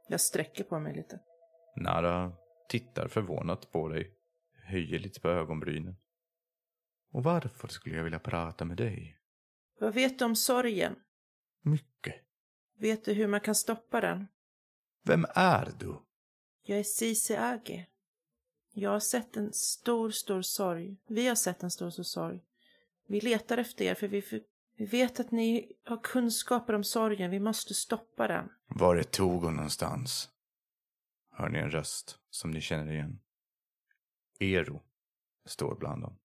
Jag 0.08 0.22
sträcker 0.22 0.64
på 0.64 0.80
mig 0.80 0.96
lite. 0.96 1.20
Nara 1.76 2.34
tittar 2.70 3.08
förvånat 3.08 3.72
på 3.72 3.90
dig, 3.90 4.12
höjer 4.64 5.00
lite 5.00 5.20
på 5.20 5.30
ögonbrynen. 5.30 5.96
Och 7.12 7.24
varför 7.24 7.68
skulle 7.68 7.96
jag 7.96 8.04
vilja 8.04 8.20
prata 8.20 8.66
med 8.66 8.78
dig? 8.78 9.18
Vad 9.80 9.94
vet 9.94 10.20
du 10.20 10.26
om 10.26 10.36
sorgen? 10.36 10.96
Mycket. 11.62 12.16
Vet 12.80 13.06
du 13.06 13.14
hur 13.14 13.28
man 13.28 13.40
kan 13.40 13.56
stoppa 13.56 14.02
den? 14.02 14.28
Vem 15.04 15.26
är 15.36 15.72
du? 15.80 16.02
Jag 16.64 16.80
är 16.80 16.84
Cici 16.84 17.36
Age. 17.36 17.86
Jag 18.76 18.90
har 18.90 19.00
sett 19.00 19.38
en 19.38 19.54
stor, 19.54 20.12
stor 20.12 20.42
sorg. 20.42 20.98
Vi 21.08 21.28
har 21.28 21.36
sett 21.36 21.64
en 21.64 21.72
stor, 21.72 21.90
stor 21.90 22.04
sorg. 22.04 22.40
Vi 23.08 23.22
letar 23.22 23.58
efter 23.58 23.86
er 23.86 23.96
för 23.96 24.08
vi, 24.08 24.44
vi 24.76 24.86
vet 24.86 25.20
att 25.20 25.32
ni 25.32 25.72
har 25.86 25.98
kunskaper 26.04 26.74
om 26.74 26.84
sorgen. 26.84 27.32
Vi 27.32 27.40
måste 27.40 27.74
stoppa 27.74 28.28
den. 28.28 28.50
Var 28.68 28.96
är 28.96 29.04
Togo 29.04 29.50
någonstans? 29.50 30.30
Hör 31.32 31.50
ni 31.50 31.60
en 31.60 31.72
röst 31.72 32.18
som 32.30 32.52
ni 32.52 32.62
känner 32.62 32.94
igen? 32.94 33.20
Ero 34.40 34.82
står 35.46 35.76
bland 35.76 36.02
dem. 36.02 36.18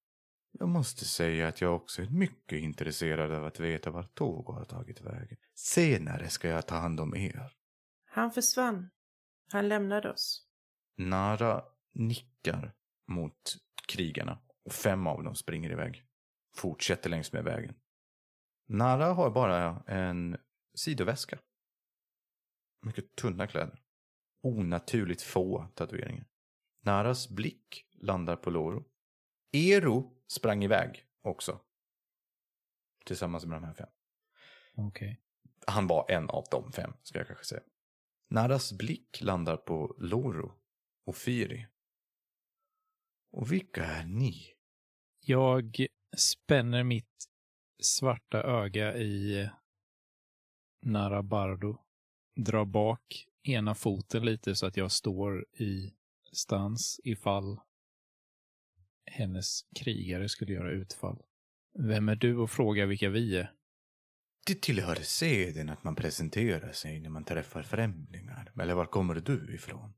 Jag 0.53 0.69
måste 0.69 1.05
säga 1.05 1.49
att 1.49 1.61
jag 1.61 1.77
också 1.77 2.03
är 2.03 2.07
mycket 2.07 2.59
intresserad 2.59 3.33
av 3.33 3.45
att 3.45 3.61
veta 3.61 3.91
var 3.91 4.03
Togo 4.03 4.53
har 4.53 4.65
tagit 4.65 5.01
vägen. 5.01 5.37
Senare 5.55 6.29
ska 6.29 6.49
jag 6.49 6.67
ta 6.67 6.75
hand 6.75 7.01
om 7.01 7.17
er. 7.17 7.53
Han 8.07 8.31
försvann. 8.31 8.91
Han 9.53 9.69
lämnade 9.69 10.11
oss. 10.11 10.47
Nara 10.97 11.65
nickar 11.99 12.75
mot 13.09 13.57
krigarna 13.89 14.39
och 14.65 14.73
fem 14.73 15.07
av 15.07 15.23
dem 15.23 15.35
springer 15.35 15.71
iväg. 15.71 16.05
Fortsätter 16.57 17.11
längs 17.11 17.33
med 17.33 17.45
vägen. 17.45 17.75
Nara 18.69 19.07
har 19.07 19.31
bara 19.31 19.83
en 19.87 20.37
sidoväska. 20.75 21.39
Mycket 22.87 23.17
tunna 23.17 23.47
kläder. 23.47 23.83
Onaturligt 24.43 25.23
få 25.23 25.69
tatueringar. 25.75 26.27
Naras 26.85 27.29
blick 27.29 27.87
landar 27.93 28.37
på 28.37 28.51
Loro. 28.51 28.85
Ero 29.53 30.23
sprang 30.27 30.65
iväg 30.65 31.07
också. 31.23 31.61
Tillsammans 33.05 33.47
med 33.47 33.57
de 33.57 33.65
här 33.65 33.75
fem. 33.75 33.89
Okej. 34.75 35.21
Han 35.67 35.87
var 35.87 36.11
en 36.11 36.31
av 36.31 36.45
de 36.51 36.73
fem, 36.73 36.93
ska 37.03 37.19
jag 37.19 37.27
kanske 37.27 37.45
säga. 37.45 37.63
Naras 38.31 38.73
blick 38.73 39.21
landar 39.21 39.57
på 39.57 39.97
Loro 39.99 40.53
och 41.07 41.17
Firi. 41.17 41.67
Och 43.31 43.53
vilka 43.53 43.85
är 43.85 44.05
ni? 44.05 44.47
Jag 45.21 45.87
spänner 46.17 46.85
mitt 46.85 47.29
svarta 47.83 48.43
öga 48.43 48.97
i 48.97 49.49
Narabardo. 50.83 51.79
Drar 52.37 52.65
bak 52.65 53.27
ena 53.43 53.75
foten 53.75 54.25
lite 54.25 54.55
så 54.55 54.67
att 54.67 54.77
jag 54.77 54.93
står 54.93 55.47
i 55.53 55.95
stans 56.33 57.01
ifall 57.05 57.61
hennes 59.11 59.61
krigare 59.77 60.29
skulle 60.29 60.53
göra 60.53 60.71
utfall. 60.71 61.23
Vem 61.79 62.09
är 62.09 62.17
du 62.17 62.37
och 62.37 62.51
frågar 62.51 62.87
vilka 62.87 63.09
vi 63.09 63.37
är? 63.37 63.53
Det 64.47 64.61
tillhör 64.63 64.95
seden 64.95 65.69
att 65.69 65.85
man 65.85 65.95
presenterar 65.95 66.73
sig 66.73 67.01
när 67.01 67.11
man 67.11 67.25
träffar 67.25 67.63
främlingar. 67.63 68.53
Eller 68.61 68.75
var 68.75 68.87
kommer 68.87 69.15
du 69.15 69.55
ifrån? 69.55 69.95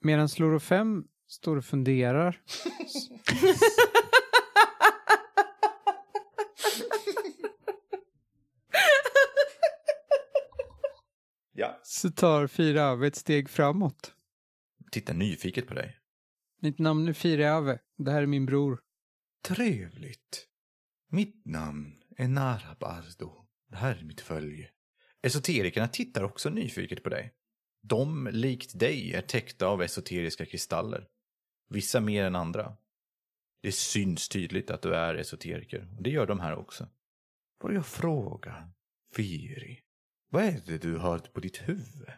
Medan 0.00 0.28
Loro 0.38 0.60
5 0.60 1.04
står 1.26 1.56
och 1.56 1.64
funderar 1.64 2.40
Ja. 11.52 11.80
så 11.82 12.10
tar 12.10 12.46
Firaave 12.46 13.06
ett 13.06 13.16
steg 13.16 13.48
framåt. 13.50 14.14
Tittar 14.90 15.14
nyfiket 15.14 15.66
på 15.66 15.74
dig. 15.74 15.98
Mitt 16.60 16.78
namn 16.78 17.08
är 17.08 17.12
Firaave. 17.12 17.78
Det 17.98 18.10
här 18.10 18.22
är 18.22 18.26
min 18.26 18.46
bror. 18.46 18.80
Trevligt. 19.44 20.46
Mitt 21.10 21.46
namn 21.46 21.94
är 22.16 22.28
Narabardo. 22.28 23.46
Det 23.70 23.76
här 23.76 23.96
är 23.96 24.04
mitt 24.04 24.20
följe. 24.20 24.70
Esoterikerna 25.22 25.88
tittar 25.88 26.22
också 26.22 26.50
nyfiket 26.50 27.02
på 27.02 27.08
dig. 27.08 27.32
De, 27.88 28.28
likt 28.32 28.78
dig, 28.78 29.12
är 29.14 29.22
täckta 29.22 29.66
av 29.66 29.82
esoteriska 29.82 30.46
kristaller. 30.46 31.08
Vissa 31.68 32.00
mer 32.00 32.24
än 32.24 32.36
andra. 32.36 32.76
Det 33.62 33.72
syns 33.72 34.28
tydligt 34.28 34.70
att 34.70 34.82
du 34.82 34.94
är 34.94 35.14
esoteriker. 35.14 35.94
Och 35.96 36.02
det 36.02 36.10
gör 36.10 36.26
de 36.26 36.40
här 36.40 36.56
också. 36.56 36.88
Får 37.60 37.74
jag 37.74 37.86
fråga, 37.86 38.70
Firi, 39.14 39.80
vad 40.30 40.44
är 40.44 40.62
det 40.66 40.78
du 40.78 40.96
har 40.96 41.18
på 41.18 41.40
ditt 41.40 41.68
huvud? 41.68 42.08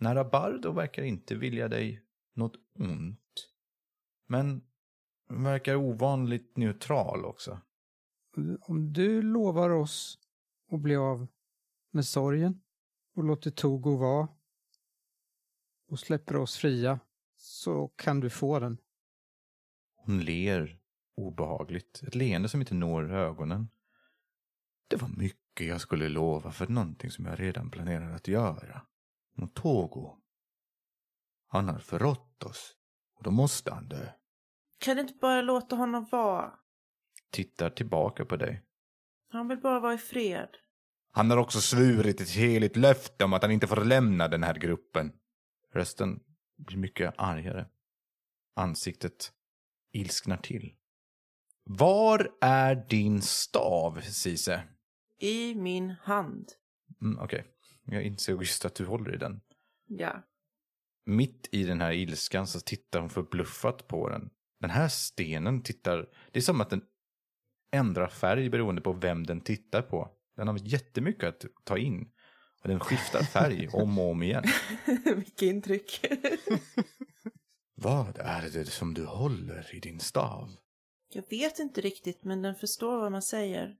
Narabardo 0.00 0.72
verkar 0.72 1.02
inte 1.02 1.34
vilja 1.34 1.68
dig 1.68 2.02
något 2.34 2.56
ont. 2.78 3.50
Men 4.28 4.62
verkar 5.28 5.74
ovanligt 5.74 6.56
neutral 6.56 7.24
också. 7.24 7.60
Om 8.60 8.92
du 8.92 9.22
lovar 9.22 9.70
oss 9.70 10.18
att 10.72 10.80
bli 10.80 10.96
av 10.96 11.26
med 11.92 12.04
sorgen 12.04 12.62
och 13.16 13.24
låter 13.24 13.50
Togo 13.50 13.96
vara 13.96 14.28
och 15.90 15.98
släpper 15.98 16.36
oss 16.36 16.56
fria 16.56 17.00
så 17.36 17.88
kan 17.88 18.20
du 18.20 18.30
få 18.30 18.58
den. 18.58 18.78
Hon 19.96 20.20
ler 20.20 20.78
obehagligt. 21.16 22.02
Ett 22.06 22.14
leende 22.14 22.48
som 22.48 22.60
inte 22.60 22.74
når 22.74 23.12
ögonen. 23.12 23.68
Det 24.88 24.96
var 24.96 25.08
mycket 25.08 25.66
jag 25.66 25.80
skulle 25.80 26.08
lova 26.08 26.52
för 26.52 26.66
någonting 26.66 27.10
som 27.10 27.24
jag 27.24 27.40
redan 27.40 27.70
planerar 27.70 28.14
att 28.14 28.28
göra. 28.28 28.82
Och 29.36 29.54
Togo, 29.54 30.16
han 31.46 31.68
har 31.68 31.78
förrått 31.78 32.42
oss. 32.42 32.76
Och 33.16 33.22
då 33.22 33.30
måste 33.30 33.74
han 33.74 33.88
dö. 33.88 34.08
Kan 34.78 34.96
du 34.96 35.02
inte 35.02 35.14
bara 35.20 35.42
låta 35.42 35.76
honom 35.76 36.06
vara? 36.12 36.52
Tittar 37.30 37.70
tillbaka 37.70 38.24
på 38.24 38.36
dig. 38.36 38.62
Han 39.28 39.48
vill 39.48 39.58
bara 39.58 39.80
vara 39.80 39.94
i 39.94 39.98
fred. 39.98 40.48
Han 41.12 41.30
har 41.30 41.36
också 41.36 41.60
svurit 41.60 42.20
ett 42.20 42.30
heligt 42.30 42.76
löfte 42.76 43.24
om 43.24 43.32
att 43.32 43.42
han 43.42 43.50
inte 43.50 43.66
får 43.66 43.84
lämna 43.84 44.28
den 44.28 44.42
här 44.42 44.54
gruppen. 44.54 45.12
Rösten 45.72 46.20
blir 46.56 46.78
mycket 46.78 47.14
argare. 47.16 47.66
Ansiktet 48.56 49.32
ilsknar 49.92 50.36
till. 50.36 50.74
Var 51.64 52.30
är 52.40 52.86
din 52.88 53.22
stav, 53.22 54.00
Sise? 54.00 54.62
I 55.18 55.54
min 55.54 55.90
hand. 55.90 56.52
Mm, 57.02 57.18
Okej, 57.18 57.44
jag 57.84 58.02
insåg 58.02 58.42
just 58.42 58.64
att 58.64 58.74
du 58.74 58.86
håller 58.86 59.14
i 59.14 59.18
den. 59.18 59.40
Ja. 59.86 60.22
Mitt 61.06 61.48
i 61.52 61.64
den 61.64 61.80
här 61.80 61.92
ilskan 61.92 62.46
så 62.46 62.60
tittar 62.60 63.00
hon 63.00 63.10
förbluffat 63.10 63.88
på 63.88 64.08
den. 64.08 64.30
Den 64.60 64.70
här 64.70 64.88
stenen 64.88 65.62
tittar... 65.62 66.08
Det 66.32 66.38
är 66.38 66.42
som 66.42 66.60
att 66.60 66.70
den 66.70 66.82
ändrar 67.72 68.08
färg 68.08 68.50
beroende 68.50 68.80
på 68.82 68.92
vem 68.92 69.26
den 69.26 69.40
tittar 69.40 69.82
på. 69.82 70.10
Den 70.36 70.48
har 70.48 70.58
jättemycket 70.62 71.28
att 71.28 71.44
ta 71.64 71.78
in. 71.78 72.12
Och 72.62 72.68
den 72.68 72.80
skiftar 72.80 73.22
färg 73.22 73.68
om 73.68 73.98
och 73.98 74.10
om 74.10 74.22
igen. 74.22 74.44
Vilket 75.04 75.42
intryck. 75.42 76.06
Vad 77.74 78.18
är 78.18 78.50
det 78.50 78.66
som 78.66 78.94
du 78.94 79.06
håller 79.06 79.74
i 79.74 79.80
din 79.80 80.00
stav? 80.00 80.56
Jag 81.12 81.24
vet 81.30 81.58
inte 81.58 81.80
riktigt, 81.80 82.24
men 82.24 82.42
den 82.42 82.54
förstår 82.54 83.00
vad 83.00 83.12
man 83.12 83.22
säger. 83.22 83.76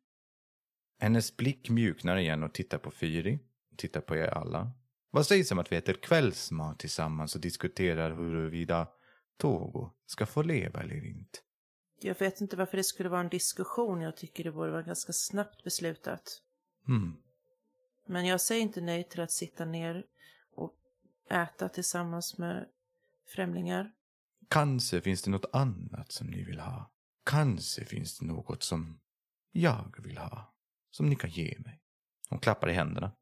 Hennes 0.99 1.37
blick 1.37 1.70
mjuknar 1.70 2.16
igen 2.16 2.43
och 2.43 2.55
tittar 2.55 2.78
på 2.78 2.91
Fyri. 2.91 3.39
Tittar 3.76 4.01
på 4.01 4.16
er 4.16 4.26
alla. 4.26 4.72
Vad 5.11 5.26
sägs 5.26 5.53
om 5.53 5.59
att 5.59 5.72
vi 5.72 5.76
äter 5.76 5.93
kvällsmat 5.93 6.78
tillsammans 6.78 7.35
och 7.35 7.41
diskuterar 7.41 8.11
huruvida 8.11 8.89
Togo 9.39 9.91
ska 10.07 10.26
få 10.26 10.43
leva 10.43 10.81
eller 10.81 11.07
inte? 11.07 11.39
Jag 12.01 12.18
vet 12.18 12.41
inte 12.41 12.57
varför 12.57 12.76
det 12.76 12.85
skulle 12.85 13.09
vara 13.09 13.20
en 13.20 13.28
diskussion. 13.28 14.01
Jag 14.01 14.16
tycker 14.16 14.45
det 14.45 14.53
borde 14.53 14.70
vara 14.70 14.83
ganska 14.83 15.12
snabbt 15.12 15.64
beslutat. 15.64 16.43
Hmm. 16.87 17.16
Men 18.11 18.27
jag 18.27 18.41
säger 18.41 18.63
inte 18.63 18.81
nej 18.81 19.05
till 19.05 19.21
att 19.21 19.31
sitta 19.31 19.65
ner 19.65 20.05
och 20.55 20.77
äta 21.31 21.69
tillsammans 21.69 22.39
med 22.39 22.69
främlingar. 23.35 23.93
Kanske 24.49 25.01
finns 25.01 25.23
det 25.23 25.31
något 25.31 25.51
annat 25.53 26.13
som 26.13 26.27
ni 26.27 26.45
vill 26.45 26.61
ha. 26.61 26.91
Kanske 27.25 27.85
finns 27.85 28.19
det 28.19 28.27
något 28.27 28.63
som 28.63 29.01
jag 29.53 29.95
vill 29.99 30.19
ha. 30.19 30.55
Som 30.91 31.07
ni 31.07 31.17
kan 31.17 31.31
ge 31.31 31.59
mig. 31.59 31.81
Hon 32.29 32.39
klappar 32.39 32.69
i 32.71 32.73
händerna. 32.73 33.13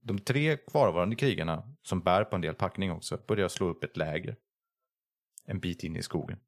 De 0.00 0.18
tre 0.18 0.56
kvarvarande 0.56 1.16
krigarna, 1.16 1.76
som 1.82 2.00
bär 2.00 2.24
på 2.24 2.36
en 2.36 2.42
del 2.42 2.54
packning 2.54 2.92
också, 2.92 3.20
börjar 3.28 3.48
slå 3.48 3.66
upp 3.66 3.84
ett 3.84 3.96
läger. 3.96 4.36
En 5.44 5.60
bit 5.60 5.84
in 5.84 5.96
i 5.96 6.02
skogen. 6.02 6.38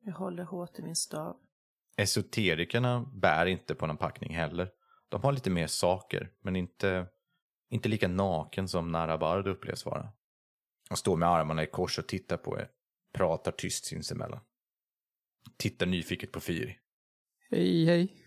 Jag 0.00 0.14
håller 0.14 0.44
hårt 0.44 0.78
i 0.78 0.82
min 0.82 0.96
stav. 0.96 1.36
Esoterikerna 1.96 3.10
bär 3.14 3.46
inte 3.46 3.74
på 3.74 3.86
någon 3.86 3.96
packning 3.96 4.34
heller. 4.34 4.70
De 5.08 5.22
har 5.22 5.32
lite 5.32 5.50
mer 5.50 5.66
saker, 5.66 6.32
men 6.40 6.56
inte, 6.56 7.06
inte 7.70 7.88
lika 7.88 8.08
naken 8.08 8.68
som 8.68 8.92
Narabard 8.92 9.46
upplevs 9.46 9.86
vara. 9.86 10.12
Han 10.88 10.96
står 10.96 11.16
med 11.16 11.28
armarna 11.28 11.62
i 11.62 11.66
kors 11.66 11.98
och 11.98 12.08
tittar 12.08 12.36
på 12.36 12.58
er. 12.58 12.70
Pratar 13.12 13.52
tyst 13.52 13.84
sinsemellan. 13.84 14.40
Tittar 15.56 15.86
nyfiket 15.86 16.32
på 16.32 16.40
Firi. 16.40 16.78
Hej, 17.50 17.84
hej. 17.84 18.24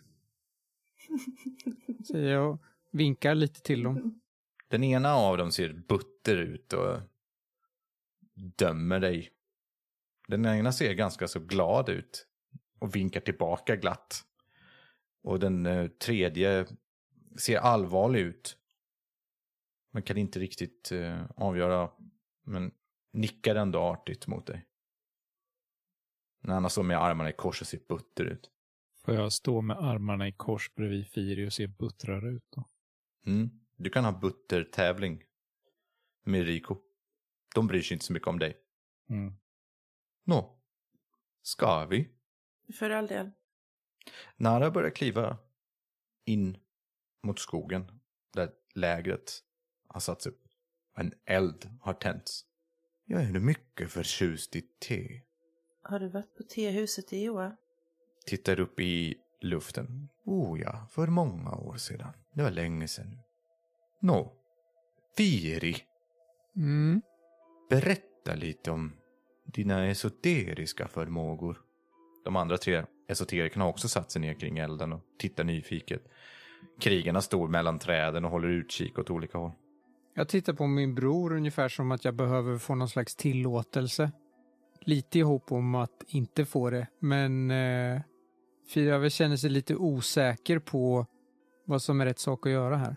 Säger 2.07 2.31
jag 2.31 2.59
vinkar 2.91 3.35
lite 3.35 3.61
till 3.61 3.83
dem. 3.83 4.21
Den 4.67 4.83
ena 4.83 5.15
av 5.15 5.37
dem 5.37 5.51
ser 5.51 5.73
butter 5.73 6.37
ut 6.37 6.73
och 6.73 6.99
dömer 8.57 8.99
dig. 8.99 9.29
Den 10.27 10.45
ena 10.45 10.71
ser 10.71 10.93
ganska 10.93 11.27
så 11.27 11.39
glad 11.39 11.89
ut 11.89 12.27
och 12.79 12.95
vinkar 12.95 13.21
tillbaka 13.21 13.75
glatt. 13.75 14.23
Och 15.21 15.39
den 15.39 15.65
eh, 15.65 15.87
tredje 15.87 16.65
ser 17.37 17.57
allvarlig 17.57 18.19
ut. 18.19 18.57
Man 19.93 20.03
kan 20.03 20.17
inte 20.17 20.39
riktigt 20.39 20.91
eh, 20.91 21.25
avgöra, 21.35 21.91
men 22.43 22.71
nickar 23.13 23.55
ändå 23.55 23.79
artigt 23.79 24.27
mot 24.27 24.45
dig. 24.45 24.67
När 26.41 26.53
han 26.53 26.69
står 26.69 26.83
med 26.83 27.03
armarna 27.03 27.29
i 27.29 27.33
kors 27.33 27.61
och 27.61 27.67
ser 27.67 27.79
butter 27.87 28.25
ut. 28.25 28.51
Får 29.05 29.13
jag 29.13 29.33
stå 29.33 29.61
med 29.61 29.77
armarna 29.77 30.27
i 30.27 30.31
kors 30.31 30.75
bredvid 30.75 31.07
Firi 31.07 31.47
och 31.47 31.53
se 31.53 31.67
buttrare 31.67 32.29
ut 32.29 32.45
då? 32.49 32.65
Mm. 33.25 33.49
Du 33.75 33.89
kan 33.89 34.05
ha 34.05 34.11
buttertävling 34.11 35.23
med 36.23 36.45
Rico. 36.45 36.77
De 37.55 37.67
bryr 37.67 37.81
sig 37.81 37.95
inte 37.95 38.05
så 38.05 38.13
mycket 38.13 38.27
om 38.27 38.39
dig. 38.39 38.57
Mm. 39.09 39.33
Nå, 40.23 40.59
ska 41.41 41.85
vi? 41.85 42.09
För 42.79 42.89
all 42.89 43.07
del. 43.07 43.31
Nara 44.37 44.71
börjar 44.71 44.89
kliva 44.89 45.37
in 46.25 46.57
mot 47.23 47.39
skogen 47.39 47.99
där 48.33 48.51
lägret 48.75 49.43
har 49.87 49.99
satts 49.99 50.25
upp. 50.27 50.41
En 50.95 51.13
eld 51.25 51.69
har 51.81 51.93
tänts. 51.93 52.45
Jag 53.05 53.23
är 53.23 53.31
nu 53.31 53.39
mycket 53.39 53.91
förtjust 53.91 54.55
i 54.55 54.61
te. 54.61 55.21
Har 55.83 55.99
du 55.99 56.09
varit 56.09 56.35
på 56.37 56.43
tehuset 56.43 57.13
i 57.13 57.23
Joa? 57.23 57.57
Tittar 58.25 58.59
upp 58.59 58.79
i 58.79 59.15
luften. 59.41 60.09
Oh 60.25 60.59
ja, 60.61 60.87
för 60.91 61.07
många 61.07 61.51
år 61.55 61.77
sedan. 61.77 62.13
Det 62.33 62.43
var 62.43 62.51
länge 62.51 62.87
sedan 62.87 63.09
nu. 63.09 63.17
Nå, 63.99 64.33
Firi, 65.17 65.75
Mm. 66.55 67.01
berätta 67.69 68.35
lite 68.35 68.71
om 68.71 68.97
dina 69.45 69.85
esoteriska 69.87 70.87
förmågor. 70.87 71.61
De 72.23 72.35
andra 72.35 72.57
tre 72.57 72.83
esoterikerna 73.07 73.65
har 73.65 73.69
också 73.69 73.87
satt 73.87 74.11
sig 74.11 74.21
ner 74.21 74.33
kring 74.33 74.57
elden 74.57 74.93
och 74.93 75.01
tittar 75.19 75.43
nyfiket. 75.43 76.01
Krigarna 76.79 77.21
står 77.21 77.47
mellan 77.47 77.79
träden 77.79 78.25
och 78.25 78.31
håller 78.31 78.47
utkik 78.47 78.99
åt 78.99 79.09
olika 79.09 79.37
håll. 79.37 79.51
Jag 80.13 80.29
tittar 80.29 80.53
på 80.53 80.67
min 80.67 80.95
bror 80.95 81.33
ungefär 81.33 81.69
som 81.69 81.91
att 81.91 82.05
jag 82.05 82.15
behöver 82.15 82.57
få 82.57 82.75
någon 82.75 82.89
slags 82.89 83.15
tillåtelse. 83.15 84.11
Lite 84.81 85.19
i 85.19 85.21
hopp 85.21 85.51
om 85.51 85.75
att 85.75 86.03
inte 86.07 86.45
få 86.45 86.69
det, 86.69 86.87
men 86.99 87.51
eh, 87.51 88.01
Fyrave 88.73 89.09
känner 89.09 89.35
sig 89.35 89.49
lite 89.49 89.75
osäker 89.75 90.59
på 90.59 91.05
vad 91.65 91.81
som 91.81 92.01
är 92.01 92.05
rätt 92.05 92.19
sak 92.19 92.45
att 92.45 92.51
göra 92.51 92.77
här. 92.77 92.95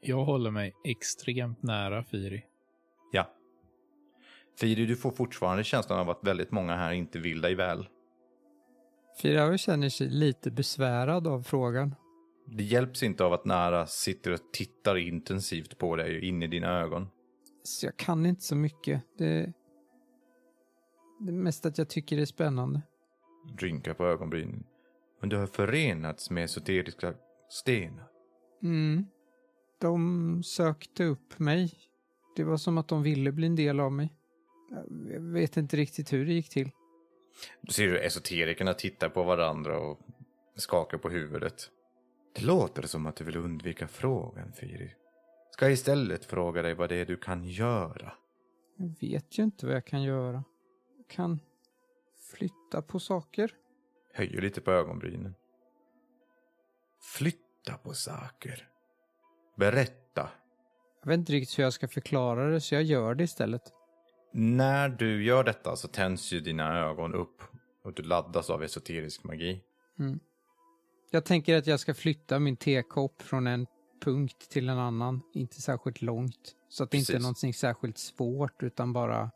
Jag 0.00 0.24
håller 0.24 0.50
mig 0.50 0.74
extremt 0.84 1.62
nära 1.62 2.04
Firi. 2.04 2.44
Ja. 3.12 3.34
Firi, 4.60 4.86
du 4.86 4.96
får 4.96 5.10
fortfarande 5.10 5.64
känslan 5.64 5.98
av 5.98 6.10
att 6.10 6.24
väldigt 6.24 6.50
många 6.50 6.76
här 6.76 6.92
inte 6.92 7.18
vill 7.18 7.40
dig 7.40 7.54
väl. 7.54 7.86
Fyrave 9.20 9.58
känner 9.58 9.88
sig 9.88 10.08
lite 10.08 10.50
besvärad 10.50 11.26
av 11.26 11.42
frågan. 11.42 11.94
Det 12.46 12.64
hjälps 12.64 13.02
inte 13.02 13.24
av 13.24 13.32
att 13.32 13.44
Nara 13.44 13.86
sitter 13.86 14.32
och 14.32 14.52
tittar 14.52 14.96
intensivt 14.96 15.78
på 15.78 15.96
dig 15.96 16.28
in 16.28 16.42
i 16.42 16.46
dina 16.46 16.80
ögon. 16.80 17.08
Så 17.62 17.86
jag 17.86 17.96
kan 17.96 18.26
inte 18.26 18.42
så 18.42 18.56
mycket. 18.56 19.02
Det, 19.18 19.52
det 21.20 21.30
är 21.30 21.32
mest 21.32 21.66
att 21.66 21.78
jag 21.78 21.88
tycker 21.88 22.16
det 22.16 22.22
är 22.22 22.26
spännande. 22.26 22.82
Rynkar 23.58 23.94
på 23.94 24.06
ögonbrynen. 24.06 24.64
Men 25.20 25.28
du 25.28 25.36
har 25.36 25.46
förenats 25.46 26.30
med 26.30 26.44
esoteriska 26.44 27.14
stenar. 27.48 28.06
Mm. 28.62 29.06
De 29.80 30.42
sökte 30.42 31.04
upp 31.04 31.38
mig. 31.38 31.72
Det 32.36 32.44
var 32.44 32.56
som 32.56 32.78
att 32.78 32.88
de 32.88 33.02
ville 33.02 33.32
bli 33.32 33.46
en 33.46 33.56
del 33.56 33.80
av 33.80 33.92
mig. 33.92 34.14
Jag 35.12 35.20
vet 35.20 35.56
inte 35.56 35.76
riktigt 35.76 36.12
hur 36.12 36.26
det 36.26 36.32
gick 36.32 36.48
till. 36.48 36.70
Då 37.60 37.72
ser 37.72 37.86
du 37.86 37.98
esoterikerna 37.98 38.74
titta 38.74 39.10
på 39.10 39.22
varandra 39.22 39.78
och 39.78 39.98
skakar 40.56 40.98
på 40.98 41.10
huvudet. 41.10 41.70
Det 42.34 42.42
låter 42.42 42.82
som 42.82 43.06
att 43.06 43.16
du 43.16 43.24
vill 43.24 43.36
undvika 43.36 43.88
frågan, 43.88 44.52
Firi. 44.52 44.94
Ska 45.50 45.64
jag 45.64 45.72
istället 45.72 46.24
fråga 46.24 46.62
dig 46.62 46.74
vad 46.74 46.88
det 46.88 46.96
är 46.96 47.06
du 47.06 47.16
kan 47.16 47.44
göra? 47.44 48.12
Jag 48.76 48.94
vet 49.00 49.38
ju 49.38 49.42
inte 49.42 49.66
vad 49.66 49.74
jag 49.74 49.84
kan 49.84 50.02
göra. 50.02 50.44
Jag 50.96 51.08
kan 51.08 51.40
flytta 52.32 52.82
på 52.82 53.00
saker. 53.00 53.54
Höjer 54.12 54.40
lite 54.40 54.60
på 54.60 54.70
ögonbrynen. 54.70 55.34
Flytta 57.00 57.78
på 57.82 57.94
saker. 57.94 58.68
Berätta. 59.56 60.30
Jag 61.00 61.08
vet 61.08 61.18
inte 61.18 61.32
riktigt 61.32 61.58
hur 61.58 61.64
jag 61.64 61.72
ska 61.72 61.88
förklara 61.88 62.50
det, 62.50 62.60
så 62.60 62.74
jag 62.74 62.82
gör 62.82 63.14
det 63.14 63.24
istället. 63.24 63.62
När 64.32 64.88
du 64.88 65.24
gör 65.24 65.44
detta 65.44 65.76
så 65.76 65.88
tänds 65.88 66.32
ju 66.32 66.40
dina 66.40 66.78
ögon 66.78 67.14
upp 67.14 67.42
och 67.84 67.92
du 67.92 68.02
laddas 68.02 68.50
av 68.50 68.62
esoterisk 68.62 69.24
magi. 69.24 69.62
Mm. 69.98 70.20
Jag 71.10 71.24
tänker 71.24 71.56
att 71.56 71.66
jag 71.66 71.80
ska 71.80 71.94
flytta 71.94 72.38
min 72.38 72.56
tekopp 72.56 73.22
från 73.22 73.46
en 73.46 73.66
punkt 74.00 74.48
till 74.50 74.68
en 74.68 74.78
annan, 74.78 75.22
inte 75.34 75.60
särskilt 75.60 76.02
långt. 76.02 76.56
Så 76.68 76.84
att 76.84 76.90
det 76.90 76.96
inte 76.98 77.12
är 77.12 77.14
Precis. 77.14 77.22
någonting 77.22 77.54
särskilt 77.54 77.98
svårt, 77.98 78.62
utan 78.62 78.92
bara... 78.92 79.30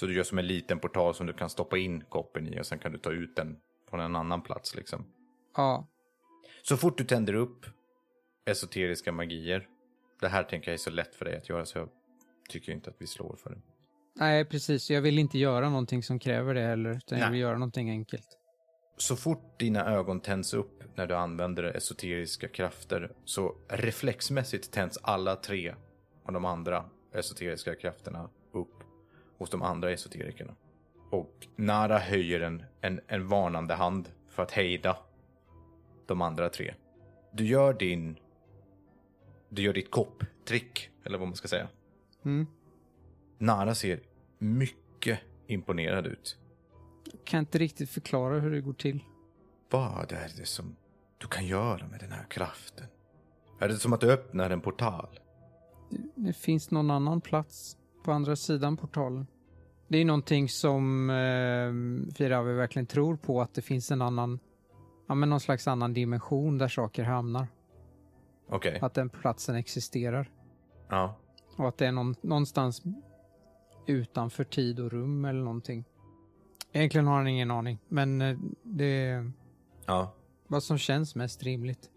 Så 0.00 0.06
du 0.06 0.16
gör 0.16 0.24
som 0.24 0.38
en 0.38 0.46
liten 0.46 0.78
portal 0.78 1.14
som 1.14 1.26
du 1.26 1.32
kan 1.32 1.50
stoppa 1.50 1.78
in 1.78 2.04
koppen 2.08 2.48
i 2.48 2.60
och 2.60 2.66
sen 2.66 2.78
kan 2.78 2.92
du 2.92 2.98
ta 2.98 3.10
ut 3.10 3.36
den 3.36 3.56
från 3.90 4.00
en 4.00 4.16
annan 4.16 4.42
plats 4.42 4.74
liksom. 4.74 5.04
Ja, 5.56 5.86
Så 6.62 6.76
fort 6.76 6.98
du 6.98 7.04
tänder 7.04 7.34
upp 7.34 7.66
esoteriska 8.44 9.12
magier. 9.12 9.68
Det 10.20 10.28
här 10.28 10.42
tänker 10.42 10.70
jag 10.70 10.74
är 10.74 10.78
så 10.78 10.90
lätt 10.90 11.14
för 11.14 11.24
dig 11.24 11.36
att 11.36 11.48
göra 11.48 11.66
så 11.66 11.78
jag 11.78 11.88
tycker 12.48 12.72
inte 12.72 12.90
att 12.90 12.96
vi 12.98 13.06
slår 13.06 13.36
för 13.36 13.50
det. 13.50 13.60
Nej, 14.14 14.44
precis. 14.44 14.90
Jag 14.90 15.02
vill 15.02 15.18
inte 15.18 15.38
göra 15.38 15.68
någonting 15.68 16.02
som 16.02 16.18
kräver 16.18 16.54
det 16.54 16.60
heller, 16.60 16.90
utan 16.90 17.18
jag 17.18 17.24
Nej. 17.24 17.32
vill 17.32 17.40
göra 17.40 17.58
någonting 17.58 17.90
enkelt. 17.90 18.38
Så 18.96 19.16
fort 19.16 19.58
dina 19.58 19.86
ögon 19.86 20.20
tänds 20.20 20.54
upp 20.54 20.82
när 20.94 21.06
du 21.06 21.14
använder 21.14 21.64
esoteriska 21.64 22.48
krafter 22.48 23.12
så 23.24 23.56
reflexmässigt 23.68 24.72
tänds 24.72 24.98
alla 25.02 25.36
tre 25.36 25.74
av 26.24 26.32
de 26.32 26.44
andra 26.44 26.84
esoteriska 27.14 27.74
krafterna 27.74 28.30
upp 28.52 28.74
hos 29.38 29.50
de 29.50 29.62
andra 29.62 29.90
esoterikerna. 29.90 30.54
Och 31.10 31.46
Nara 31.56 31.98
höjer 31.98 32.40
en, 32.40 32.62
en, 32.80 33.00
en 33.06 33.28
varnande 33.28 33.74
hand 33.74 34.08
för 34.28 34.42
att 34.42 34.50
hejda 34.50 34.96
de 36.06 36.22
andra 36.22 36.48
tre. 36.48 36.74
Du 37.32 37.46
gör 37.46 37.72
din... 37.72 38.18
Du 39.48 39.62
gör 39.62 39.72
ditt 39.72 39.90
kopptrick, 39.90 40.90
eller 41.04 41.18
vad 41.18 41.28
man 41.28 41.36
ska 41.36 41.48
säga. 41.48 41.68
Mm. 42.24 42.46
Nara 43.42 43.74
ser 43.74 44.00
mycket 44.38 45.18
imponerad 45.46 46.06
ut. 46.06 46.38
Kan 47.24 47.40
inte 47.40 47.58
riktigt 47.58 47.90
förklara 47.90 48.38
hur 48.38 48.50
det 48.50 48.60
går 48.60 48.72
till. 48.72 49.04
Vad 49.70 50.12
är 50.12 50.30
det 50.38 50.46
som 50.46 50.76
du 51.18 51.26
kan 51.26 51.46
göra 51.46 51.88
med 51.88 52.00
den 52.00 52.12
här 52.12 52.24
kraften? 52.30 52.86
Är 53.60 53.68
det 53.68 53.76
som 53.76 53.92
att 53.92 54.00
du 54.00 54.12
öppnar 54.12 54.50
en 54.50 54.60
portal? 54.60 55.20
Det 56.14 56.32
finns 56.32 56.70
någon 56.70 56.90
annan 56.90 57.20
plats 57.20 57.76
på 58.04 58.12
andra 58.12 58.36
sidan 58.36 58.76
portalen. 58.76 59.26
Det 59.88 59.98
är 59.98 60.04
någonting 60.04 60.48
som 60.48 61.10
eh, 61.10 62.14
Firavi 62.14 62.52
verkligen 62.52 62.86
tror 62.86 63.16
på, 63.16 63.40
att 63.40 63.54
det 63.54 63.62
finns 63.62 63.90
en 63.90 64.02
annan, 64.02 64.38
ja 65.06 65.14
men 65.14 65.30
någon 65.30 65.40
slags 65.40 65.68
annan 65.68 65.92
dimension 65.92 66.58
där 66.58 66.68
saker 66.68 67.04
hamnar. 67.04 67.46
Okej. 68.48 68.78
Att 68.82 68.94
den 68.94 69.08
platsen 69.08 69.56
existerar. 69.56 70.30
Ja. 70.88 71.16
Och 71.56 71.68
att 71.68 71.78
det 71.78 71.86
är 71.86 71.92
någon, 71.92 72.14
någonstans 72.22 72.82
utanför 73.86 74.44
tid 74.44 74.80
och 74.80 74.90
rum 74.92 75.24
eller 75.24 75.40
någonting. 75.42 75.84
Egentligen 76.72 77.06
har 77.06 77.14
han 77.16 77.26
ingen 77.28 77.50
aning, 77.50 77.78
men 77.88 78.20
eh, 78.20 78.38
det 78.62 78.84
är 79.06 79.32
Ja. 79.86 80.14
vad 80.46 80.62
som 80.62 80.78
känns 80.78 81.14
mest 81.14 81.42
rimligt. 81.42 81.90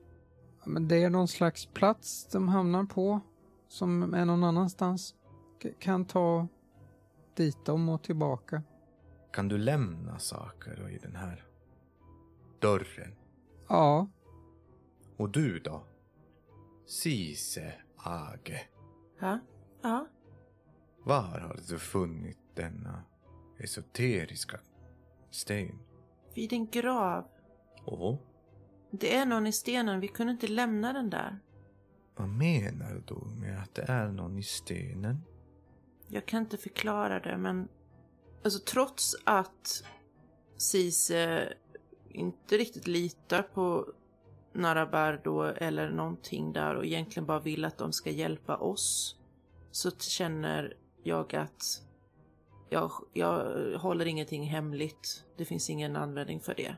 Men 0.65 0.87
det 0.87 1.03
är 1.03 1.09
någon 1.09 1.27
slags 1.27 1.65
plats 1.65 2.27
de 2.31 2.47
hamnar 2.49 2.83
på 2.83 3.19
som 3.67 4.13
är 4.13 4.25
någon 4.25 4.43
annanstans. 4.43 5.15
K- 5.63 5.69
kan 5.79 6.05
ta 6.05 6.47
dit 7.35 7.65
dem 7.65 7.89
och 7.89 8.03
tillbaka. 8.03 8.63
Kan 9.31 9.47
du 9.47 9.57
lämna 9.57 10.19
saker 10.19 10.89
i 10.89 10.97
den 10.97 11.15
här 11.15 11.45
dörren? 12.59 13.15
Ja, 13.67 14.07
Och 15.17 15.29
du 15.29 15.59
då? 15.59 15.83
Sise 16.85 17.73
Age. 17.97 18.67
Ja, 19.19 19.39
ja. 19.81 20.07
Var 21.05 21.21
har 21.39 21.59
du 21.67 21.79
funnit 21.79 22.37
denna 22.55 23.03
esoteriska 23.57 24.59
sten? 25.31 25.79
Vid 26.33 26.53
en 26.53 26.67
grav. 26.67 27.27
Åh, 27.85 28.17
Det 28.91 29.15
är 29.15 29.25
någon 29.25 29.47
i 29.47 29.51
stenen, 29.51 29.99
vi 29.99 30.07
kunde 30.07 30.33
inte 30.33 30.47
lämna 30.47 30.93
den 30.93 31.09
där. 31.09 31.39
vad 32.15 32.27
menar 32.29 33.03
du 33.07 33.35
med 33.39 33.61
att 33.61 33.75
det 33.75 33.81
är 33.81 34.07
någon 34.11 34.37
i 34.37 34.43
stenen? 34.43 35.21
Jag 36.07 36.25
kan 36.25 36.41
inte 36.41 36.57
förklara 36.57 37.19
det, 37.19 37.37
men 37.37 37.67
alltså 38.43 38.59
trots 38.59 39.15
att 39.23 39.83
Cise 40.57 41.53
inte 42.09 42.57
riktigt 42.57 42.87
litar 42.87 43.41
på 43.41 43.93
Narabardo 44.53 45.41
eller 45.43 45.89
någonting 45.89 46.53
där 46.53 46.75
och 46.75 46.85
egentligen 46.85 47.25
bara 47.27 47.39
vill 47.39 47.65
att 47.65 47.77
de 47.77 47.93
ska 47.93 48.09
hjälpa 48.09 48.57
oss 48.57 49.19
så 49.71 49.91
känner 49.91 50.77
jag 51.05 51.35
att 51.35 51.81
jag, 52.69 52.91
jag 53.13 53.43
håller 53.79 54.05
ingenting 54.05 54.43
hemligt. 54.43 55.25
Det 55.37 55.45
finns 55.45 55.69
ingen 55.69 55.95
användning 55.95 56.39
för 56.39 56.55
det. 56.55 56.75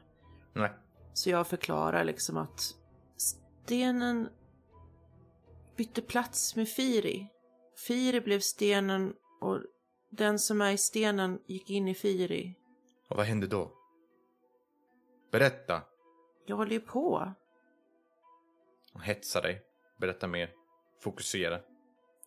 Nej. 0.53 0.71
Så 1.13 1.30
jag 1.30 1.47
förklarar 1.47 2.03
liksom 2.03 2.38
att 2.38 2.75
stenen 3.17 4.30
bytte 5.78 6.01
plats 6.01 6.55
med 6.55 6.69
Firi. 6.69 7.28
Firi 7.88 8.21
blev 8.21 8.39
stenen 8.39 9.13
och 9.41 9.61
den 10.09 10.39
som 10.39 10.61
är 10.61 10.71
i 10.71 10.78
stenen 10.78 11.39
gick 11.45 11.69
in 11.69 11.88
i 11.88 11.95
Firi. 11.95 12.55
Och 13.09 13.17
vad 13.17 13.25
hände 13.25 13.47
då? 13.47 13.71
Berätta. 15.32 15.82
Jag 16.45 16.55
håller 16.55 16.71
ju 16.71 16.80
på. 16.80 17.34
Och 18.93 19.01
hetsa 19.01 19.41
dig. 19.41 19.61
Berätta 19.99 20.28
mer. 20.28 20.51
Fokusera. 21.03 21.59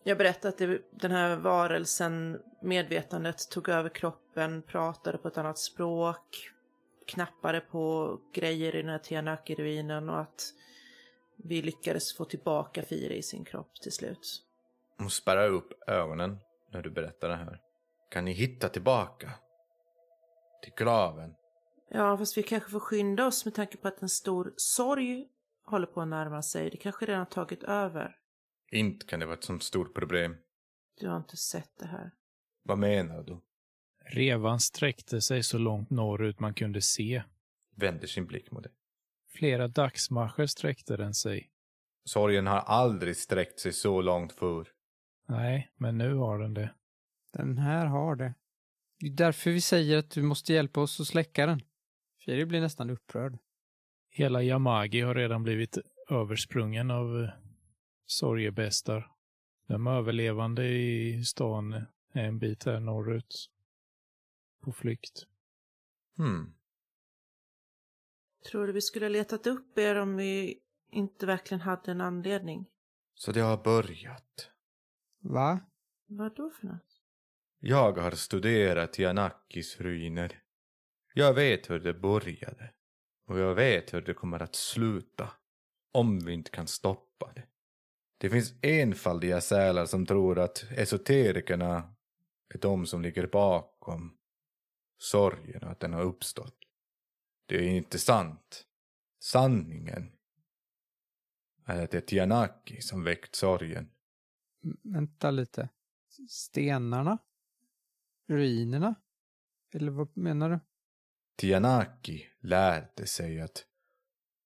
Jag 0.03 0.17
berättade 0.17 0.49
att 0.49 0.57
det, 0.57 0.81
den 0.91 1.11
här 1.11 1.35
varelsen, 1.35 2.41
medvetandet, 2.61 3.49
tog 3.49 3.69
över 3.69 3.89
kroppen, 3.89 4.61
pratade 4.61 5.17
på 5.17 5.27
ett 5.27 5.37
annat 5.37 5.59
språk, 5.59 6.51
knappade 7.07 7.59
på 7.59 8.17
grejer 8.33 8.75
i 8.75 8.81
den 8.81 8.91
här 8.91 8.99
Tianaki-ruinen 8.99 10.09
och 10.09 10.21
att 10.21 10.53
vi 11.43 11.61
lyckades 11.61 12.17
få 12.17 12.25
tillbaka 12.25 12.83
Firi 12.83 13.17
i 13.17 13.23
sin 13.23 13.45
kropp 13.45 13.75
till 13.81 13.91
slut. 13.91 14.43
Hon 14.97 15.09
spärrar 15.09 15.49
upp 15.49 15.89
ögonen 15.89 16.37
när 16.71 16.81
du 16.81 16.89
berättar 16.89 17.29
det 17.29 17.35
här. 17.35 17.59
Kan 18.09 18.25
ni 18.25 18.31
hitta 18.31 18.69
tillbaka? 18.69 19.31
Till 20.63 20.73
graven? 20.77 21.35
Ja, 21.89 22.17
fast 22.17 22.37
vi 22.37 22.43
kanske 22.43 22.71
får 22.71 22.79
skynda 22.79 23.27
oss 23.27 23.45
med 23.45 23.55
tanke 23.55 23.77
på 23.77 23.87
att 23.87 24.01
en 24.01 24.09
stor 24.09 24.53
sorg 24.57 25.27
håller 25.65 25.87
på 25.87 26.01
att 26.01 26.07
närma 26.07 26.41
sig. 26.41 26.69
Det 26.69 26.77
kanske 26.77 27.05
redan 27.05 27.19
har 27.19 27.25
tagit 27.25 27.63
över. 27.63 28.15
Inte 28.71 29.05
kan 29.05 29.19
det 29.19 29.25
vara 29.25 29.37
ett 29.37 29.43
sånt 29.43 29.63
stort 29.63 29.93
problem. 29.95 30.35
Du 30.99 31.07
har 31.07 31.17
inte 31.17 31.37
sett 31.37 31.77
det 31.79 31.85
här. 31.85 32.11
Vad 32.63 32.77
menar 32.77 33.23
du? 33.23 33.41
Revan 34.05 34.59
sträckte 34.59 35.21
sig 35.21 35.43
så 35.43 35.57
långt 35.57 35.89
norrut 35.89 36.39
man 36.39 36.53
kunde 36.53 36.81
se. 36.81 37.23
Vänder 37.75 38.07
sin 38.07 38.25
blick 38.25 38.51
mot 38.51 38.63
dig. 38.63 38.71
Flera 39.33 39.67
dagsmarscher 39.67 40.45
sträckte 40.45 40.97
den 40.97 41.13
sig. 41.13 41.51
Sorgen 42.05 42.47
har 42.47 42.59
aldrig 42.59 43.17
sträckt 43.17 43.59
sig 43.59 43.73
så 43.73 44.01
långt 44.01 44.33
förr. 44.33 44.67
Nej, 45.27 45.71
men 45.77 45.97
nu 45.97 46.13
har 46.13 46.39
den 46.39 46.53
det. 46.53 46.73
den 47.33 47.57
här 47.57 47.85
har 47.85 48.15
det. 48.15 48.33
Det 48.99 49.07
är 49.07 49.11
därför 49.11 49.51
vi 49.51 49.61
säger 49.61 49.97
att 49.97 50.11
du 50.11 50.21
måste 50.21 50.53
hjälpa 50.53 50.81
oss 50.81 50.99
att 50.99 51.07
släcka 51.07 51.45
den. 51.45 51.61
Firi 52.25 52.45
blir 52.45 52.61
nästan 52.61 52.89
upprörd. 52.89 53.37
Hela 54.09 54.43
Yamagi 54.43 55.01
har 55.01 55.15
redan 55.15 55.43
blivit 55.43 55.77
översprungen 56.09 56.91
av 56.91 57.23
eh, 57.23 57.29
sorgebästar. 58.11 59.11
De 59.67 59.87
överlevande 59.87 60.67
i 60.67 61.23
stan 61.23 61.73
är 62.11 62.23
en 62.23 62.39
bit 62.39 62.63
här 62.63 62.79
norrut. 62.79 63.49
På 64.61 64.71
flykt. 64.71 65.25
Hmm. 66.17 66.53
Tror 68.51 68.67
du 68.67 68.73
vi 68.73 68.81
skulle 68.81 69.05
ha 69.05 69.09
letat 69.09 69.47
upp 69.47 69.77
er 69.77 69.95
om 69.95 70.15
vi 70.15 70.59
inte 70.91 71.25
verkligen 71.25 71.61
hade 71.61 71.91
en 71.91 72.01
anledning? 72.01 72.65
Så 73.15 73.31
det 73.31 73.39
har 73.39 73.57
börjat. 73.63 74.49
Va? 75.19 75.59
Vad 76.05 76.35
då 76.35 76.49
för 76.49 76.67
något? 76.67 77.01
Jag 77.59 77.97
har 77.97 78.11
studerat 78.11 78.99
Janakis 78.99 79.79
ruiner. 79.79 80.41
Jag 81.13 81.33
vet 81.33 81.69
hur 81.69 81.79
det 81.79 81.93
började. 81.93 82.73
Och 83.27 83.39
jag 83.39 83.55
vet 83.55 83.93
hur 83.93 84.01
det 84.01 84.13
kommer 84.13 84.41
att 84.41 84.55
sluta. 84.55 85.29
Om 85.91 86.19
vi 86.19 86.33
inte 86.33 86.51
kan 86.51 86.67
stoppa 86.67 87.31
det. 87.35 87.50
Det 88.21 88.29
finns 88.29 88.53
enfaldiga 88.61 89.41
sälar 89.41 89.85
som 89.85 90.05
tror 90.05 90.39
att 90.39 90.65
esoterikerna 90.71 91.93
är 92.53 92.57
de 92.57 92.85
som 92.85 93.01
ligger 93.01 93.27
bakom 93.27 94.17
sorgen 94.97 95.63
och 95.63 95.71
att 95.71 95.79
den 95.79 95.93
har 95.93 96.01
uppstått. 96.01 96.57
Det 97.45 97.55
är 97.55 97.69
inte 97.69 97.99
sant. 97.99 98.65
Sanningen 99.19 100.11
är 101.65 101.83
att 101.83 101.91
det 101.91 101.97
är 101.97 102.01
Tianaki 102.01 102.81
som 102.81 103.03
väckt 103.03 103.35
sorgen. 103.35 103.89
Vänta 104.83 105.31
lite. 105.31 105.69
Stenarna? 106.29 107.17
Ruinerna? 108.27 108.95
Eller 109.73 109.91
vad 109.91 110.17
menar 110.17 110.49
du? 110.49 110.59
Tianaki 111.35 112.27
lärde 112.39 113.07
sig 113.07 113.41
att 113.41 113.65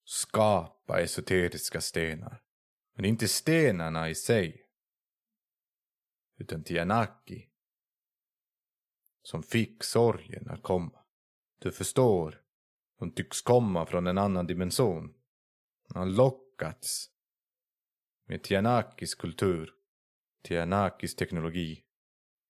skapa 0.05 1.01
esoteriska 1.01 1.81
stenar. 1.81 2.44
Men 2.95 3.03
det 3.03 3.07
är 3.07 3.09
inte 3.09 3.27
stenarna 3.27 4.09
i 4.09 4.15
sig. 4.15 4.65
Utan 6.37 6.63
Tianaki. 6.63 7.49
Som 9.21 9.43
fick 9.43 9.83
sorgen 9.83 10.49
att 10.49 10.63
komma. 10.63 10.99
Du 11.59 11.71
förstår. 11.71 12.41
De 12.99 13.11
tycks 13.11 13.41
komma 13.41 13.85
från 13.85 14.07
en 14.07 14.17
annan 14.17 14.47
dimension. 14.47 15.13
Hon 15.87 15.97
har 15.97 16.05
lockats. 16.05 17.09
Med 18.27 18.43
Tianakis 18.43 19.15
kultur. 19.15 19.73
Tianakis 20.43 21.15
teknologi. 21.15 21.83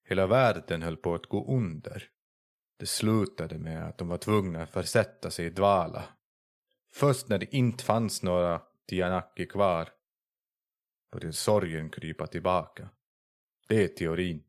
Hela 0.03 0.27
världen 0.27 0.81
höll 0.81 0.97
på 0.97 1.15
att 1.15 1.25
gå 1.25 1.55
under. 1.55 2.09
Det 2.79 2.85
slutade 2.85 3.57
med 3.57 3.87
att 3.87 3.97
de 3.97 4.07
var 4.07 4.17
tvungna 4.17 4.63
att 4.63 4.69
försätta 4.69 5.31
sig 5.31 5.45
i 5.45 5.49
dvala. 5.49 6.03
Först 6.93 7.27
när 7.27 7.37
det 7.37 7.55
inte 7.55 7.83
fanns 7.83 8.23
några 8.23 8.61
Tianaki 8.87 9.45
kvar 9.45 9.89
börjar 11.15 11.31
sorgen 11.31 11.89
krypa 11.89 12.27
tillbaka. 12.27 12.89
Det 13.67 13.83
är 13.83 13.87
teorin. 13.87 14.43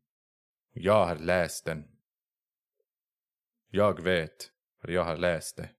Jag 0.73 1.05
har 1.05 1.15
läst 1.15 1.65
den. 1.65 1.87
Jag 3.69 4.01
vet, 4.01 4.51
för 4.81 4.87
jag 4.91 5.03
har 5.03 5.17
läst 5.17 5.57
det. 5.57 5.69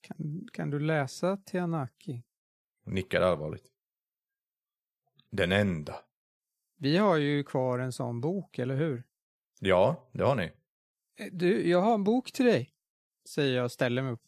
Kan, 0.00 0.48
kan 0.52 0.70
du 0.70 0.80
läsa 0.80 1.36
Tianaki? 1.36 2.22
Och 2.84 2.92
nickar 2.92 3.20
allvarligt. 3.20 3.72
Den 5.30 5.52
enda. 5.52 5.96
Vi 6.76 6.96
har 6.96 7.16
ju 7.16 7.44
kvar 7.44 7.78
en 7.78 7.92
sån 7.92 8.20
bok, 8.20 8.58
eller 8.58 8.76
hur? 8.76 9.02
Ja, 9.60 10.08
det 10.12 10.24
har 10.24 10.36
ni. 10.36 10.52
Eh, 11.16 11.28
Du, 11.32 11.68
jag 11.68 11.80
har 11.82 11.94
en 11.94 12.04
bok 12.04 12.32
till 12.32 12.44
dig, 12.46 12.70
säger 13.28 13.56
jag 13.56 13.64
och 13.64 13.72
ställer 13.72 14.02
mig 14.02 14.12
upp. 14.12 14.22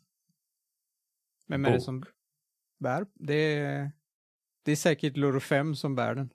Vem 1.46 1.64
är 1.64 1.70
det 1.70 1.76
Bok? 1.76 1.84
som 1.84 2.04
bär? 2.78 3.06
Det 3.14 3.34
är, 3.56 3.92
det 4.64 4.72
är 4.72 4.76
säkert 4.76 5.16
Loro 5.16 5.40
5 5.40 5.74
som 5.76 5.94
bär 5.94 6.14
den. 6.14 6.30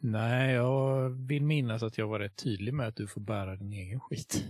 Nej, 0.00 0.54
jag 0.54 1.08
vill 1.10 1.44
minnas 1.44 1.82
att 1.82 1.98
jag 1.98 2.08
var 2.08 2.18
rätt 2.18 2.36
tydlig 2.36 2.74
med 2.74 2.88
att 2.88 2.96
du 2.96 3.06
får 3.06 3.20
bära 3.20 3.56
din 3.56 3.72
egen 3.72 4.00
skit. 4.00 4.44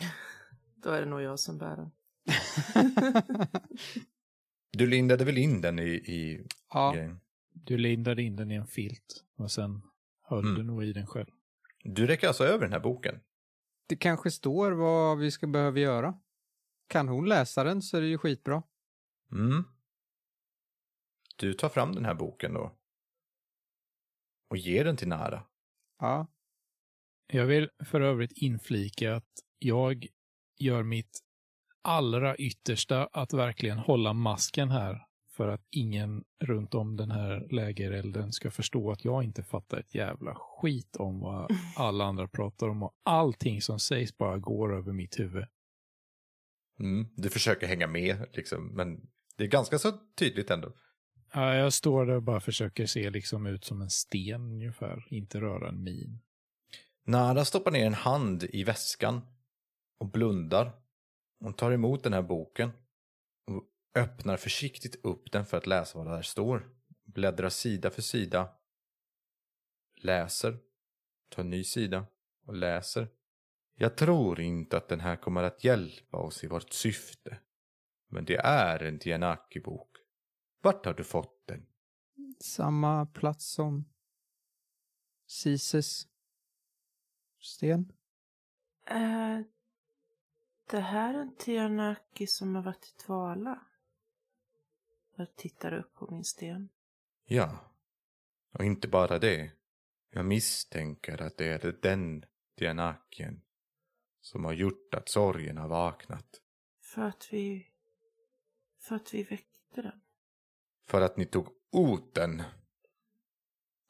Då 0.82 0.90
är 0.90 1.00
det 1.00 1.06
nog 1.06 1.20
jag 1.22 1.38
som 1.40 1.58
bär 1.58 1.76
den. 1.76 1.90
Du 4.70 4.86
lindade 4.86 5.24
väl 5.24 5.38
in 5.38 5.60
den 5.60 5.78
i, 5.78 5.82
i 5.90 6.46
ja, 6.72 6.92
grejen? 6.92 7.20
Du 7.52 7.78
lindade 7.78 8.22
in 8.22 8.36
den 8.36 8.50
i 8.50 8.54
en 8.54 8.66
filt 8.66 9.24
och 9.36 9.50
sen 9.52 9.82
höll 10.22 10.44
Mm. 10.44 10.54
du 10.54 10.62
nog 10.62 10.84
i 10.84 10.92
den 10.92 11.06
själv. 11.06 11.26
Du 11.84 12.06
räcker 12.06 12.28
alltså 12.28 12.44
över 12.44 12.60
den 12.64 12.72
här 12.72 12.80
boken? 12.80 13.20
det 13.88 13.96
kanske 13.96 14.30
står 14.30 14.72
vad 14.72 15.18
vi 15.18 15.30
ska 15.30 15.46
behöva 15.46 15.78
göra. 15.78 16.18
Kan 16.88 17.08
hon 17.08 17.28
läsa 17.28 17.64
den 17.64 17.82
så 17.82 17.96
är 17.96 18.00
det 18.00 18.06
ju 18.06 18.18
skitbra. 18.18 18.62
Mm. 19.32 19.64
Du 21.36 21.54
tar 21.54 21.68
fram 21.68 21.94
den 21.94 22.04
här 22.04 22.14
boken 22.14 22.54
då. 22.54 22.72
Och 24.50 24.56
ger 24.56 24.84
den 24.84 24.96
till 24.96 25.08
Nara. 25.08 25.42
Ja, 25.98 26.26
Jag 27.32 27.46
vill 27.46 27.70
för 27.84 28.00
övrigt 28.00 28.32
inflika 28.32 29.14
att 29.16 29.32
jag 29.58 30.06
gör 30.58 30.82
mitt 30.82 31.20
allra 31.82 32.36
yttersta 32.36 33.08
att 33.12 33.32
verkligen 33.32 33.78
hålla 33.78 34.12
masken 34.12 34.70
här 34.70 35.06
för 35.30 35.48
att 35.48 35.66
ingen 35.70 36.24
runt 36.44 36.74
om 36.74 36.96
den 36.96 37.10
här 37.10 37.46
lägerelden 37.50 38.32
ska 38.32 38.50
förstå 38.50 38.90
att 38.90 39.04
jag 39.04 39.24
inte 39.24 39.42
fattar 39.42 39.78
ett 39.78 39.94
jävla 39.94 40.34
skit 40.34 40.96
om 40.96 41.20
vad 41.20 41.50
alla 41.76 42.04
andra 42.04 42.28
pratar 42.28 42.68
om 42.68 42.82
och 42.82 42.92
allting 43.02 43.62
som 43.62 43.78
sägs 43.78 44.18
bara 44.18 44.38
går 44.38 44.76
över 44.76 44.92
mitt 44.92 45.18
huvud. 45.18 45.44
Mm. 46.80 47.06
Du 47.16 47.30
försöker 47.30 47.66
hänga 47.66 47.86
med 47.86 48.26
liksom, 48.32 48.66
men 48.66 49.08
det 49.36 49.44
är 49.44 49.48
ganska 49.48 49.78
så 49.78 49.92
tydligt 50.18 50.50
ändå. 50.50 50.72
Ja, 51.36 51.54
jag 51.54 51.72
står 51.72 52.06
där 52.06 52.14
och 52.14 52.22
bara 52.22 52.40
försöker 52.40 52.86
se 52.86 53.10
liksom 53.10 53.46
ut 53.46 53.64
som 53.64 53.82
en 53.82 53.90
sten 53.90 54.40
ungefär, 54.40 55.06
inte 55.10 55.40
röra 55.40 55.68
en 55.68 55.82
min. 55.82 56.18
Nara 57.04 57.44
stoppar 57.44 57.70
ner 57.70 57.86
en 57.86 57.94
hand 57.94 58.44
i 58.44 58.64
väskan 58.64 59.20
och 59.98 60.10
blundar. 60.10 60.72
Hon 61.40 61.54
tar 61.54 61.72
emot 61.72 62.04
den 62.04 62.12
här 62.12 62.22
boken 62.22 62.70
och 63.46 63.64
öppnar 63.94 64.36
försiktigt 64.36 65.04
upp 65.04 65.32
den 65.32 65.46
för 65.46 65.56
att 65.56 65.66
läsa 65.66 65.98
vad 65.98 66.06
där 66.06 66.22
står. 66.22 66.68
Bläddrar 67.04 67.48
sida 67.48 67.90
för 67.90 68.02
sida. 68.02 68.48
Läser. 70.02 70.58
Tar 71.28 71.42
en 71.42 71.50
ny 71.50 71.64
sida 71.64 72.06
och 72.46 72.54
läser. 72.54 73.08
Jag 73.74 73.96
tror 73.96 74.40
inte 74.40 74.76
att 74.76 74.88
den 74.88 75.00
här 75.00 75.16
kommer 75.16 75.42
att 75.42 75.64
hjälpa 75.64 76.16
oss 76.16 76.44
i 76.44 76.46
vårt 76.46 76.72
syfte. 76.72 77.38
Men 78.08 78.24
det 78.24 78.36
är 78.36 78.82
en 78.82 78.98
Tianaki-bok. 78.98 79.95
Vart 80.66 80.86
har 80.86 80.94
du 80.94 81.04
fått 81.04 81.46
den? 81.46 81.66
samma 82.40 83.06
plats 83.06 83.46
som 83.46 83.84
Sises 85.26 86.08
sten. 87.40 87.92
Är 88.84 89.44
det 90.70 90.80
här 90.80 91.14
en 91.14 91.36
Tianaki 91.36 92.26
som 92.26 92.54
har 92.54 92.62
varit 92.62 92.84
i 92.86 93.04
dvala? 93.06 93.66
Jag 95.16 95.36
tittar 95.36 95.72
upp 95.72 95.94
på 95.94 96.10
min 96.10 96.24
sten. 96.24 96.68
Ja. 97.24 97.74
Och 98.52 98.64
inte 98.64 98.88
bara 98.88 99.18
det. 99.18 99.52
Jag 100.10 100.24
misstänker 100.24 101.22
att 101.22 101.36
det 101.36 101.46
är 101.46 101.78
den 101.82 102.24
Tianakien 102.58 103.42
som 104.20 104.44
har 104.44 104.52
gjort 104.52 104.94
att 104.94 105.08
sorgen 105.08 105.56
har 105.56 105.68
vaknat. 105.68 106.40
För 106.80 107.02
att 107.02 107.28
vi... 107.32 107.70
För 108.78 108.96
att 108.96 109.14
vi 109.14 109.22
väckte 109.22 109.82
den. 109.82 110.00
För 110.86 111.00
att 111.00 111.16
ni 111.16 111.26
tog 111.26 111.48
ut 111.72 112.14
den. 112.14 112.42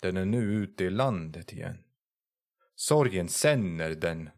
Den 0.00 0.16
är 0.16 0.24
nu 0.24 0.42
ute 0.42 0.84
i 0.84 0.90
landet 0.90 1.52
igen. 1.52 1.84
Sorgen 2.74 3.28
känner 3.28 3.90
den. 3.90 4.30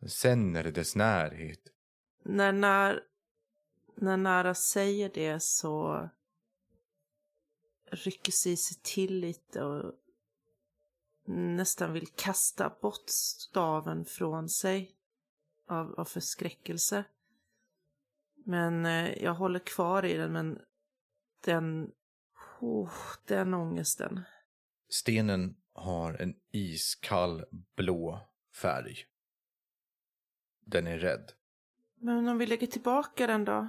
Den 0.00 0.08
känner 0.08 0.64
dess 0.64 0.96
närhet. 0.96 1.60
När, 2.24 2.52
när, 2.52 3.02
när 3.94 4.16
Nara 4.16 4.54
säger 4.54 5.10
det 5.14 5.42
så 5.42 6.08
rycker 7.90 8.32
sig 8.32 8.56
sig 8.56 8.76
till 8.82 9.18
lite 9.20 9.62
och 9.62 9.92
nästan 11.26 11.92
vill 11.92 12.06
kasta 12.06 12.72
bort 12.82 13.04
staven 13.06 14.04
från 14.04 14.48
sig 14.48 14.96
av, 15.66 15.94
av 16.00 16.04
förskräckelse. 16.04 17.04
Men 18.44 18.86
eh, 18.86 19.22
jag 19.22 19.34
håller 19.34 19.58
kvar 19.58 20.04
i 20.04 20.14
den, 20.14 20.32
men 20.32 20.60
den, 21.46 21.92
oh, 22.60 22.92
den 23.26 23.54
ångesten. 23.54 24.20
Stenen 24.88 25.56
har 25.72 26.14
en 26.14 26.34
iskall 26.52 27.44
blå 27.76 28.20
färg. 28.62 28.96
Den 30.60 30.86
är 30.86 30.98
rädd. 30.98 31.32
Men 31.94 32.28
om 32.28 32.38
vi 32.38 32.46
lägger 32.46 32.66
tillbaka 32.66 33.26
den 33.26 33.44
då? 33.44 33.68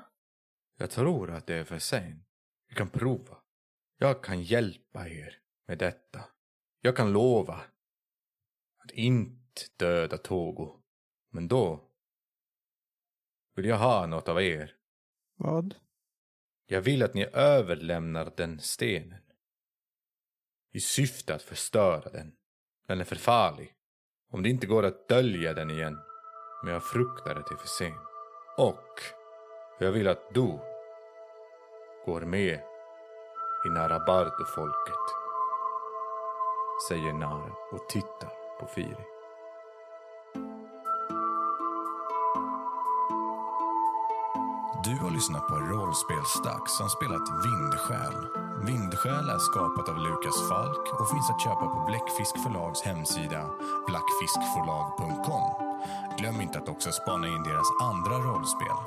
Jag 0.78 0.90
tror 0.90 1.32
att 1.32 1.48
det 1.48 1.56
är 1.56 1.64
för 1.64 1.80
sent. 1.80 2.24
Vi 2.70 2.76
kan 2.76 2.90
prova. 2.90 3.38
Jag 3.98 4.24
kan 4.24 4.42
hjälpa 4.42 5.10
er 5.10 5.40
med 5.68 5.78
detta. 5.78 6.24
Jag 6.82 6.96
kan 6.96 7.14
lova 7.14 7.62
att 8.84 8.92
inte 8.92 9.62
döda 9.78 10.18
Togo. 10.18 10.84
Men 11.30 11.48
då 11.48 11.90
vill 13.56 13.66
jag 13.66 13.78
ha 13.78 14.08
något 14.08 14.30
av 14.30 14.42
er. 14.42 14.76
Vad? 15.36 15.76
Jag 16.70 16.82
vill 16.82 17.04
att 17.04 17.14
ni 17.14 17.28
överlämnar 17.34 18.32
den 18.38 18.60
stenen. 18.60 19.22
I 20.74 20.80
syfte 20.80 21.36
att 21.36 21.42
förstöra 21.42 22.10
den. 22.10 22.34
Den 22.88 23.00
är 23.00 23.06
för 23.06 23.16
farlig. 23.16 23.74
Om 24.32 24.44
det 24.44 24.50
inte 24.50 24.68
går 24.68 24.86
att 24.86 25.08
dölja 25.08 25.54
den 25.54 25.70
igen. 25.70 25.98
Men 26.64 26.74
jag 26.74 26.84
fruktar 26.84 27.36
att 27.36 27.48
det 27.48 27.54
är 27.54 27.58
för 27.58 27.68
sent. 27.68 28.02
Och 28.58 29.02
jag 29.80 29.92
vill 29.92 30.08
att 30.08 30.34
du 30.34 30.60
går 32.06 32.22
med 32.22 32.60
i 33.66 33.70
Narabardo-folket. 33.70 35.06
Säger 36.90 37.14
Nara 37.14 37.54
och 37.72 37.90
tittar 37.90 38.60
på 38.60 38.68
Firi. 38.68 39.17
Du 44.88 44.98
har 45.04 45.12
lyssnat 45.12 45.48
på 45.48 45.56
Rollspelsdags 45.56 46.78
som 46.78 46.90
spelat 46.90 47.28
Vindsjäl. 47.46 48.18
Vindsjäl 48.66 49.30
är 49.30 49.38
skapat 49.40 49.90
av 49.90 49.98
Lukas 49.98 50.50
Falk 50.50 50.86
och 51.00 51.10
finns 51.10 51.30
att 51.30 51.42
köpa 51.42 51.66
på 51.68 51.86
Bläckfisk 51.88 52.34
förlags 52.44 52.82
hemsida 52.82 53.42
blackfiskförlag.com. 53.88 55.48
Glöm 56.20 56.42
inte 56.42 56.60
att 56.60 56.70
också 56.70 56.92
spana 56.92 57.28
in 57.28 57.44
deras 57.44 57.70
andra 57.82 58.16
rollspel. 58.28 58.78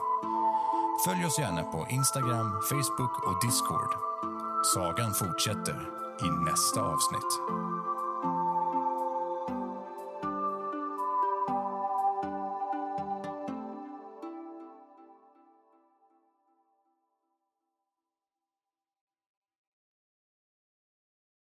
Följ 1.04 1.24
oss 1.26 1.38
gärna 1.38 1.62
på 1.62 1.86
Instagram, 1.90 2.48
Facebook 2.70 3.14
och 3.26 3.46
Discord. 3.46 3.92
Sagan 4.74 5.14
fortsätter 5.14 5.78
i 6.26 6.28
nästa 6.50 6.80
avsnitt. 6.80 7.32